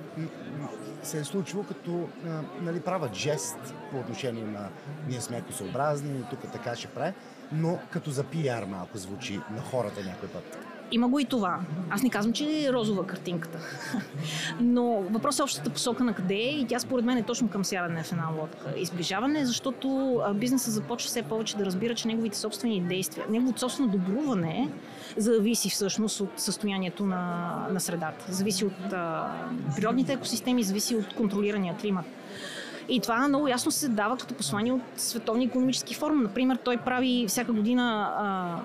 се 1.04 1.20
е 1.20 1.24
случило 1.24 1.64
като 1.64 2.10
а, 2.26 2.42
нали, 2.62 2.80
правят 2.80 3.14
жест 3.14 3.58
по 3.92 4.00
отношение 4.00 4.44
на 4.44 4.70
ние 5.08 5.22
сме 5.22 5.38
екосъобразни, 5.38 6.26
тук 6.30 6.52
така 6.52 6.76
ще 6.76 6.88
прави, 6.88 7.14
но 7.52 7.80
като 7.92 8.12
за 8.12 8.24
пиар 8.24 8.66
малко 8.66 8.98
звучи 8.98 9.40
на 9.52 9.62
хората 9.62 10.04
някой 10.04 10.30
път. 10.30 10.71
Има 10.91 11.08
го 11.08 11.19
и 11.19 11.25
това. 11.25 11.60
Аз 11.89 12.04
не 12.04 12.10
казвам, 12.10 12.34
че 12.34 12.65
е 12.67 12.73
розова 12.73 13.08
картинката. 13.08 13.60
Но 14.60 15.01
въпросът 15.01 15.39
е 15.39 15.43
общата 15.43 15.69
посока 15.69 16.04
на 16.04 16.13
къде 16.13 16.36
е 16.36 16.60
и 16.60 16.65
тя 16.67 16.80
според 16.80 17.06
мен 17.06 17.17
е 17.17 17.23
точно 17.23 17.49
към 17.49 17.65
сядане 17.65 18.04
в 18.04 18.12
една 18.12 18.27
лодка. 18.39 18.73
Изближаване, 18.77 19.45
защото 19.45 20.19
бизнесът 20.36 20.73
започва 20.73 21.08
все 21.08 21.21
повече 21.21 21.58
да 21.58 21.65
разбира, 21.65 21.95
че 21.95 22.08
неговите 22.08 22.38
собствени 22.38 22.82
действия, 22.82 23.25
неговото 23.30 23.60
собствено 23.60 23.89
добруване 23.89 24.69
зависи 25.17 25.69
всъщност 25.69 26.19
от 26.19 26.30
състоянието 26.38 27.06
на, 27.06 27.56
на 27.71 27.80
средата. 27.80 28.25
Зависи 28.30 28.65
от 28.65 28.93
а, 28.93 29.32
природните 29.75 30.13
екосистеми, 30.13 30.63
зависи 30.63 30.95
от 30.95 31.13
контролирания 31.13 31.75
климат. 31.77 32.06
И 32.89 32.99
това 32.99 33.27
много 33.27 33.47
ясно 33.47 33.71
се 33.71 33.89
дава 33.89 34.17
като 34.17 34.34
послание 34.34 34.71
от 34.71 34.82
Световния 34.97 35.47
економически 35.47 35.95
форум. 35.95 36.23
Например, 36.23 36.58
той 36.63 36.77
прави 36.77 37.25
всяка 37.27 37.54
година 37.54 38.13
а, 38.17 38.60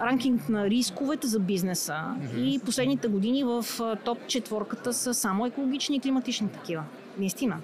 ранкинг 0.00 0.48
на 0.48 0.70
рисковете 0.70 1.26
за 1.26 1.38
бизнеса 1.38 1.92
mm-hmm. 1.92 2.40
и 2.40 2.58
последните 2.58 3.08
години 3.08 3.44
в 3.44 3.64
топ 4.04 4.18
четворката 4.26 4.92
са 4.92 5.14
само 5.14 5.46
екологични 5.46 5.96
и 5.96 6.00
климатични 6.00 6.48
такива. 6.48 6.82
Наистина. 7.18 7.56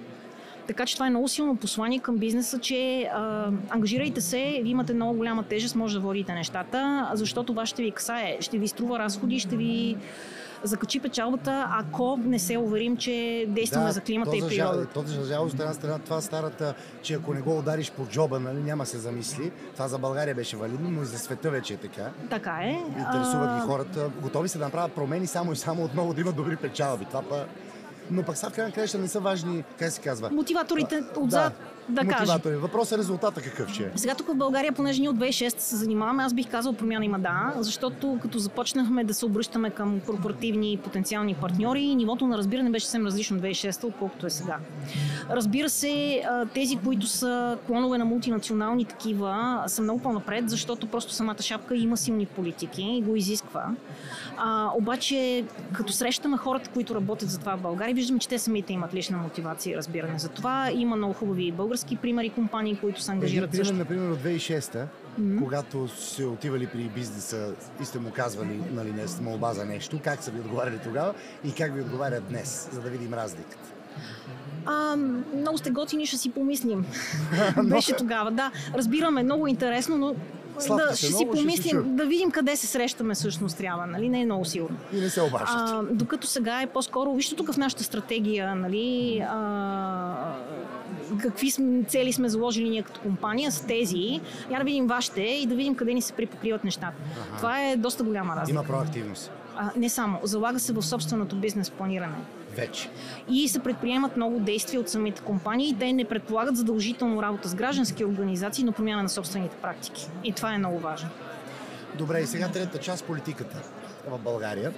Така 0.67 0.87
че 0.87 0.95
това 0.95 1.07
е 1.07 1.11
много 1.11 1.29
силно 1.29 1.57
послание 1.57 1.99
към 1.99 2.17
бизнеса, 2.17 2.59
че 2.59 3.03
а, 3.03 3.51
ангажирайте 3.69 4.21
се, 4.21 4.61
ви 4.63 4.71
имате 4.71 4.95
много 4.95 5.17
голяма 5.17 5.43
тежест, 5.43 5.77
може 5.77 5.95
да 5.95 6.01
водите 6.01 6.35
нещата, 6.35 7.11
защото 7.15 7.47
това 7.47 7.67
ще 7.67 7.83
ви 7.83 7.91
касае, 7.91 8.37
ще 8.41 8.59
ви 8.59 8.69
струва 8.69 8.99
разходи, 8.99 9.41
ще 9.41 9.57
ви 9.57 9.97
закачи 10.67 11.01
печалбата, 11.01 11.69
ако 11.71 12.17
не 12.25 12.39
се 12.39 12.59
уверим, 12.59 12.97
че 12.97 13.47
действаме 13.49 13.87
да, 13.87 13.93
за 13.93 14.01
климата 14.01 14.37
и 14.37 14.43
природата. 14.49 14.87
То 14.95 15.03
за 15.07 15.25
жалост, 15.25 15.55
от 15.55 15.61
една 15.61 15.75
страна, 15.75 15.99
това 15.99 16.21
старата, 16.21 16.75
че 17.03 17.15
ако 17.15 17.35
не 17.35 17.41
го 17.41 17.59
удариш 17.59 17.91
по 17.91 18.07
джоба, 18.07 18.41
нали, 18.41 18.63
няма 18.63 18.87
се 18.87 18.99
замисли. 18.99 19.53
Това 19.73 19.89
за 19.89 19.99
България 19.99 20.35
беше 20.35 20.57
валидно, 20.57 20.91
но 20.91 21.03
и 21.03 21.05
за 21.05 21.19
света 21.19 21.51
вече 21.51 21.75
е 21.75 21.77
така. 21.77 22.11
Така 22.31 22.59
е. 22.63 22.83
Интересуват 22.99 23.55
ги 23.55 23.61
хората. 23.67 24.11
Готови 24.23 24.49
се 24.49 24.59
да 24.59 24.65
направят 24.65 24.93
промени 24.93 25.27
само 25.27 25.53
и 25.53 25.57
само 25.57 25.85
отново 25.85 26.15
да 26.15 26.21
имат 26.21 26.37
добри 26.37 26.57
печалби. 26.57 27.05
Това 27.05 27.23
па 27.23 27.47
но 28.11 28.23
пък 28.23 28.37
сега 28.37 28.51
в 28.51 28.53
крайна 28.53 28.73
краща 28.73 28.99
не 28.99 29.09
са 29.09 29.21
важни, 29.21 29.65
как 29.79 29.93
се 29.93 30.01
казва? 30.01 30.31
Мотиваторите 30.31 31.03
отзад 31.17 31.53
да, 31.53 31.76
да 31.89 32.05
мотиватори. 32.05 32.57
Въпросът 32.57 32.93
е 32.93 32.99
резултата 32.99 33.43
какъв 33.43 33.73
ще 33.73 33.83
е. 33.83 33.91
Сега 33.97 34.15
тук 34.15 34.29
в 34.29 34.35
България, 34.35 34.73
понеже 34.73 35.01
ние 35.01 35.09
от 35.09 35.17
2006 35.17 35.59
се 35.59 35.77
занимаваме, 35.77 36.23
аз 36.23 36.35
бих 36.35 36.51
казал 36.51 36.73
промяна 36.73 37.05
има 37.05 37.19
да, 37.19 37.53
защото 37.57 38.19
като 38.23 38.39
започнахме 38.39 39.05
да 39.05 39.15
се 39.15 39.27
обръщаме 39.27 39.71
към 39.71 40.01
корпоративни 40.01 40.73
и 40.73 40.77
потенциални 40.77 41.35
партньори, 41.35 41.95
нивото 41.95 42.27
на 42.27 42.39
разбиране 42.39 42.71
беше 42.71 42.87
съвсем 42.87 43.07
различно 43.07 43.39
2006, 43.39 43.85
отколкото 43.85 44.27
е 44.27 44.31
сега. 44.31 44.59
Разбира 45.31 45.69
се, 45.69 46.23
тези, 46.55 46.77
които 46.77 47.07
са 47.07 47.59
клонове 47.67 47.99
на 47.99 48.05
мултинационални 48.05 48.85
такива, 48.85 49.63
са 49.67 49.83
много 49.83 50.01
по-напред, 50.01 50.51
защото 50.51 50.87
просто 50.87 51.13
самата 51.13 51.43
шапка 51.43 51.77
има 51.77 51.97
силни 51.97 52.27
политики 52.27 52.83
и 52.83 53.03
го 53.03 53.17
изисква. 53.17 53.65
А, 54.39 54.71
обаче, 54.75 55.45
като 55.73 55.93
срещаме 55.93 56.37
хората, 56.37 56.71
които 56.71 56.95
работят 56.95 57.31
за 57.31 57.39
това 57.39 57.57
в 57.57 57.61
България, 57.61 57.95
виждаме, 57.95 58.19
че 58.19 58.29
те 58.29 58.39
самите 58.39 58.73
имат 58.73 58.95
лична 58.95 59.19
мотивация 59.19 59.73
и 59.73 59.77
разбиране 59.77 60.19
за 60.19 60.29
това. 60.29 60.71
Има 60.75 60.97
много 60.97 61.13
хубави 61.15 61.53
български 61.53 61.76
примери, 62.03 62.31
компании, 62.31 62.79
които 62.81 63.03
се 63.03 63.13
ангажират 63.13 63.55
Един 63.55 63.65
пример, 63.65 63.79
например, 63.79 64.11
от 64.11 64.19
2006 64.19 64.61
mm-hmm. 64.61 65.39
когато 65.39 65.89
се 65.89 66.25
отивали 66.25 66.67
при 66.67 66.83
бизнеса 66.95 67.55
и 67.83 67.85
сте 67.85 67.99
му 67.99 68.11
казвали 68.11 68.61
нали, 68.73 68.93
не 68.93 69.09
с 69.09 69.21
молба 69.21 69.55
за 69.55 69.65
нещо, 69.65 70.01
как 70.05 70.23
са 70.23 70.31
ви 70.31 70.41
отговаряли 70.41 70.79
тогава 70.85 71.15
и 71.45 71.53
как 71.53 71.75
ви 71.75 71.81
отговарят 71.81 72.29
днес, 72.29 72.69
за 72.73 72.81
да 72.81 72.91
видим 72.91 73.15
разликата? 73.15 73.73
А, 74.67 74.97
много 75.37 75.59
сте 75.59 75.71
готини, 75.71 76.07
ще 76.07 76.17
си 76.17 76.31
помислим. 76.31 76.87
Беше 77.65 77.97
тогава, 77.97 78.31
да. 78.31 78.53
Разбираме, 78.75 79.23
много 79.23 79.47
интересно, 79.47 79.99
но 79.99 80.15
Сладки 80.59 80.87
да, 80.91 80.97
ще 80.97 81.07
си 81.07 81.27
помислим, 81.33 81.81
ще 81.81 81.91
да 81.91 82.07
видим 82.07 82.31
къде 82.31 82.57
се 82.57 82.67
срещаме 82.67 83.15
всъщност 83.15 83.59
трябва, 83.59 83.87
нали? 83.87 84.09
Не 84.09 84.21
е 84.21 84.25
много 84.25 84.45
сигурно. 84.45 84.77
И 84.93 84.97
не 84.97 85.11
се 85.11 85.23
обаждат. 85.23 85.99
докато 85.99 86.27
сега 86.27 86.63
е 86.63 86.67
по-скоро, 86.67 87.15
вижте 87.15 87.37
тук 87.37 87.53
в 87.53 87.57
нашата 87.57 87.85
стратегия, 87.85 88.55
нали, 88.55 89.19
а, 89.29 90.35
какви 91.23 91.53
цели 91.89 92.13
сме 92.13 92.29
заложили 92.29 92.69
ние 92.69 92.83
като 92.83 93.01
компания 93.01 93.53
с 93.53 93.61
тези, 93.61 94.21
я 94.51 94.59
да 94.59 94.65
видим 94.65 94.87
вашите 94.87 95.21
и 95.21 95.47
да 95.47 95.55
видим 95.55 95.75
къде 95.75 95.95
ни 95.95 96.03
се 96.03 96.13
припокриват 96.13 96.65
нещата. 96.65 96.95
Ага. 97.13 97.37
Това 97.37 97.63
е 97.63 97.77
доста 97.77 98.05
голяма 98.05 98.37
разлика. 98.37 98.51
Има 98.51 98.65
проактивност. 98.65 99.31
А, 99.57 99.71
не 99.77 99.89
само, 99.89 100.19
залага 100.23 100.59
се 100.59 100.73
в 100.73 100.83
собственото 100.83 101.37
бизнес 101.37 101.71
планиране. 101.71 102.17
Вече. 102.57 102.91
И 103.31 103.49
се 103.49 103.59
предприемат 103.59 104.17
много 104.17 104.39
действия 104.39 104.81
от 104.81 104.89
самите 104.89 105.23
компании. 105.23 105.77
Те 105.79 105.93
не 105.93 106.05
предполагат 106.05 106.57
задължително 106.57 107.23
работа 107.23 107.49
с 107.49 107.55
граждански 107.55 108.05
организации, 108.05 108.65
но 108.65 108.73
промяна 108.73 109.03
на 109.03 109.09
собствените 109.09 109.57
практики. 109.57 110.09
И 110.25 110.33
това 110.33 110.55
е 110.55 110.59
много 110.59 110.79
важно. 110.79 111.09
Добре, 111.99 112.21
и 112.21 112.27
сега 112.27 112.49
трета 112.49 112.79
част 112.79 113.05
политиката 113.05 113.63
в 114.09 114.19
България. 114.19 114.73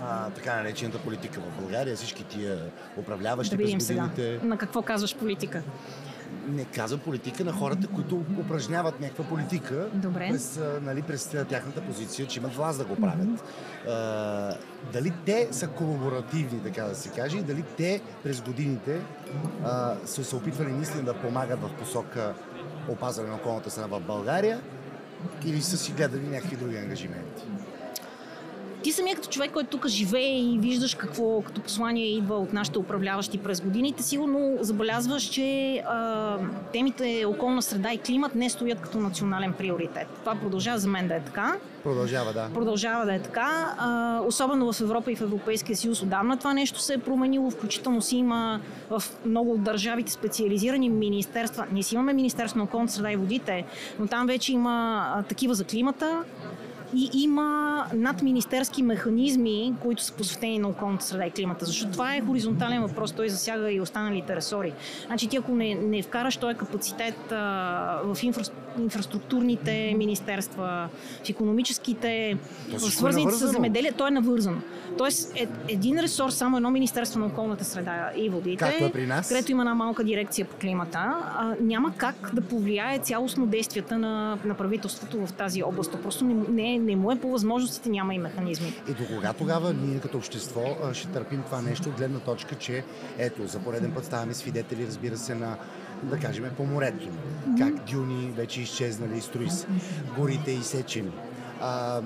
А, 0.00 0.30
така 0.30 0.56
наречената 0.56 0.98
политика 0.98 1.40
в 1.40 1.60
България, 1.60 1.96
всички 1.96 2.24
тия 2.24 2.58
управляващи 2.96 3.56
да 3.56 3.56
през 3.56 3.64
годините. 3.64 3.84
Сега. 3.84 4.10
На 4.42 4.58
какво 4.58 4.82
казваш 4.82 5.16
политика? 5.16 5.62
Не 6.48 6.64
казвам 6.64 7.00
политика 7.00 7.44
на 7.44 7.52
хората, 7.52 7.86
които 7.86 8.24
упражняват 8.40 9.00
някаква 9.00 9.24
политика 9.24 9.88
Добре. 9.94 10.28
През, 10.30 10.60
нали, 10.82 11.02
през 11.02 11.28
тяхната 11.48 11.80
позиция, 11.80 12.26
че 12.26 12.40
имат 12.40 12.54
власт 12.54 12.78
да 12.78 12.84
го 12.84 12.96
правят. 12.96 13.26
Mm-hmm. 13.26 13.88
А, 13.88 14.56
дали 14.92 15.12
те 15.26 15.48
са 15.50 15.68
колаборативни, 15.68 16.62
така 16.62 16.82
да 16.82 16.94
се 16.94 17.08
каже, 17.08 17.38
и 17.38 17.42
дали 17.42 17.64
те 17.76 18.00
през 18.22 18.40
годините 18.40 19.00
а, 19.64 19.94
са 20.04 20.24
се 20.24 20.36
опитвали 20.36 20.72
наистина 20.72 21.02
да 21.02 21.14
помагат 21.14 21.60
в 21.60 21.70
посока 21.78 22.34
опазване 22.88 23.28
на 23.30 23.36
околната 23.36 23.70
среда 23.70 23.86
в 23.86 24.00
България 24.00 24.60
или 25.44 25.62
са 25.62 25.76
си 25.76 25.92
гледали 25.92 26.28
някакви 26.28 26.56
други 26.56 26.76
ангажименти? 26.76 27.44
Ти 28.86 28.92
самия 28.92 29.16
като 29.16 29.28
човек, 29.28 29.50
който 29.52 29.70
тук 29.70 29.86
живее 29.86 30.38
и 30.38 30.58
виждаш 30.58 30.94
какво 30.94 31.40
като 31.40 31.60
послание 31.60 32.06
идва 32.06 32.36
от 32.36 32.52
нашите 32.52 32.78
управляващи 32.78 33.38
през 33.38 33.60
годините, 33.60 34.02
сигурно 34.02 34.56
забелязваш, 34.60 35.22
че 35.22 35.76
а, 35.86 36.38
темите 36.72 37.24
околна 37.26 37.62
среда 37.62 37.92
и 37.92 37.98
климат 37.98 38.34
не 38.34 38.50
стоят 38.50 38.80
като 38.80 38.98
национален 38.98 39.52
приоритет. 39.52 40.06
Това 40.20 40.34
продължава 40.34 40.78
за 40.78 40.88
мен 40.88 41.08
да 41.08 41.14
е 41.14 41.20
така. 41.20 41.56
Продължава, 41.84 42.32
да. 42.32 42.48
Продължава 42.54 43.04
да 43.04 43.14
е 43.14 43.22
така. 43.22 43.74
А, 43.78 44.20
особено 44.26 44.72
в 44.72 44.80
Европа 44.80 45.12
и 45.12 45.16
в 45.16 45.20
Европейския 45.20 45.76
съюз 45.76 46.02
отдавна 46.02 46.36
това 46.36 46.54
нещо 46.54 46.80
се 46.80 46.94
е 46.94 46.98
променило. 46.98 47.50
Включително 47.50 48.02
си 48.02 48.16
има 48.16 48.60
в 48.90 49.02
много 49.24 49.52
от 49.52 49.62
държавите 49.62 50.12
специализирани 50.12 50.88
министерства. 50.88 51.66
Ние 51.72 51.82
си 51.82 51.94
имаме 51.94 52.12
Министерство 52.12 52.58
на 52.58 52.64
околната 52.64 52.92
среда 52.92 53.12
и 53.12 53.16
водите, 53.16 53.64
но 53.98 54.06
там 54.06 54.26
вече 54.26 54.52
има 54.52 55.06
а, 55.14 55.22
такива 55.22 55.54
за 55.54 55.64
климата, 55.64 56.24
и 56.96 57.10
има 57.14 57.86
надминистерски 57.94 58.82
механизми, 58.82 59.74
които 59.82 60.02
са 60.02 60.12
посветени 60.12 60.58
на 60.58 60.68
околната 60.68 61.04
среда 61.04 61.26
и 61.26 61.30
климата. 61.30 61.64
Защото 61.64 61.92
това 61.92 62.16
е 62.16 62.20
хоризонтален 62.20 62.82
въпрос, 62.82 63.12
той 63.12 63.28
засяга 63.28 63.72
и 63.72 63.80
останалите 63.80 64.36
ресори. 64.36 64.72
Значи 65.06 65.28
ти 65.28 65.36
ако 65.36 65.52
не, 65.52 65.74
не 65.74 66.02
вкараш 66.02 66.36
този 66.36 66.54
капацитет 66.56 67.32
а, 67.32 68.00
в 68.04 68.22
инфра, 68.22 68.42
инфраструктурните 68.78 69.94
министерства, 69.98 70.88
в 71.24 71.28
економическите, 71.28 72.38
в 72.68 72.80
свързаните 72.80 73.32
с 73.34 73.48
земеделие, 73.48 73.92
то 73.92 74.06
е 74.06 74.10
навързано. 74.10 74.58
Тоест, 74.98 75.36
е, 75.36 75.48
един 75.68 76.00
ресурс, 76.00 76.34
само 76.34 76.56
едно 76.56 76.70
Министерство 76.70 77.20
на 77.20 77.26
околната 77.26 77.64
среда 77.64 78.10
и 78.16 78.28
водите, 78.28 78.56
Както 78.56 78.84
е 78.84 78.92
при 78.92 79.06
нас? 79.06 79.28
където 79.28 79.52
има 79.52 79.62
една 79.62 79.74
малка 79.74 80.04
дирекция 80.04 80.46
по 80.46 80.56
климата, 80.56 80.98
а, 80.98 81.54
няма 81.60 81.92
как 81.96 82.30
да 82.32 82.40
повлияе 82.40 82.98
цялостно 82.98 83.46
действията 83.46 83.98
на, 83.98 84.38
на 84.44 84.54
правителството 84.54 85.26
в 85.26 85.32
тази 85.32 85.62
област. 85.62 85.92
То 85.92 86.02
просто 86.02 86.24
не, 86.24 86.78
не, 86.78 86.85
не 86.86 86.96
му 86.96 87.12
е 87.12 87.20
по 87.20 87.30
възможностите, 87.30 87.88
няма 87.88 88.14
и 88.14 88.18
механизми. 88.18 88.74
И 88.88 88.94
до 88.94 89.06
кога 89.14 89.32
тогава 89.32 89.74
ние 89.74 90.00
като 90.00 90.16
общество 90.16 90.62
ще 90.92 91.08
търпим 91.08 91.42
това 91.42 91.62
нещо 91.62 91.88
от 91.88 91.96
гледна 91.96 92.18
точка, 92.18 92.54
че 92.54 92.84
ето, 93.18 93.46
за 93.46 93.58
пореден 93.58 93.92
път 93.92 94.04
ставаме 94.04 94.34
свидетели, 94.34 94.86
разбира 94.86 95.16
се, 95.16 95.34
на 95.34 95.56
да 96.02 96.18
кажем, 96.18 96.50
по 96.56 96.66
морето. 96.66 97.08
Как 97.58 97.74
дюни 97.74 98.32
вече 98.36 98.60
изчезнали, 98.60 99.20
строи 99.20 99.48
горите 100.16 100.50
изсечени. 100.50 101.10
А, 101.60 102.00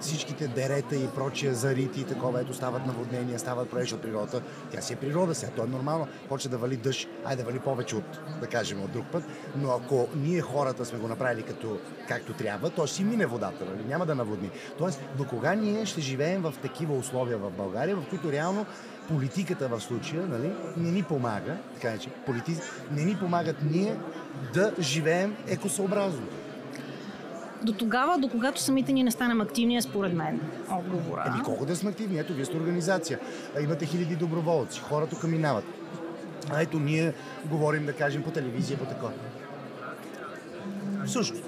всичките 0.00 0.48
дерета 0.48 0.96
и 0.96 1.08
прочия 1.08 1.54
зарити 1.54 2.00
и 2.00 2.04
такова, 2.04 2.40
ето 2.40 2.54
стават 2.54 2.86
наводнения, 2.86 3.38
стават 3.38 3.70
проекти 3.70 3.94
от 3.94 4.02
природата. 4.02 4.42
Тя 4.72 4.80
си 4.80 4.92
е 4.92 4.96
природа 4.96 5.34
сега, 5.34 5.52
то 5.56 5.64
е 5.64 5.66
нормално. 5.66 6.08
Почва 6.28 6.50
да 6.50 6.58
вали 6.58 6.76
дъжд, 6.76 7.08
ай 7.24 7.36
да 7.36 7.44
вали 7.44 7.58
повече 7.58 7.96
от, 7.96 8.20
да 8.40 8.46
кажем, 8.46 8.82
от 8.82 8.90
друг 8.90 9.04
път. 9.12 9.24
Но 9.56 9.70
ако 9.70 10.08
ние 10.16 10.40
хората 10.40 10.84
сме 10.84 10.98
го 10.98 11.08
направили 11.08 11.42
като, 11.42 11.78
както 12.08 12.32
трябва, 12.32 12.70
то 12.70 12.86
ще 12.86 12.96
си 12.96 13.04
мине 13.04 13.26
водата, 13.26 13.64
нали? 13.64 13.88
няма 13.88 14.06
да 14.06 14.14
наводни. 14.14 14.50
Тоест, 14.78 15.00
до 15.18 15.24
кога 15.26 15.54
ние 15.54 15.86
ще 15.86 16.00
живеем 16.00 16.42
в 16.42 16.54
такива 16.62 16.94
условия 16.94 17.38
в 17.38 17.50
България, 17.50 17.96
в 17.96 18.08
които 18.10 18.32
реално 18.32 18.66
политиката 19.08 19.68
в 19.68 19.80
случая 19.80 20.26
нали, 20.26 20.52
не 20.76 20.90
ни 20.90 21.02
помага, 21.02 21.56
така 21.74 21.98
че 21.98 22.10
политици 22.10 22.60
не 22.90 23.04
ни 23.04 23.16
помагат 23.16 23.56
ние 23.70 23.96
да 24.54 24.72
живеем 24.80 25.36
екосъобразно. 25.48 26.26
До 27.62 27.72
тогава, 27.72 28.18
до 28.18 28.28
когато 28.28 28.60
самите 28.60 28.92
ние 28.92 29.04
не 29.04 29.10
станем 29.10 29.40
активни, 29.40 29.76
е 29.76 29.82
според 29.82 30.12
мен 30.12 30.40
отговора. 30.70 31.24
Еми 31.26 31.42
колко 31.44 31.66
да 31.66 31.76
сме 31.76 31.90
активни? 31.90 32.18
Ето, 32.18 32.34
вие 32.34 32.44
сте 32.44 32.56
организация. 32.56 33.18
Имате 33.60 33.86
хиляди 33.86 34.16
доброволци. 34.16 34.80
Хора 34.80 35.06
тук 35.06 35.24
минават. 35.24 35.64
А 36.50 36.62
ето 36.62 36.78
ние 36.78 37.12
говорим, 37.44 37.86
да 37.86 37.92
кажем, 37.92 38.22
по 38.22 38.30
телевизия, 38.30 38.78
по 38.78 38.84
такова. 38.84 39.12
Също. 41.06 41.38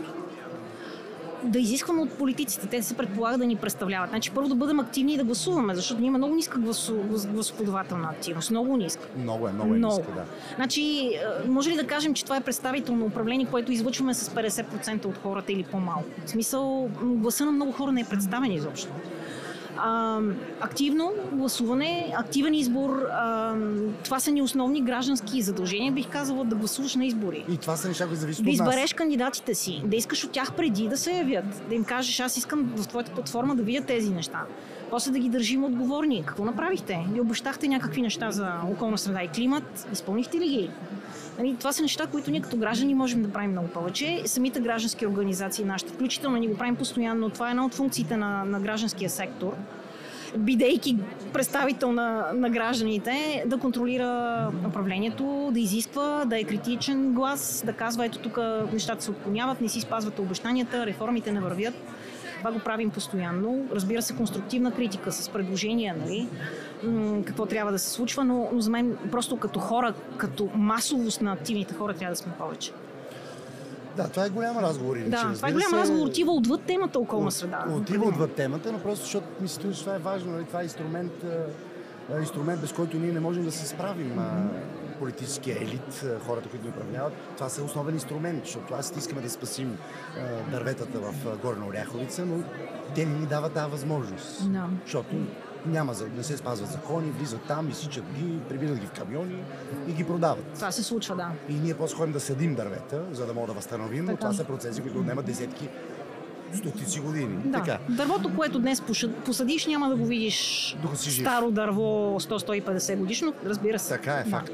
Да 1.44 1.58
изискваме 1.58 2.02
от 2.02 2.10
политиците. 2.12 2.66
Те 2.66 2.82
се 2.82 2.94
предполага 2.94 3.38
да 3.38 3.46
ни 3.46 3.56
представляват. 3.56 4.10
Значи 4.10 4.30
първо 4.30 4.48
да 4.48 4.54
бъдем 4.54 4.80
активни 4.80 5.14
и 5.14 5.16
да 5.16 5.24
гласуваме, 5.24 5.74
защото 5.74 6.00
ние 6.00 6.08
има 6.08 6.18
много 6.18 6.34
ниска 6.34 6.58
гласу, 6.58 6.94
гласоподавателна 7.32 8.08
активност. 8.08 8.50
Много 8.50 8.76
ниска. 8.76 9.02
Много 9.16 9.48
е, 9.48 9.52
много 9.52 9.74
е 9.74 9.76
Много. 9.76 9.96
ниска, 9.96 10.12
да. 10.12 10.24
Значи, 10.56 11.10
може 11.46 11.70
ли 11.70 11.76
да 11.76 11.86
кажем, 11.86 12.14
че 12.14 12.24
това 12.24 12.36
е 12.36 12.40
представително 12.40 13.04
управление, 13.04 13.46
което 13.50 13.72
излъчваме 13.72 14.14
с 14.14 14.30
50% 14.30 15.04
от 15.04 15.18
хората 15.22 15.52
или 15.52 15.62
по-малко? 15.64 16.04
В 16.26 16.30
смисъл, 16.30 16.90
гласа 17.02 17.44
на 17.44 17.52
много 17.52 17.72
хора 17.72 17.92
не 17.92 18.00
е 18.00 18.04
представен 18.04 18.52
изобщо. 18.52 18.92
А, 19.76 20.20
активно 20.60 21.12
гласуване, 21.32 22.14
активен 22.16 22.54
избор, 22.54 22.90
а, 23.12 23.54
това 24.04 24.20
са 24.20 24.30
ни 24.30 24.42
основни 24.42 24.82
граждански 24.82 25.42
задължения, 25.42 25.92
бих 25.92 26.08
казала, 26.08 26.44
да 26.44 26.56
гласуваш 26.56 26.94
на 26.94 27.04
избори. 27.06 27.44
И 27.52 27.56
това 27.56 27.76
са 27.76 27.88
неща, 27.88 28.04
които 28.04 28.20
зависят 28.20 28.44
Да 28.44 28.50
от 28.50 28.58
нас. 28.58 28.68
избереш 28.68 28.92
кандидатите 28.94 29.54
си, 29.54 29.82
да 29.84 29.96
искаш 29.96 30.24
от 30.24 30.30
тях 30.30 30.52
преди 30.52 30.88
да 30.88 30.96
се 30.96 31.12
явят, 31.12 31.62
да 31.68 31.74
им 31.74 31.84
кажеш, 31.84 32.20
аз 32.20 32.36
искам 32.36 32.72
в 32.76 32.88
твоята 32.88 33.12
платформа 33.12 33.56
да 33.56 33.62
видя 33.62 33.86
тези 33.86 34.10
неща. 34.10 34.40
После 34.92 35.10
да 35.10 35.18
ги 35.18 35.28
държим 35.28 35.64
отговорни. 35.64 36.22
Какво 36.26 36.44
направихте? 36.44 37.06
Ви 37.12 37.20
обещахте 37.20 37.68
някакви 37.68 38.02
неща 38.02 38.30
за 38.30 38.52
околна 38.72 38.98
среда 38.98 39.22
и 39.22 39.28
климат, 39.28 39.88
изпълнихте 39.92 40.38
ли 40.38 40.48
ги? 40.48 40.70
Нали, 41.38 41.56
това 41.58 41.72
са 41.72 41.82
неща, 41.82 42.06
които 42.06 42.30
ние 42.30 42.40
като 42.40 42.56
граждани 42.56 42.94
можем 42.94 43.22
да 43.22 43.32
правим 43.32 43.50
много 43.50 43.68
повече. 43.68 44.22
Самите 44.26 44.60
граждански 44.60 45.06
организации, 45.06 45.64
нашите, 45.64 45.92
включително 45.92 46.36
ни 46.36 46.48
го 46.48 46.56
правим 46.56 46.76
постоянно. 46.76 47.30
Това 47.30 47.48
е 47.48 47.50
една 47.50 47.64
от 47.64 47.74
функциите 47.74 48.16
на, 48.16 48.44
на 48.44 48.60
гражданския 48.60 49.10
сектор 49.10 49.52
бидейки 50.38 50.96
представител 51.32 51.92
на, 51.92 52.26
на 52.34 52.50
гражданите, 52.50 53.44
да 53.46 53.58
контролира 53.58 54.48
управлението, 54.68 55.50
да 55.52 55.60
изисква, 55.60 56.24
да 56.24 56.38
е 56.38 56.44
критичен 56.44 57.12
глас, 57.12 57.62
да 57.66 57.72
казва, 57.72 58.06
ето 58.06 58.18
тук 58.18 58.38
нещата 58.72 59.02
се 59.04 59.10
отклоняват, 59.10 59.60
не 59.60 59.68
си 59.68 59.80
спазвате 59.80 60.20
обещанията, 60.20 60.86
реформите 60.86 61.32
не 61.32 61.40
вървят. 61.40 61.74
Това 62.42 62.52
го 62.52 62.58
правим 62.58 62.90
постоянно. 62.90 63.66
Разбира 63.72 64.02
се, 64.02 64.16
конструктивна 64.16 64.72
критика 64.72 65.12
с 65.12 65.28
предложения, 65.28 65.96
нали? 65.96 66.28
какво 67.26 67.46
трябва 67.46 67.72
да 67.72 67.78
се 67.78 67.90
случва, 67.90 68.24
но, 68.24 68.48
но 68.52 68.60
за 68.60 68.70
мен 68.70 68.96
просто 69.10 69.36
като 69.36 69.60
хора, 69.60 69.94
като 70.16 70.50
масовост 70.54 71.20
на 71.20 71.32
активните 71.32 71.74
хора 71.74 71.94
трябва 71.94 72.12
да 72.12 72.16
сме 72.16 72.32
повече. 72.38 72.72
Да, 73.96 74.08
това 74.08 74.26
е 74.26 74.28
голям 74.28 74.58
разговор. 74.58 74.96
иначе, 74.96 75.10
Да, 75.10 75.32
това 75.34 75.48
е 75.48 75.52
голям 75.52 75.70
се. 75.70 75.76
разговор, 75.76 76.06
отива 76.06 76.32
отвъд 76.32 76.62
темата 76.62 76.98
околна 76.98 77.30
среда. 77.30 77.64
Отива 77.70 78.04
отвъд 78.08 78.34
темата, 78.34 78.72
но 78.72 78.78
просто 78.78 79.04
защото 79.04 79.26
ми 79.40 79.48
се 79.48 79.54
струва, 79.54 79.74
че 79.74 79.80
това 79.80 79.94
е 79.94 79.98
важно. 79.98 80.32
Нали? 80.32 80.44
Това 80.44 80.60
е 80.60 80.64
инструмент, 80.64 81.12
инструмент, 82.20 82.60
без 82.60 82.72
който 82.72 82.98
ние 82.98 83.12
не 83.12 83.20
можем 83.20 83.44
да 83.44 83.52
се 83.52 83.66
справим. 83.66 84.20
Политическия 84.98 85.56
елит, 85.56 86.04
хората, 86.26 86.48
които 86.48 86.64
ни 86.64 86.70
управляват, 86.70 87.12
това 87.36 87.48
са 87.48 87.64
основен 87.64 87.94
инструмент, 87.94 88.44
защото 88.44 88.74
аз 88.74 88.92
искаме 88.96 89.20
да 89.20 89.30
спасим 89.30 89.78
дърветата 90.50 90.98
в 90.98 91.38
Горна 91.42 91.66
Оряховица, 91.66 92.26
но 92.26 92.42
те 92.94 93.06
не 93.06 93.18
ни 93.18 93.26
дават 93.26 93.52
тази 93.52 93.70
възможност. 93.70 94.52
Да. 94.52 94.68
Защото 94.84 95.16
няма, 95.66 95.94
не 96.16 96.22
се 96.22 96.36
спазват 96.36 96.70
закони, 96.70 97.10
влизат 97.10 97.40
там, 97.48 97.68
изсичат 97.68 98.04
ги, 98.04 98.38
прибират 98.48 98.78
ги 98.78 98.86
в 98.86 98.90
камиони 98.90 99.44
и 99.88 99.92
ги 99.92 100.04
продават. 100.04 100.44
Това 100.54 100.70
се 100.70 100.82
случва, 100.82 101.16
да. 101.16 101.30
И 101.48 101.54
ние 101.54 101.74
после 101.74 101.96
ходим 101.96 102.12
да 102.12 102.20
съдим 102.20 102.54
дървета, 102.54 103.02
за 103.12 103.26
да 103.26 103.34
мога 103.34 103.46
да 103.46 103.52
възстановим, 103.52 104.04
но 104.04 104.10
Така. 104.10 104.20
това 104.20 104.32
са 104.32 104.44
процеси, 104.44 104.82
които 104.82 104.98
отнемат 104.98 105.26
десетки, 105.26 105.68
стотици 106.54 107.00
години. 107.00 107.36
Да. 107.44 107.58
Така. 107.58 107.78
Дървото, 107.88 108.36
което 108.36 108.58
днес 108.58 108.82
посадиш, 109.24 109.66
няма 109.66 109.88
да 109.88 109.96
го 109.96 110.06
видиш 110.06 110.76
старо 110.96 111.50
дърво 111.50 111.82
100-150 112.20 112.96
годишно, 112.96 113.34
разбира 113.44 113.78
се. 113.78 113.88
Така 113.88 114.14
е 114.14 114.24
Да. 114.24 114.30
факт. 114.30 114.52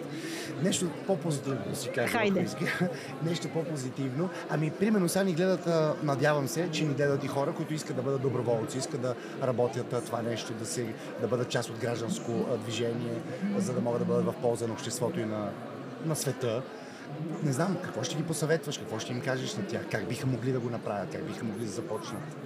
Нещо 0.63 0.87
по-позитивно 1.07 1.59
да 1.71 1.77
си 1.77 1.89
кажа. 1.95 2.09
Хайде. 2.09 2.47
Нещо 3.25 3.49
по-позитивно. 3.49 4.29
Ами, 4.51 4.71
примерно, 4.71 5.09
сега 5.09 5.25
ни 5.25 5.33
гледат, 5.33 5.69
надявам 6.03 6.49
се, 6.49 6.69
че 6.73 6.85
ни 6.85 6.95
гледат 6.95 7.25
и 7.25 7.29
хора, 7.29 7.53
които 7.53 7.75
искат 7.75 7.97
да 7.97 8.03
бъдат 8.03 8.23
доброволци, 8.23 8.79
искат 8.79 9.01
да 9.01 9.15
работят 9.43 10.05
това 10.07 10.23
нещо, 10.23 10.53
да, 10.53 10.67
се, 10.67 10.87
да 11.21 11.27
бъдат 11.29 11.49
част 11.49 11.71
от 11.71 11.79
гражданско 11.79 12.33
движение, 12.63 13.15
за 13.57 13.73
да 13.73 13.81
могат 13.81 13.99
да 13.99 14.05
бъдат 14.05 14.25
в 14.25 14.35
полза 14.43 14.67
на 14.67 14.73
обществото 14.73 15.21
и 15.21 15.25
на, 15.25 15.49
на 16.07 16.17
света. 16.17 16.63
Не 17.43 17.53
знам, 17.53 17.77
какво 17.85 18.03
ще 18.03 18.17
ги 18.17 18.23
посъветваш, 18.23 18.79
какво 18.79 18.99
ще 18.99 19.13
им 19.13 19.21
кажеш 19.21 19.57
на 19.57 19.67
тях, 19.67 19.87
как 19.91 20.09
биха 20.09 20.27
могли 20.27 20.53
да 20.53 20.61
го 20.61 20.71
направят, 20.71 21.09
как 21.13 21.25
биха 21.25 21.45
могли 21.45 21.65
да 21.65 21.71
започнат. 21.71 22.37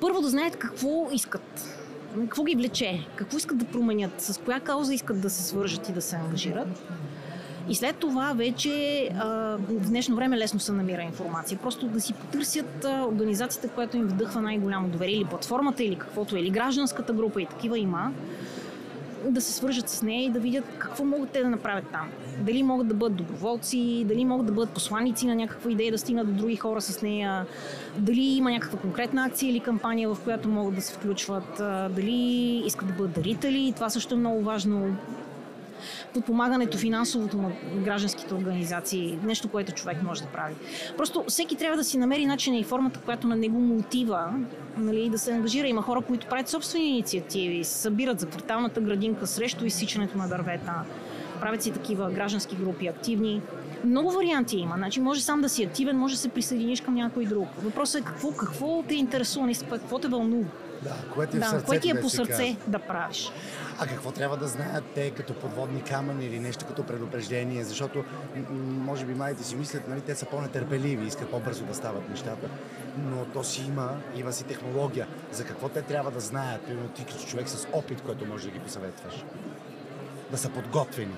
Първо 0.00 0.20
да 0.20 0.28
знаят 0.28 0.56
какво 0.56 1.08
искат. 1.12 1.74
Какво 2.20 2.44
ги 2.44 2.56
влече, 2.56 3.06
какво 3.16 3.36
искат 3.36 3.58
да 3.58 3.64
променят, 3.64 4.20
с 4.20 4.40
коя 4.44 4.60
кауза 4.60 4.94
искат 4.94 5.20
да 5.20 5.30
се 5.30 5.42
свържат 5.42 5.88
и 5.88 5.92
да 5.92 6.02
се 6.02 6.16
ангажират. 6.16 6.68
И 7.68 7.74
след 7.74 7.96
това 7.96 8.32
вече 8.32 9.08
в 9.68 9.88
днешно 9.88 10.16
време 10.16 10.38
лесно 10.38 10.60
се 10.60 10.72
намира 10.72 11.02
информация. 11.02 11.58
Просто 11.58 11.86
да 11.86 12.00
си 12.00 12.12
потърсят 12.12 12.84
организацията, 12.84 13.68
която 13.68 13.96
им 13.96 14.06
вдъхва 14.06 14.40
най-голямо 14.40 14.88
доверие, 14.88 15.16
или 15.16 15.24
платформата, 15.24 15.84
или 15.84 15.96
каквото 15.96 16.36
е, 16.36 16.40
или 16.40 16.50
гражданската 16.50 17.12
група, 17.12 17.42
и 17.42 17.46
такива 17.46 17.78
има, 17.78 18.12
да 19.26 19.40
се 19.40 19.52
свържат 19.52 19.88
с 19.88 20.02
нея 20.02 20.24
и 20.24 20.30
да 20.30 20.40
видят 20.40 20.64
какво 20.78 21.04
могат 21.04 21.30
те 21.30 21.42
да 21.42 21.48
направят 21.48 21.84
там. 21.92 22.08
Дали 22.40 22.62
могат 22.62 22.88
да 22.88 22.94
бъдат 22.94 23.16
доброволци, 23.16 24.04
дали 24.08 24.24
могат 24.24 24.46
да 24.46 24.52
бъдат 24.52 24.70
посланици 24.70 25.26
на 25.26 25.34
някаква 25.34 25.70
идея, 25.70 25.92
да 25.92 25.98
стигнат 25.98 26.26
до 26.26 26.32
други 26.32 26.56
хора 26.56 26.80
с 26.80 27.02
нея, 27.02 27.46
дали 27.98 28.20
има 28.20 28.50
някаква 28.50 28.78
конкретна 28.78 29.24
акция 29.24 29.50
или 29.50 29.60
кампания, 29.60 30.14
в 30.14 30.20
която 30.24 30.48
могат 30.48 30.74
да 30.74 30.82
се 30.82 30.94
включват, 30.94 31.56
дали 31.94 32.62
искат 32.66 32.88
да 32.88 32.94
бъдат 32.94 33.12
дарители, 33.12 33.72
това 33.74 33.90
също 33.90 34.14
е 34.14 34.18
много 34.18 34.42
важно 34.42 34.96
подпомагането 36.14 36.78
финансовото 36.78 37.36
на 37.36 37.50
гражданските 37.84 38.34
организации, 38.34 39.18
нещо, 39.24 39.48
което 39.48 39.72
човек 39.72 40.02
може 40.02 40.22
да 40.22 40.28
прави. 40.28 40.54
Просто 40.96 41.24
всеки 41.28 41.56
трябва 41.56 41.76
да 41.76 41.84
си 41.84 41.98
намери 41.98 42.26
начина 42.26 42.56
и 42.56 42.64
формата, 42.64 43.00
която 43.00 43.26
на 43.26 43.36
него 43.36 43.60
му 43.60 43.78
отива, 43.78 44.32
нали, 44.76 45.10
да 45.10 45.18
се 45.18 45.32
ангажира. 45.32 45.68
Има 45.68 45.82
хора, 45.82 46.00
които 46.00 46.26
правят 46.26 46.48
собствени 46.48 46.88
инициативи, 46.88 47.64
събират 47.64 48.20
за 48.20 48.26
кварталната 48.26 48.80
градинка 48.80 49.26
срещу 49.26 49.64
изсичането 49.64 50.18
на 50.18 50.28
дървета, 50.28 50.72
правят 51.40 51.62
си 51.62 51.72
такива 51.72 52.10
граждански 52.10 52.56
групи, 52.56 52.86
активни. 52.86 53.42
Много 53.84 54.10
варианти 54.10 54.56
има. 54.56 54.74
Значи 54.76 55.00
може 55.00 55.20
сам 55.20 55.40
да 55.40 55.48
си 55.48 55.64
активен, 55.64 55.98
може 55.98 56.14
да 56.14 56.20
се 56.20 56.28
присъединиш 56.28 56.80
към 56.80 56.94
някой 56.94 57.24
друг. 57.24 57.48
Въпросът 57.62 58.00
е 58.00 58.04
какво, 58.04 58.32
какво 58.32 58.82
те 58.82 58.94
интересува, 58.94 59.48
какво 59.70 59.98
те 59.98 60.08
вълнува. 60.08 60.48
Да, 60.82 60.96
кое 61.14 61.26
ти 61.26 61.36
е 61.36 61.40
Да, 61.40 61.46
сърцето, 61.46 61.66
кое 61.66 61.80
ти 61.80 61.90
е 61.90 62.00
по 62.00 62.08
сърце 62.08 62.56
да 62.66 62.78
правиш. 62.78 63.32
А 63.78 63.86
какво 63.86 64.12
трябва 64.12 64.36
да 64.36 64.48
знаят 64.48 64.84
те 64.94 65.10
като 65.10 65.34
подводни 65.34 65.82
камъни 65.82 66.26
или 66.26 66.40
нещо 66.40 66.66
като 66.66 66.86
предупреждение? 66.86 67.64
Защото, 67.64 68.04
може 68.60 69.04
би 69.04 69.14
младите 69.14 69.44
си 69.44 69.56
мислят, 69.56 69.88
нали, 69.88 70.00
те 70.00 70.14
са 70.14 70.26
по-нетърпеливи, 70.26 71.06
искат 71.06 71.30
по-бързо 71.30 71.64
да 71.64 71.74
стават 71.74 72.08
нещата. 72.08 72.48
Но 72.98 73.24
то 73.24 73.44
си 73.44 73.62
има, 73.68 73.96
има 74.16 74.32
си 74.32 74.44
технология. 74.44 75.06
За 75.32 75.44
какво 75.44 75.68
те 75.68 75.82
трябва 75.82 76.10
да 76.10 76.20
знаят? 76.20 76.62
Примерно 76.62 76.88
ти 76.88 77.04
като 77.04 77.24
човек 77.24 77.48
с 77.48 77.68
опит, 77.72 78.00
който 78.00 78.26
може 78.26 78.46
да 78.46 78.50
ги 78.50 78.58
посъветваш. 78.58 79.24
Да 80.30 80.38
са 80.38 80.48
подготвени. 80.48 81.14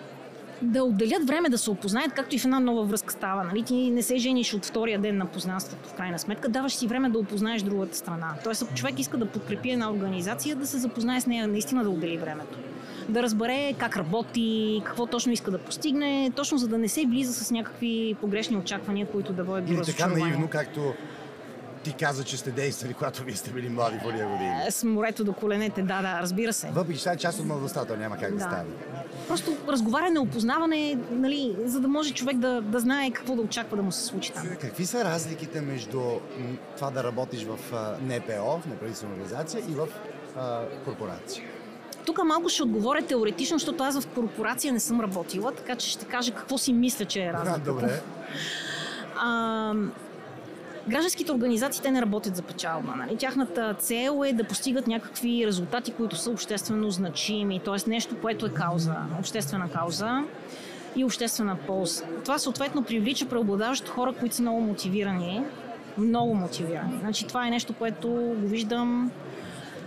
Да 0.62 0.84
отделят 0.84 1.26
време 1.26 1.48
да 1.48 1.58
се 1.58 1.70
опознаят, 1.70 2.12
както 2.12 2.36
и 2.36 2.38
в 2.38 2.44
една 2.44 2.60
нова 2.60 2.84
връзка 2.84 3.12
става. 3.12 3.44
Нали? 3.44 3.62
Ти 3.62 3.90
не 3.90 4.02
се 4.02 4.16
жениш 4.16 4.54
от 4.54 4.64
втория 4.64 4.98
ден 4.98 5.18
на 5.18 5.26
познанството, 5.26 5.88
в 5.88 5.92
крайна 5.92 6.18
сметка. 6.18 6.48
Даваш 6.48 6.74
си 6.74 6.86
време 6.86 7.08
да 7.08 7.18
опознаеш 7.18 7.62
другата 7.62 7.96
страна. 7.96 8.34
Тоест, 8.44 8.62
ако 8.62 8.74
човек 8.74 8.98
иска 8.98 9.16
да 9.16 9.26
подкрепи 9.26 9.70
една 9.70 9.90
организация, 9.90 10.56
да 10.56 10.66
се 10.66 10.78
запознае 10.78 11.20
с 11.20 11.26
нея, 11.26 11.48
наистина 11.48 11.84
да 11.84 11.90
отдели 11.90 12.18
времето. 12.18 12.58
Да 13.08 13.22
разбере 13.22 13.74
как 13.78 13.96
работи, 13.96 14.82
какво 14.84 15.06
точно 15.06 15.32
иска 15.32 15.50
да 15.50 15.58
постигне, 15.58 16.30
точно 16.36 16.58
за 16.58 16.68
да 16.68 16.78
не 16.78 16.88
се 16.88 17.06
влиза 17.06 17.44
с 17.44 17.50
някакви 17.50 18.16
погрешни 18.20 18.56
очаквания, 18.56 19.06
които 19.06 19.32
да 19.32 19.44
водят 19.44 19.64
до 19.64 19.72
Или 19.72 19.80
така 19.80 19.88
разочарование. 19.88 20.26
наивно, 20.26 20.48
както 20.48 20.80
ти 21.82 21.92
каза, 21.92 22.24
че 22.24 22.36
сте 22.36 22.50
действали, 22.50 22.94
когато 22.94 23.22
вие 23.24 23.34
сте 23.34 23.50
били 23.50 23.68
млади 23.68 23.98
в 23.98 24.06
ония 24.06 24.28
години. 24.28 24.50
Е, 24.66 24.70
С 24.70 24.84
морето 24.84 25.24
до 25.24 25.32
коленете, 25.32 25.82
да, 25.82 26.02
да, 26.02 26.18
разбира 26.22 26.52
се. 26.52 26.66
Въпреки, 26.66 26.98
че 26.98 27.04
това 27.04 27.12
е 27.12 27.16
част 27.16 27.38
от 27.40 27.46
младостта, 27.46 27.84
то 27.84 27.96
няма 27.96 28.16
как 28.16 28.30
да, 28.30 28.36
Да. 28.36 28.42
стане. 28.44 28.64
Просто 29.28 29.56
разговаряне, 29.68 30.18
опознаване, 30.18 30.98
нали, 31.10 31.56
за 31.64 31.80
да 31.80 31.88
може 31.88 32.14
човек 32.14 32.36
да, 32.36 32.60
да 32.60 32.80
знае 32.80 33.10
какво 33.10 33.36
да 33.36 33.42
очаква 33.42 33.76
да 33.76 33.82
му 33.82 33.92
се 33.92 34.04
случи 34.04 34.32
там. 34.32 34.48
Какви 34.60 34.86
са 34.86 35.04
разликите 35.04 35.60
между 35.60 36.00
това 36.76 36.90
да 36.90 37.04
работиш 37.04 37.44
в 37.44 37.58
НПО, 38.02 38.60
в 38.60 38.66
неправителствена 38.66 39.12
организация 39.12 39.60
и 39.60 39.74
в 39.74 39.88
а, 40.36 40.60
корпорация? 40.84 41.44
Тук 42.06 42.24
малко 42.24 42.48
ще 42.48 42.62
отговоря 42.62 43.02
теоретично, 43.02 43.58
защото 43.58 43.84
аз 43.84 44.00
в 44.00 44.06
корпорация 44.06 44.72
не 44.72 44.80
съм 44.80 45.00
работила, 45.00 45.52
така 45.52 45.76
че 45.76 45.90
ще 45.90 46.04
кажа 46.04 46.32
какво 46.32 46.58
си 46.58 46.72
мисля, 46.72 47.04
че 47.04 47.22
е 47.22 47.32
разликата. 47.32 47.60
добре. 47.60 48.00
А, 49.16 49.72
гражданските 50.88 51.32
организации 51.32 51.82
те 51.82 51.90
не 51.90 52.02
работят 52.02 52.36
за 52.36 52.42
печалба. 52.42 52.94
Нали? 52.96 53.16
Тяхната 53.16 53.74
цел 53.74 54.22
е 54.26 54.32
да 54.32 54.44
постигат 54.44 54.86
някакви 54.86 55.46
резултати, 55.46 55.92
които 55.92 56.16
са 56.16 56.30
обществено 56.30 56.90
значими, 56.90 57.60
т.е. 57.64 57.90
нещо, 57.90 58.16
което 58.22 58.46
е 58.46 58.50
кауза, 58.50 58.96
обществена 59.18 59.70
кауза 59.70 60.24
и 60.96 61.04
обществена 61.04 61.56
полза. 61.66 62.04
Това 62.24 62.38
съответно 62.38 62.84
привлича 62.84 63.28
преобладаващо 63.28 63.92
хора, 63.92 64.12
които 64.12 64.34
са 64.34 64.42
много 64.42 64.60
мотивирани, 64.60 65.42
много 65.98 66.34
мотивирани. 66.34 66.98
Значи, 67.00 67.26
това 67.26 67.46
е 67.46 67.50
нещо, 67.50 67.74
което 67.74 68.08
го 68.10 68.48
виждам 68.48 69.10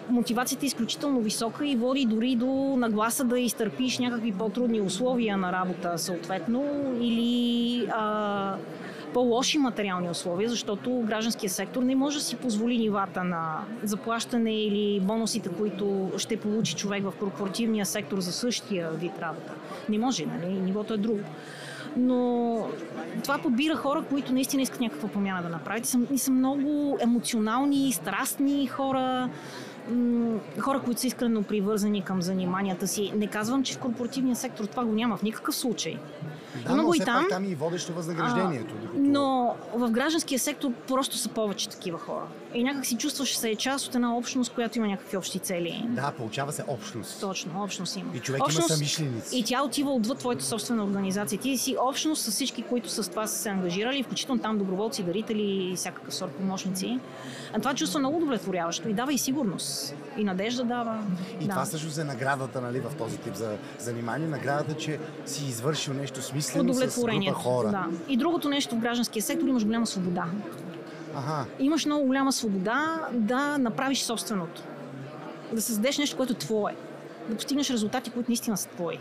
мотивацията 0.10 0.66
е 0.66 0.68
изключително 0.68 1.22
висока 1.22 1.68
и 1.68 1.76
води 1.76 2.06
дори 2.06 2.36
до 2.36 2.76
нагласа 2.78 3.24
да 3.24 3.40
изтърпиш 3.40 4.00
някакви 4.00 4.32
по-трудни 4.32 4.82
условия 4.82 5.38
на 5.38 5.52
работа, 5.52 5.98
съответно, 5.98 6.64
или 7.02 7.88
а, 7.92 8.56
по-лоши 9.14 9.58
материални 9.58 10.10
условия, 10.10 10.50
защото 10.50 11.04
гражданския 11.08 11.50
сектор 11.50 11.84
не 11.84 11.96
може 11.96 12.18
да 12.18 12.24
си 12.24 12.36
позволи 12.36 12.78
нивата 12.78 13.24
на 13.24 13.60
заплащане 13.84 14.64
или 14.64 15.00
бонусите, 15.00 15.50
които 15.50 16.12
ще 16.18 16.38
получи 16.38 16.76
човек 16.76 17.04
в 17.04 17.14
корпоративния 17.20 17.86
сектор 17.86 18.20
за 18.20 18.32
същия 18.32 18.92
вид 18.92 19.20
работа. 19.22 19.54
Не 19.90 19.98
може, 19.98 20.26
нали? 20.26 20.54
Нивото 20.54 20.94
е 20.94 20.98
друго 20.98 21.20
но 21.98 22.68
това 23.24 23.38
подбира 23.38 23.76
хора, 23.76 24.04
които 24.10 24.34
наистина 24.34 24.62
искат 24.62 24.80
някаква 24.80 25.10
промяна 25.10 25.44
да 25.44 25.50
направят. 25.50 25.86
И 25.86 25.88
са, 25.88 26.00
и 26.14 26.18
са 26.18 26.32
много 26.32 26.98
емоционални, 27.02 27.92
страстни 27.92 28.68
хора, 28.68 29.30
хора, 30.60 30.80
които 30.80 31.02
са 31.02 31.08
искрено 31.08 31.44
привързани 31.44 32.02
към 32.02 32.22
заниманията 32.22 32.88
си. 32.88 33.12
Не 33.16 33.28
казвам, 33.28 33.64
че 33.64 33.74
в 33.74 33.80
корпоративния 33.80 34.36
сектор 34.36 34.66
това 34.66 34.86
го 34.86 34.92
няма 34.92 35.18
в 35.18 35.24
никакъв 35.24 35.56
случай. 35.56 35.98
Да, 36.66 36.74
Има 36.74 36.84
го 36.84 36.96
и 36.96 37.00
там. 37.00 37.26
там 37.30 37.46
и 37.46 37.56
водещо 37.56 37.94
възнаграждението. 37.94 38.74
А, 38.84 38.88
но 38.96 39.56
в 39.76 39.92
гражданския 39.92 40.40
сектор 40.40 40.72
просто 40.88 41.18
са 41.18 41.30
повече 41.30 41.70
такива 41.70 42.00
хора. 42.00 42.28
И 42.54 42.64
някак 42.64 42.86
си 42.86 42.98
чувстваш, 42.98 43.38
се 43.38 43.56
част 43.56 43.88
от 43.88 43.96
една 43.96 44.18
общност, 44.18 44.54
която 44.54 44.78
има 44.78 44.88
някакви 44.88 45.18
общи 45.18 45.40
цели. 45.40 45.86
Да, 45.90 46.12
получава 46.18 46.52
се 46.52 46.64
общност. 46.68 47.22
Точно, 47.22 47.64
общност 47.64 47.96
има. 47.96 48.12
И 48.16 48.20
човек 48.20 48.42
общност, 48.42 48.70
има 48.70 48.78
самишленици. 48.78 49.38
И 49.38 49.44
тя 49.44 49.64
отива 49.64 49.92
отвъд 49.92 50.18
твоята 50.18 50.44
собствена 50.44 50.84
организация. 50.84 51.40
Ти 51.40 51.58
си 51.58 51.76
общност 51.80 52.24
с 52.24 52.32
всички, 52.32 52.62
които 52.62 52.90
с 52.90 53.10
това 53.10 53.28
са 53.28 53.38
се 53.38 53.50
ангажирали, 53.50 54.04
включително 54.04 54.42
там 54.42 54.58
доброволци, 54.58 55.04
дарители 55.04 55.72
и 55.72 55.76
всякакъв 55.76 56.16
сорт 56.16 56.32
помощници. 56.32 57.00
А 57.54 57.60
това 57.60 57.74
чувство 57.74 57.98
е 57.98 58.02
много 58.02 58.18
удовлетворяващо 58.18 58.90
и 58.90 58.94
дава 58.94 59.14
и 59.14 59.18
сигурност. 59.18 59.73
И 60.18 60.24
надежда 60.24 60.64
дава. 60.64 61.04
И 61.40 61.46
да. 61.46 61.50
това 61.50 61.66
също 61.66 62.02
е 62.02 62.04
наградата 62.04 62.62
нали, 62.62 62.80
в 62.80 62.96
този 62.98 63.18
тип 63.18 63.36
за 63.36 63.58
занимание. 63.80 64.28
Наградата, 64.28 64.74
че 64.74 65.00
си 65.26 65.46
извършил 65.46 65.94
нещо 65.94 66.22
смислено 66.22 66.74
с 66.74 67.02
група 67.02 67.32
хора. 67.34 67.70
Да. 67.70 67.86
И 68.08 68.18
другото 68.18 68.50
нещо 68.50 68.76
в 68.76 68.80
гражданския 68.80 69.24
сектор 69.24 69.48
имаш 69.48 69.66
голяма 69.66 69.88
свобода. 69.88 70.26
Ага. 71.16 71.46
Имаш 71.60 71.86
много 71.86 72.06
голяма 72.06 72.32
свобода 72.32 73.08
да 73.12 73.58
направиш 73.58 74.02
собственото. 74.02 74.62
Да 75.54 75.62
създадеш 75.62 75.98
нещо, 75.98 76.18
което 76.18 76.34
е 76.34 76.36
твое. 76.36 76.76
Да 77.30 77.36
постигнеш 77.36 77.70
резултати, 77.70 78.10
които 78.12 78.32
наистина 78.32 78.58
са 78.58 78.70
твои. 78.70 79.00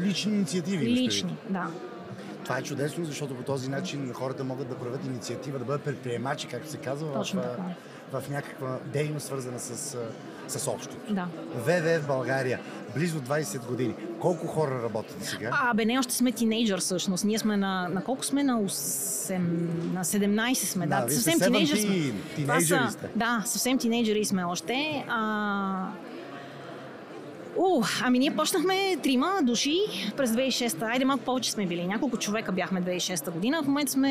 Лични 0.00 0.32
инициативи. 0.32 0.86
Лични, 0.86 1.36
да. 1.50 1.66
Това 2.44 2.58
е 2.58 2.62
чудесно, 2.62 3.04
защото 3.04 3.34
по 3.34 3.42
този 3.42 3.70
начин 3.70 4.12
хората 4.14 4.44
могат 4.44 4.68
да 4.68 4.74
правят 4.74 5.06
инициатива, 5.06 5.58
да 5.58 5.64
бъдат 5.64 5.82
предприемачи, 5.82 6.48
както 6.48 6.70
се 6.70 6.76
казва, 6.76 7.12
Точно 7.12 7.40
в, 7.40 7.44
така 7.44 7.62
в 8.12 8.22
някаква 8.30 8.78
дейност, 8.92 9.26
свързана 9.26 9.58
с, 9.58 9.96
с 10.48 10.70
общото. 10.70 10.96
Да. 11.10 11.28
ВВ 11.54 12.00
в 12.00 12.06
България. 12.06 12.60
Близо 12.94 13.20
20 13.20 13.66
години. 13.66 13.94
Колко 14.20 14.46
хора 14.46 14.82
работят 14.82 15.16
сега? 15.24 15.50
А, 15.52 15.74
бе, 15.74 15.84
не, 15.84 15.98
още 15.98 16.14
сме 16.14 16.32
тинейджър 16.32 16.80
всъщност. 16.80 17.24
Ние 17.24 17.38
сме 17.38 17.56
на, 17.56 17.88
на 17.88 18.04
колко 18.04 18.24
сме? 18.24 18.44
На, 18.44 18.62
8, 18.62 19.38
на 19.92 20.04
17 20.04 20.54
сме. 20.54 20.86
Да, 20.86 21.04
да 21.04 21.12
съвсем 21.12 21.40
тинейджър 21.40 21.76
сме. 21.76 22.12
Тинейджъри 22.36 22.90
сте. 22.90 23.08
Да, 23.16 23.42
съвсем 23.46 23.78
тинейджъри 23.78 24.24
сме 24.24 24.44
още. 24.44 25.04
А, 25.08 25.88
О, 27.58 27.82
ами 28.02 28.18
ние 28.18 28.36
почнахме 28.36 28.96
трима 29.02 29.30
души 29.42 29.76
през 30.16 30.30
2006. 30.30 30.82
Айде 30.82 31.04
малко 31.04 31.24
повече 31.24 31.52
сме 31.52 31.66
били. 31.66 31.86
Няколко 31.86 32.16
човека 32.16 32.52
бяхме 32.52 32.82
2006 32.82 33.30
година. 33.30 33.62
В 33.62 33.66
момента 33.66 33.92
сме 33.92 34.08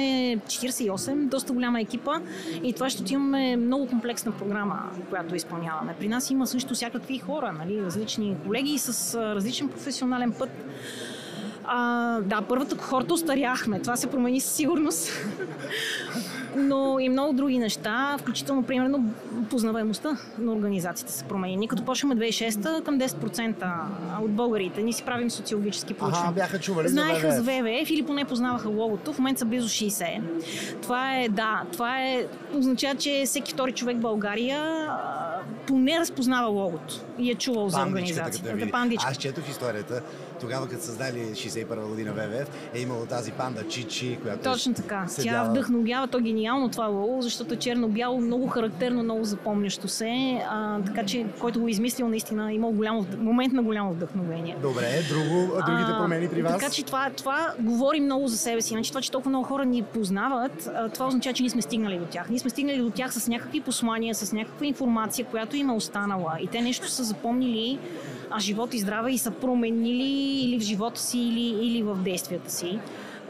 48, 0.47 1.15
доста 1.15 1.53
голяма 1.53 1.81
екипа 1.81 2.11
и 2.63 2.73
това 2.73 2.89
ще 2.89 3.13
имаме 3.13 3.57
много 3.57 3.87
комплексна 3.87 4.31
програма, 4.31 4.79
която 5.09 5.35
изпълняваме. 5.35 5.95
При 5.99 6.07
нас 6.07 6.29
има 6.29 6.47
също 6.47 6.73
всякакви 6.73 7.19
хора, 7.19 7.51
нали, 7.59 7.81
различни 7.81 8.37
колеги 8.45 8.77
с 8.77 9.15
различен 9.35 9.69
професионален 9.69 10.33
път. 10.39 10.49
А, 11.63 12.19
да, 12.21 12.41
първата 12.41 12.77
кохорта 12.77 13.13
остаряхме. 13.13 13.81
Това 13.81 13.95
се 13.95 14.07
промени 14.07 14.39
със 14.39 14.51
сигурност. 14.51 15.11
Но 16.55 16.99
и 16.99 17.09
много 17.09 17.33
други 17.33 17.59
неща, 17.59 18.17
включително, 18.19 18.63
примерно, 18.63 19.13
познаваемостта 19.49 20.17
на 20.39 20.53
организациите 20.53 21.13
се 21.13 21.23
промени. 21.23 21.57
Ние 21.57 21.67
като 21.67 21.85
почнем 21.85 22.11
2006 22.11 22.83
към 22.83 22.99
10% 22.99 23.73
от 24.21 24.31
българите. 24.31 24.83
Ние 24.83 24.93
си 24.93 25.03
правим 25.03 25.31
социологически 25.31 25.93
проучвания. 25.93 26.27
Ага, 26.27 26.35
бяха 26.35 26.59
чували 26.59 26.87
Знаеха 26.87 27.31
за 27.31 27.41
ВВФ 27.41 27.89
или 27.89 28.03
поне 28.05 28.25
познаваха 28.25 28.69
логото. 28.69 29.13
В 29.13 29.17
момента 29.17 29.39
са 29.39 29.45
близо 29.45 29.69
60. 29.69 30.21
Това 30.81 31.17
е, 31.17 31.29
да, 31.29 31.63
това 31.71 32.01
е, 32.01 32.25
означава, 32.53 32.95
че 32.95 33.23
всеки 33.25 33.53
втори 33.53 33.71
човек 33.71 33.97
в 33.97 34.01
България 34.01 34.89
поне 35.67 35.99
разпознава 35.99 36.47
логото 36.47 37.01
и 37.19 37.31
е 37.31 37.35
чувал 37.35 37.69
за 37.69 37.81
организацията. 37.81 38.55
Аз 38.97 39.17
четох 39.17 39.49
историята 39.49 40.01
тогава, 40.41 40.67
като 40.67 40.83
създали 40.83 41.19
61 41.19 41.87
година 41.87 42.13
ВВФ, 42.13 42.49
е 42.73 42.79
имало 42.79 43.05
тази 43.05 43.31
панда 43.31 43.67
Чичи, 43.67 44.19
която 44.21 44.43
Точно 44.43 44.73
така. 44.73 45.05
Седяла... 45.07 45.45
Тя 45.45 45.51
вдъхновява 45.51 46.07
то 46.07 46.19
гениално 46.19 46.69
това 46.69 46.85
лого, 46.85 47.21
защото 47.21 47.53
е 47.53 47.57
черно-бяло, 47.57 48.21
много 48.21 48.47
характерно, 48.47 49.03
много 49.03 49.23
запомнящо 49.23 49.87
се. 49.87 50.41
А, 50.49 50.79
така 50.81 51.05
че, 51.05 51.25
който 51.39 51.59
го 51.59 51.67
е 51.67 51.71
измислил, 51.71 52.07
наистина 52.07 52.53
имал 52.53 52.71
голямо, 52.71 53.05
момент 53.17 53.53
на 53.53 53.63
голямо 53.63 53.93
вдъхновение. 53.93 54.57
Добре, 54.61 55.03
друго, 55.09 55.53
другите 55.65 55.91
промени 55.99 56.29
при 56.29 56.41
вас? 56.41 56.53
Така 56.53 56.71
че 56.71 56.85
това, 56.85 57.09
това 57.17 57.53
говори 57.59 57.99
много 57.99 58.27
за 58.27 58.37
себе 58.37 58.61
си. 58.61 58.69
Значи 58.69 58.91
това, 58.91 59.01
че 59.01 59.11
толкова 59.11 59.29
много 59.29 59.45
хора 59.45 59.65
ни 59.65 59.83
познават, 59.83 60.69
това 60.93 61.07
означава, 61.07 61.33
че 61.33 61.43
ние 61.43 61.49
сме 61.49 61.61
стигнали 61.61 61.97
до 61.99 62.05
тях. 62.05 62.29
Ние 62.29 62.39
сме 62.39 62.49
стигнали 62.49 62.77
до 62.77 62.89
тях 62.89 63.13
с 63.13 63.27
някакви 63.27 63.61
послания, 63.61 64.15
с 64.15 64.33
някаква 64.33 64.65
информация, 64.65 65.25
която 65.25 65.55
им 65.55 65.69
е 65.69 65.73
останала. 65.73 66.37
И 66.41 66.47
те 66.47 66.61
нещо 66.61 66.89
са 66.89 67.03
запомнили 67.03 67.79
а 68.31 68.39
живот 68.39 68.73
и 68.73 68.79
здраве 68.79 69.11
и 69.11 69.17
са 69.17 69.31
променили 69.31 70.43
или 70.43 70.59
в 70.59 70.63
живота 70.63 71.01
си, 71.01 71.19
или, 71.19 71.65
или 71.65 71.83
в 71.83 71.95
действията 71.95 72.51
си 72.51 72.79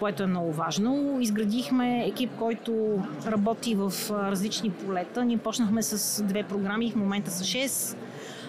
което 0.02 0.24
е 0.24 0.28
много 0.28 0.52
важно. 0.52 1.18
Изградихме 1.22 2.08
екип, 2.08 2.32
който 2.40 3.00
работи 3.28 3.76
в 3.76 3.94
различни 4.10 4.70
полета. 4.70 5.26
Ние 5.26 5.38
почнахме 5.38 5.84
с 5.84 6.24
две 6.24 6.44
програми, 6.44 6.92
в 6.92 6.96
момента 6.96 7.32
са 7.32 7.44
6. 7.44 7.98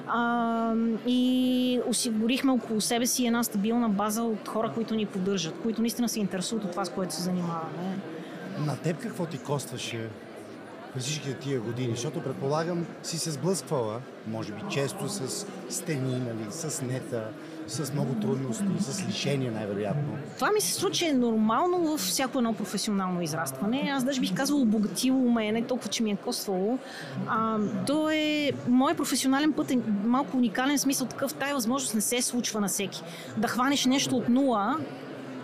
А, 0.07 0.75
и 1.07 1.81
осигурихме 1.87 2.53
около 2.53 2.81
себе 2.81 3.07
си 3.07 3.27
една 3.27 3.45
стабилна 3.45 3.89
база 3.89 4.23
от 4.23 4.49
хора, 4.49 4.73
които 4.75 4.95
ни 4.95 5.07
поддържат, 5.07 5.55
които 5.63 5.81
наистина 5.81 6.09
се 6.09 6.21
интересуват 6.21 6.65
от 6.65 6.71
това, 6.71 6.85
с 6.85 6.91
което 6.91 7.15
се 7.15 7.23
занимаваме. 7.23 7.99
На 8.59 8.77
теб 8.77 8.99
какво 8.99 9.27
ти 9.27 9.39
костваше 9.39 10.09
през 10.95 11.05
всичките 11.05 11.35
тия 11.35 11.61
години? 11.61 11.91
Защото 11.91 12.23
предполагам 12.23 12.87
си 13.03 13.19
се 13.19 13.31
сблъсквала, 13.31 14.01
може 14.27 14.53
би 14.53 14.61
често 14.71 15.09
с 15.09 15.47
стени, 15.69 16.19
нали, 16.19 16.47
с 16.51 16.83
нета, 16.83 17.29
с 17.67 17.93
много 17.93 18.15
трудности, 18.15 18.65
с 18.79 19.09
лишения 19.09 19.53
най-вероятно. 19.53 20.19
Това 20.35 20.51
ми 20.51 20.61
се 20.61 20.73
случи 20.73 21.13
нормално 21.13 21.79
във 21.79 22.01
всяко 22.01 22.39
едно 22.39 22.55
професионално 22.55 23.23
израстване. 23.23 23.91
Аз 23.95 24.05
даже 24.05 24.21
бих 24.21 24.35
казала 24.35 24.61
обогатило 24.61 25.31
ме, 25.31 25.53
не 25.53 25.67
толкова, 25.67 25.91
че 25.91 26.03
ми 26.03 26.11
е 26.11 26.17
коствало. 26.17 26.79
А, 27.29 27.59
то 27.87 28.11
е... 28.11 28.51
Моят 28.69 28.97
професионален 28.97 29.53
път 29.53 29.71
е 29.71 29.79
малко 30.05 30.37
уникален 30.37 30.79
смисъл 30.79 31.07
такъв. 31.07 31.35
Тая 31.35 31.55
възможност 31.55 31.95
не 31.95 32.01
се 32.01 32.23
случва 32.23 32.61
на 32.61 32.69
всеки. 32.69 33.03
Да 33.37 33.49
хванеш 33.49 33.87
нещо 33.87 34.17
от 34.17 34.29
нула 34.29 34.77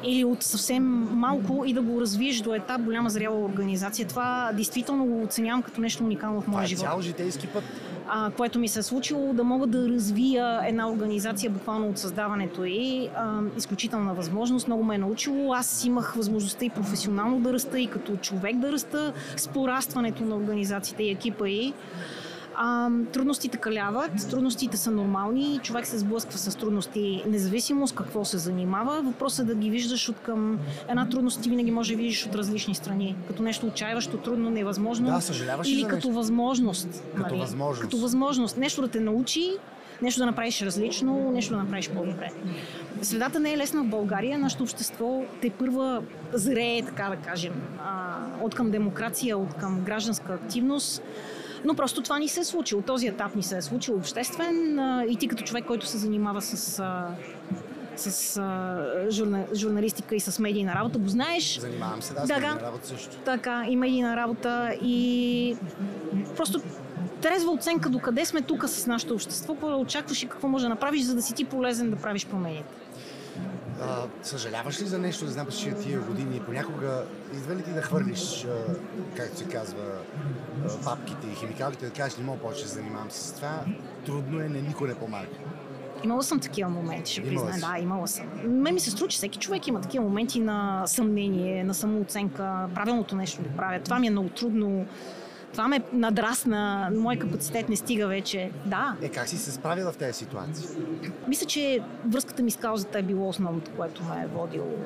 или 0.04 0.24
от 0.24 0.42
съвсем 0.42 0.84
малко 1.12 1.64
и 1.66 1.72
да 1.72 1.82
го 1.82 2.00
развиеш 2.00 2.40
до 2.40 2.54
етап 2.54 2.80
голяма 2.80 3.11
зряла 3.11 3.44
организация. 3.44 4.08
Това 4.08 4.50
действително 4.54 5.06
го 5.06 5.22
оценявам 5.22 5.62
като 5.62 5.80
нещо 5.80 6.04
уникално 6.04 6.40
в 6.40 6.48
моя 6.48 6.66
живот. 6.66 6.84
Е 6.84 6.88
цял 6.88 7.00
житейски 7.00 7.46
път. 7.46 7.64
А, 8.11 8.30
което 8.30 8.58
ми 8.58 8.68
се 8.68 8.78
е 8.78 8.82
случило 8.82 9.32
да 9.32 9.44
мога 9.44 9.66
да 9.66 9.88
развия 9.88 10.61
една 10.66 10.90
организация 10.90 11.50
буквално 11.50 11.88
от 11.88 11.98
създаването 11.98 12.64
и 12.64 13.08
а, 13.16 13.40
изключителна 13.56 14.14
възможност. 14.14 14.66
Много 14.66 14.84
ме 14.84 14.94
е 14.94 14.98
научило. 14.98 15.52
Аз 15.52 15.84
имах 15.84 16.14
възможността 16.14 16.64
и 16.64 16.70
професионално 16.70 17.40
да 17.40 17.52
раста, 17.52 17.80
и 17.80 17.87
като 17.87 18.16
човек 18.16 18.56
да 18.56 18.72
раста 18.72 19.12
с 19.37 19.48
порастването 19.48 20.24
на 20.24 20.37
организациите 20.37 21.02
и 21.02 21.11
екипа 21.11 21.48
и. 21.48 21.72
А, 22.61 22.90
трудностите 23.12 23.57
каляват, 23.57 24.31
трудностите 24.31 24.77
са 24.77 24.90
нормални, 24.90 25.61
човек 25.62 25.87
се 25.87 25.99
сблъсква 25.99 26.38
с 26.38 26.57
трудности, 26.57 27.23
независимо 27.27 27.88
с 27.88 27.92
какво 27.92 28.25
се 28.25 28.38
занимава. 28.38 29.03
Въпросът 29.03 29.44
е 29.47 29.49
да 29.49 29.55
ги 29.55 29.71
виждаш 29.71 30.09
от 30.09 30.16
към 30.16 30.59
една 30.88 31.09
трудност, 31.09 31.42
ти 31.42 31.51
винаги 31.51 31.71
може 31.71 31.92
да 31.92 31.97
видиш 31.97 32.27
от 32.27 32.35
различни 32.35 32.75
страни. 32.75 33.16
Като 33.27 33.42
нещо 33.42 33.66
отчаиващо, 33.66 34.16
трудно, 34.16 34.51
невъзможно. 34.51 35.07
Да, 35.07 35.21
съжаляваш 35.21 35.68
или 35.68 35.83
като 35.83 35.94
нещо. 35.94 36.12
възможност. 36.12 37.05
Като 37.14 37.29
нали? 37.29 37.40
възможност. 37.40 37.83
Като 37.83 37.97
възможност. 37.97 38.57
Нещо 38.57 38.83
да 38.83 38.88
те 38.88 39.01
научи, 39.01 39.51
нещо 40.03 40.18
да 40.18 40.27
направиш 40.27 40.62
различно, 40.62 41.31
нещо 41.31 41.55
да 41.55 41.62
направиш 41.62 41.90
по-добре. 41.90 42.31
Средата 43.03 43.41
не 43.41 43.53
е 43.53 43.57
лесна 43.57 43.82
в 43.82 43.87
България. 43.87 44.39
Нашето 44.39 44.62
общество 44.62 45.22
те 45.43 45.51
първа 45.51 46.03
зрее, 46.32 46.82
така 46.82 47.09
да 47.09 47.16
кажем, 47.16 47.53
от 48.43 48.55
към 48.55 48.70
демокрация, 48.70 49.39
от 49.39 49.55
към 49.55 49.80
гражданска 49.80 50.32
активност. 50.32 51.03
Но 51.64 51.74
просто 51.74 52.02
това 52.02 52.18
ни 52.18 52.28
се 52.28 52.40
е 52.40 52.44
случило. 52.44 52.82
Този 52.82 53.06
етап 53.06 53.34
ни 53.34 53.42
се 53.42 53.56
е 53.56 53.62
случил 53.62 53.96
обществен 53.96 54.78
и 55.11 55.16
ти 55.16 55.28
като 55.28 55.44
човек, 55.44 55.64
който 55.64 55.86
се 55.86 55.98
занимава 55.98 56.42
с 56.42 56.82
с 57.98 58.36
а, 58.36 59.11
журна, 59.11 59.46
журналистика 59.54 60.16
и 60.16 60.20
с 60.20 60.38
медийна 60.38 60.74
работа, 60.74 60.98
го 60.98 61.09
знаеш. 61.09 61.59
Занимавам 61.59 62.02
се, 62.02 62.14
да, 62.14 62.26
с 62.26 62.28
медийна 62.28 62.61
работа 62.62 62.86
също. 62.86 63.16
Така, 63.16 63.64
и 63.68 63.76
медийна 63.76 64.16
работа 64.16 64.76
и 64.82 65.56
просто 66.36 66.61
трезва 67.22 67.52
оценка 67.52 67.88
до 67.88 67.98
къде 67.98 68.24
сме 68.24 68.42
тук 68.42 68.68
с 68.68 68.86
нашето 68.86 69.14
общество, 69.14 69.56
очакваш 69.62 70.22
и 70.22 70.28
какво 70.28 70.48
може 70.48 70.64
да 70.64 70.68
направиш, 70.68 71.02
за 71.02 71.14
да 71.14 71.22
си 71.22 71.34
ти 71.34 71.44
полезен 71.44 71.90
да 71.90 71.96
правиш 71.96 72.26
промените. 72.26 72.74
А, 73.83 74.07
съжаляваш 74.22 74.83
ли 74.83 74.87
за 74.87 74.99
нещо, 74.99 75.24
да 75.24 75.31
знам, 75.31 75.47
че 75.47 75.74
тия 75.74 76.01
години 76.01 76.43
понякога 76.47 77.05
идва 77.35 77.55
ли 77.55 77.62
ти 77.62 77.70
да 77.70 77.83
хвърлиш, 77.83 78.45
а, 78.45 78.74
както 79.16 79.39
се 79.39 79.45
казва, 79.45 79.85
а, 80.64 80.85
папките 80.85 81.26
и 81.26 81.35
химикалите, 81.35 81.87
да 81.87 81.93
кажеш, 81.93 82.18
не 82.18 82.24
мога 82.24 82.39
повече 82.39 82.62
да 82.62 82.68
занимавам 82.68 83.11
се 83.11 83.29
с 83.29 83.33
това, 83.33 83.61
трудно 84.07 84.41
е, 84.41 84.49
не, 84.49 84.61
никой 84.61 84.89
не 84.89 84.95
помага. 84.95 85.26
Имала 86.05 86.22
съм 86.22 86.41
такива 86.41 86.70
моменти, 86.70 87.12
ще 87.12 87.22
призная. 87.22 87.61
Да, 87.61 87.79
имала 87.79 88.09
съм. 88.09 88.26
Мен 88.45 88.74
ми 88.74 88.81
се 88.81 88.91
струва, 88.91 89.09
че 89.09 89.16
всеки 89.16 89.39
човек 89.39 89.66
има 89.66 89.81
такива 89.81 90.05
моменти 90.05 90.41
на 90.41 90.87
съмнение, 90.87 91.64
на 91.64 91.74
самооценка, 91.74 92.68
правилното 92.74 93.16
нещо 93.16 93.43
ли 93.43 93.49
правя. 93.57 93.81
Това 93.85 93.99
ми 93.99 94.07
е 94.07 94.11
много 94.11 94.29
трудно. 94.29 94.87
Това 95.59 95.68
ме 95.68 95.80
надрасна, 95.92 96.90
мой 96.94 97.16
капацитет 97.16 97.68
не 97.68 97.76
стига 97.76 98.06
вече. 98.06 98.50
Да, 98.66 98.96
Е, 99.02 99.09
как 99.09 99.28
си 99.28 99.38
се 99.38 99.52
справила 99.52 99.92
в 99.92 99.96
тези 99.96 100.12
ситуации? 100.12 100.66
мисля, 101.28 101.46
че 101.46 101.80
връзката 102.06 102.42
ми 102.42 102.50
с 102.50 102.56
каузата 102.56 102.98
е 102.98 103.02
било 103.02 103.28
основното, 103.28 103.70
което 103.70 104.04
ме 104.04 104.22
е 104.22 104.26
водило. 104.26 104.76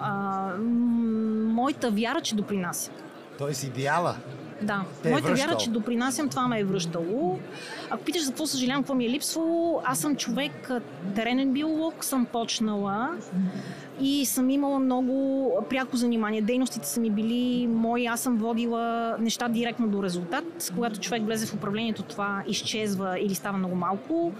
А, 0.00 0.48
моята 1.46 1.90
вяра, 1.90 2.20
че 2.20 2.34
допринася. 2.34 2.90
Тоест 3.38 3.62
идеала. 3.62 4.16
Да, 4.62 4.84
Те 5.02 5.08
е 5.08 5.10
моята 5.10 5.26
вяра, 5.26 5.36
връщал. 5.36 5.58
че 5.58 5.70
допринасям, 5.70 6.28
това 6.28 6.48
ме 6.48 6.60
е 6.60 6.64
връщало. 6.64 7.38
Ако 7.90 8.04
питаш 8.04 8.22
за 8.22 8.30
какво 8.30 8.46
съжалявам, 8.46 8.82
какво 8.82 8.94
ми 8.94 9.04
е 9.04 9.10
липсвало, 9.10 9.82
аз 9.84 9.98
съм 9.98 10.16
човек, 10.16 10.70
теренен 11.14 11.52
биолог, 11.52 12.04
съм 12.04 12.26
почнала 12.26 13.10
и 14.00 14.26
съм 14.26 14.50
имала 14.50 14.78
много 14.78 15.50
пряко 15.70 15.96
занимание. 15.96 16.42
Дейностите 16.42 16.88
са 16.88 17.00
ми 17.00 17.10
били 17.10 17.66
мои, 17.66 18.06
аз 18.06 18.20
съм 18.20 18.36
водила 18.36 19.16
неща 19.20 19.48
директно 19.48 19.88
до 19.88 20.02
резултат. 20.02 20.70
Когато 20.74 21.00
човек 21.00 21.24
влезе 21.24 21.46
в 21.46 21.54
управлението, 21.54 22.02
това 22.02 22.42
изчезва 22.46 23.18
или 23.20 23.34
става 23.34 23.58
много 23.58 23.74
малко. 23.74 24.32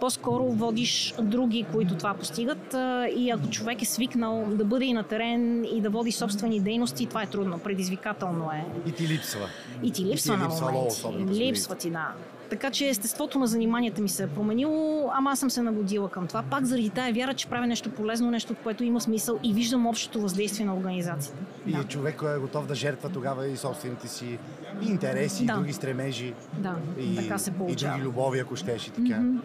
По-скоро 0.00 0.44
водиш 0.44 1.14
други, 1.22 1.66
които 1.72 1.94
това 1.94 2.14
постигат 2.14 2.74
и 3.16 3.30
ако 3.30 3.50
човек 3.50 3.82
е 3.82 3.84
свикнал 3.84 4.44
да 4.50 4.64
бъде 4.64 4.84
и 4.84 4.92
на 4.92 5.02
терен 5.02 5.64
и 5.64 5.80
да 5.80 5.90
води 5.90 6.12
собствени 6.12 6.60
дейности, 6.60 7.06
това 7.06 7.22
е 7.22 7.26
трудно, 7.26 7.58
предизвикателно 7.58 8.50
е. 8.52 8.64
И 8.88 8.92
ти 8.92 9.08
липсва. 9.08 9.48
И 9.82 9.90
ти 9.90 10.04
липсва 10.04 10.34
И 10.34 10.36
ти 10.36 10.42
е 10.42 10.46
на 10.46 10.52
липсвало, 10.52 10.88
моменти. 11.04 11.44
Липсва 11.44 11.74
ти, 11.74 11.90
да. 11.90 12.08
Така 12.54 12.70
че 12.70 12.88
естеството 12.88 13.38
на 13.38 13.46
заниманията 13.46 14.02
ми 14.02 14.08
се 14.08 14.22
е 14.22 14.26
променило, 14.26 15.10
ама 15.12 15.30
аз 15.30 15.38
съм 15.38 15.50
се 15.50 15.62
нагодила 15.62 16.08
към 16.08 16.26
това. 16.26 16.42
Пак 16.42 16.64
заради 16.64 16.90
тая 16.90 17.12
вяра, 17.14 17.34
че 17.34 17.46
правя 17.46 17.66
нещо 17.66 17.90
полезно, 17.90 18.30
нещо, 18.30 18.52
от 18.52 18.58
което 18.58 18.84
има 18.84 19.00
смисъл 19.00 19.38
и 19.42 19.52
виждам 19.52 19.86
общото 19.86 20.20
въздействие 20.20 20.66
на 20.66 20.76
организацията. 20.76 21.38
И 21.66 21.72
Да. 21.72 21.84
човек 21.84 22.22
е 22.26 22.38
готов 22.38 22.66
да 22.66 22.74
жертва 22.74 23.08
тогава 23.08 23.48
и 23.48 23.56
собствените 23.56 24.08
си 24.08 24.38
и 24.82 24.86
интереси, 24.86 25.46
Да. 25.46 25.52
и 25.52 25.56
други 25.56 25.72
стремежи. 25.72 26.34
Да, 26.58 26.76
И, 26.98 27.16
така 27.16 27.38
се 27.38 27.50
и 27.50 27.54
получава. 27.54 27.92
други 27.92 28.08
любови, 28.08 28.38
ако 28.38 28.56
щеш 28.56 28.86
и 28.86 28.90
така. 28.90 29.20
Мгм. 29.20 29.38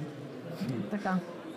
Така. 0.91 1.15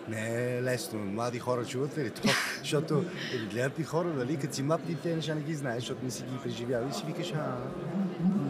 Не 0.09 0.55
е 0.55 0.63
лесно. 0.63 0.99
Млади 0.99 1.39
хора 1.39 1.65
чуват 1.65 1.97
ли 1.97 2.09
то? 2.09 2.21
Защото 2.59 3.05
е, 3.33 3.45
гледат 3.45 3.79
и 3.79 3.83
хора, 3.83 4.07
нали, 4.07 4.37
като 4.37 4.55
си 4.55 4.63
млад 4.63 4.81
и 4.89 4.95
те 4.95 5.15
неща 5.15 5.35
не 5.35 5.41
ги 5.41 5.53
знаеш, 5.53 5.75
защото 5.75 6.05
не 6.05 6.11
си 6.11 6.23
ги 6.23 6.37
преживял 6.43 6.83
и 6.89 6.93
си 6.93 7.03
викаш, 7.07 7.33
а, 7.33 7.55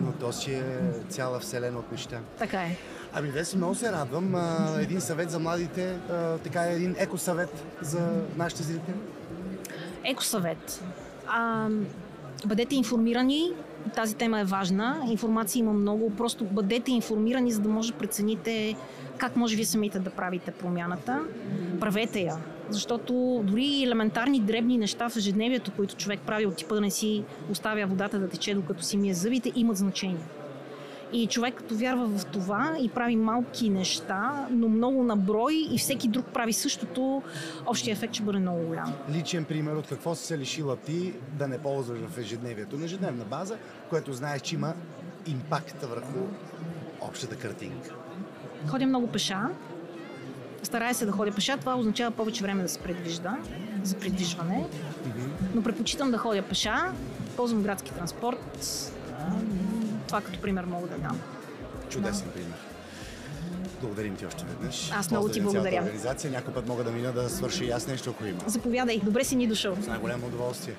но 0.01 0.11
то 0.11 0.33
си 0.33 0.53
е 0.53 0.63
цяла 1.09 1.39
вселена 1.39 1.79
от 1.79 1.91
неща. 1.91 2.19
Така 2.39 2.61
е. 2.61 2.77
Ами, 3.15 3.29
Веси, 3.29 3.57
много 3.57 3.75
се 3.75 3.91
радвам. 3.91 4.35
А, 4.35 4.77
един 4.81 5.01
съвет 5.01 5.31
за 5.31 5.39
младите, 5.39 5.97
а, 6.11 6.37
така 6.37 6.61
един 6.61 6.95
екосъвет 6.97 7.63
за 7.81 8.23
нашите 8.37 8.63
зрители. 8.63 8.95
Екосъвет. 10.03 10.83
А, 11.27 11.67
бъдете 12.45 12.75
информирани. 12.75 13.51
Тази 13.95 14.15
тема 14.15 14.39
е 14.39 14.43
важна. 14.43 15.01
Информация 15.09 15.59
има 15.59 15.73
много. 15.73 16.15
Просто 16.15 16.45
бъдете 16.45 16.91
информирани, 16.91 17.51
за 17.51 17.61
да 17.61 17.69
може 17.69 17.91
да 17.91 17.97
прецените 17.97 18.75
как 19.17 19.35
може 19.35 19.55
вие 19.55 19.65
самите 19.65 19.99
да 19.99 20.09
правите 20.09 20.51
промяната. 20.51 21.19
Правете 21.79 22.19
я. 22.19 22.37
Защото 22.69 23.41
дори 23.43 23.83
елементарни 23.83 24.39
дребни 24.39 24.77
неща 24.77 25.09
в 25.09 25.15
ежедневието, 25.15 25.71
които 25.71 25.95
човек 25.95 26.19
прави 26.25 26.45
от 26.45 26.55
типа 26.55 26.75
да 26.75 26.81
не 26.81 26.91
си 26.91 27.23
оставя 27.51 27.87
водата 27.87 28.19
да 28.19 28.29
тече 28.29 28.55
докато 28.55 28.83
си 28.83 28.97
мие 28.97 29.13
зъбите, 29.13 29.51
имат 29.55 29.77
значение. 29.77 30.23
И 31.13 31.27
човек 31.27 31.55
като 31.55 31.75
вярва 31.75 32.07
в 32.07 32.25
това 32.25 32.75
и 32.81 32.89
прави 32.89 33.15
малки 33.15 33.69
неща, 33.69 34.47
но 34.51 34.69
много 34.69 35.03
на 35.03 35.15
брой 35.15 35.67
и 35.71 35.77
всеки 35.77 36.07
друг 36.07 36.25
прави 36.25 36.53
същото, 36.53 37.21
общия 37.65 37.91
ефект 37.91 38.13
ще 38.13 38.23
бъде 38.23 38.39
много 38.39 38.65
голям. 38.67 38.93
Личен 39.11 39.45
пример 39.45 39.75
от 39.75 39.87
какво 39.87 40.15
си 40.15 40.25
се 40.25 40.37
лишила 40.37 40.77
ти 40.77 41.13
да 41.33 41.47
не 41.47 41.57
ползваш 41.57 41.99
в 41.99 42.17
ежедневието 42.17 42.77
на 42.77 42.85
ежедневна 42.85 43.25
база, 43.25 43.57
което 43.89 44.13
знаеш, 44.13 44.41
че 44.41 44.55
има 44.55 44.73
импакт 45.27 45.83
върху 45.83 46.19
общата 47.01 47.35
картинка. 47.35 47.95
Ходя 48.67 48.85
много 48.85 49.07
пеша. 49.07 49.49
Старая 50.63 50.93
се 50.93 51.05
да 51.05 51.11
ходя 51.11 51.35
пеша. 51.35 51.57
Това 51.57 51.75
означава 51.75 52.11
повече 52.11 52.43
време 52.43 52.63
да 52.63 52.69
се 52.69 52.79
предвижда, 52.79 53.37
за 53.83 53.95
придвижване. 53.95 54.65
Но 55.55 55.63
предпочитам 55.63 56.11
да 56.11 56.17
ходя 56.17 56.41
пеша. 56.41 56.91
Ползвам 57.35 57.63
градски 57.63 57.91
транспорт. 57.93 58.59
Това 60.13 60.21
като 60.21 60.41
пример 60.41 60.63
мога 60.63 60.87
да 60.87 60.97
дам. 60.97 61.21
Чудесен 61.89 62.27
пример. 62.33 62.57
Благодарим 63.81 64.15
ти 64.15 64.25
още 64.25 64.45
веднъж. 64.45 64.91
Аз 64.91 65.11
много 65.11 65.29
ти 65.29 65.41
благодаря. 65.41 65.81
организация. 65.81 66.31
Някой 66.31 66.53
път 66.53 66.67
мога 66.67 66.83
да 66.83 66.91
мина 66.91 67.11
да 67.11 67.29
свърши 67.29 67.65
и 67.65 67.69
аз 67.71 67.87
нещо, 67.87 68.09
ако 68.09 68.25
има. 68.25 68.39
Заповядай. 68.47 68.99
Добре 69.03 69.23
си 69.23 69.35
ни 69.35 69.47
дошъл. 69.47 69.77
С 69.81 69.87
най-голямо 69.87 70.27
удоволствие. 70.27 70.73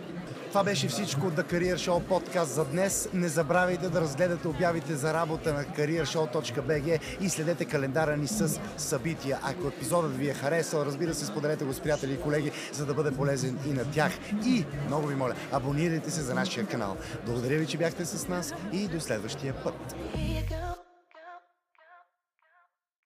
Това 0.55 0.65
беше 0.65 0.89
всичко 0.89 1.27
от 1.27 1.35
The 1.35 1.53
Career 1.53 1.75
Show 1.75 2.03
подкаст 2.03 2.55
за 2.55 2.65
днес. 2.65 3.09
Не 3.13 3.29
забравяйте 3.29 3.89
да 3.89 4.01
разгледате 4.01 4.49
обявите 4.49 4.95
за 4.95 5.15
работа 5.15 5.55
на 5.55 5.65
careershow.bg 5.65 7.01
и 7.21 7.29
следете 7.29 7.65
календара 7.65 8.17
ни 8.17 8.27
с 8.27 8.61
събития. 8.77 9.39
Ако 9.43 9.69
епизодът 9.69 10.17
ви 10.17 10.29
е 10.29 10.35
харесал, 10.35 10.83
разбира 10.83 11.15
се, 11.15 11.27
споделете 11.27 11.65
го 11.65 11.73
с 11.73 11.81
приятели 11.81 12.13
и 12.13 12.21
колеги, 12.21 12.51
за 12.73 12.87
да 12.87 12.95
бъде 12.95 13.13
полезен 13.13 13.59
и 13.67 13.73
на 13.73 13.85
тях. 13.85 14.13
И, 14.47 14.65
много 14.87 15.07
ви 15.07 15.15
моля, 15.15 15.35
абонирайте 15.53 16.11
се 16.11 16.21
за 16.21 16.35
нашия 16.35 16.67
канал. 16.67 16.97
Благодаря 17.27 17.59
ви, 17.59 17.67
че 17.67 17.79
бяхте 17.79 18.05
с 18.05 18.29
нас 18.29 18.55
и 18.73 18.89
до 18.89 19.01
следващия 19.01 19.55
път. 19.55 19.95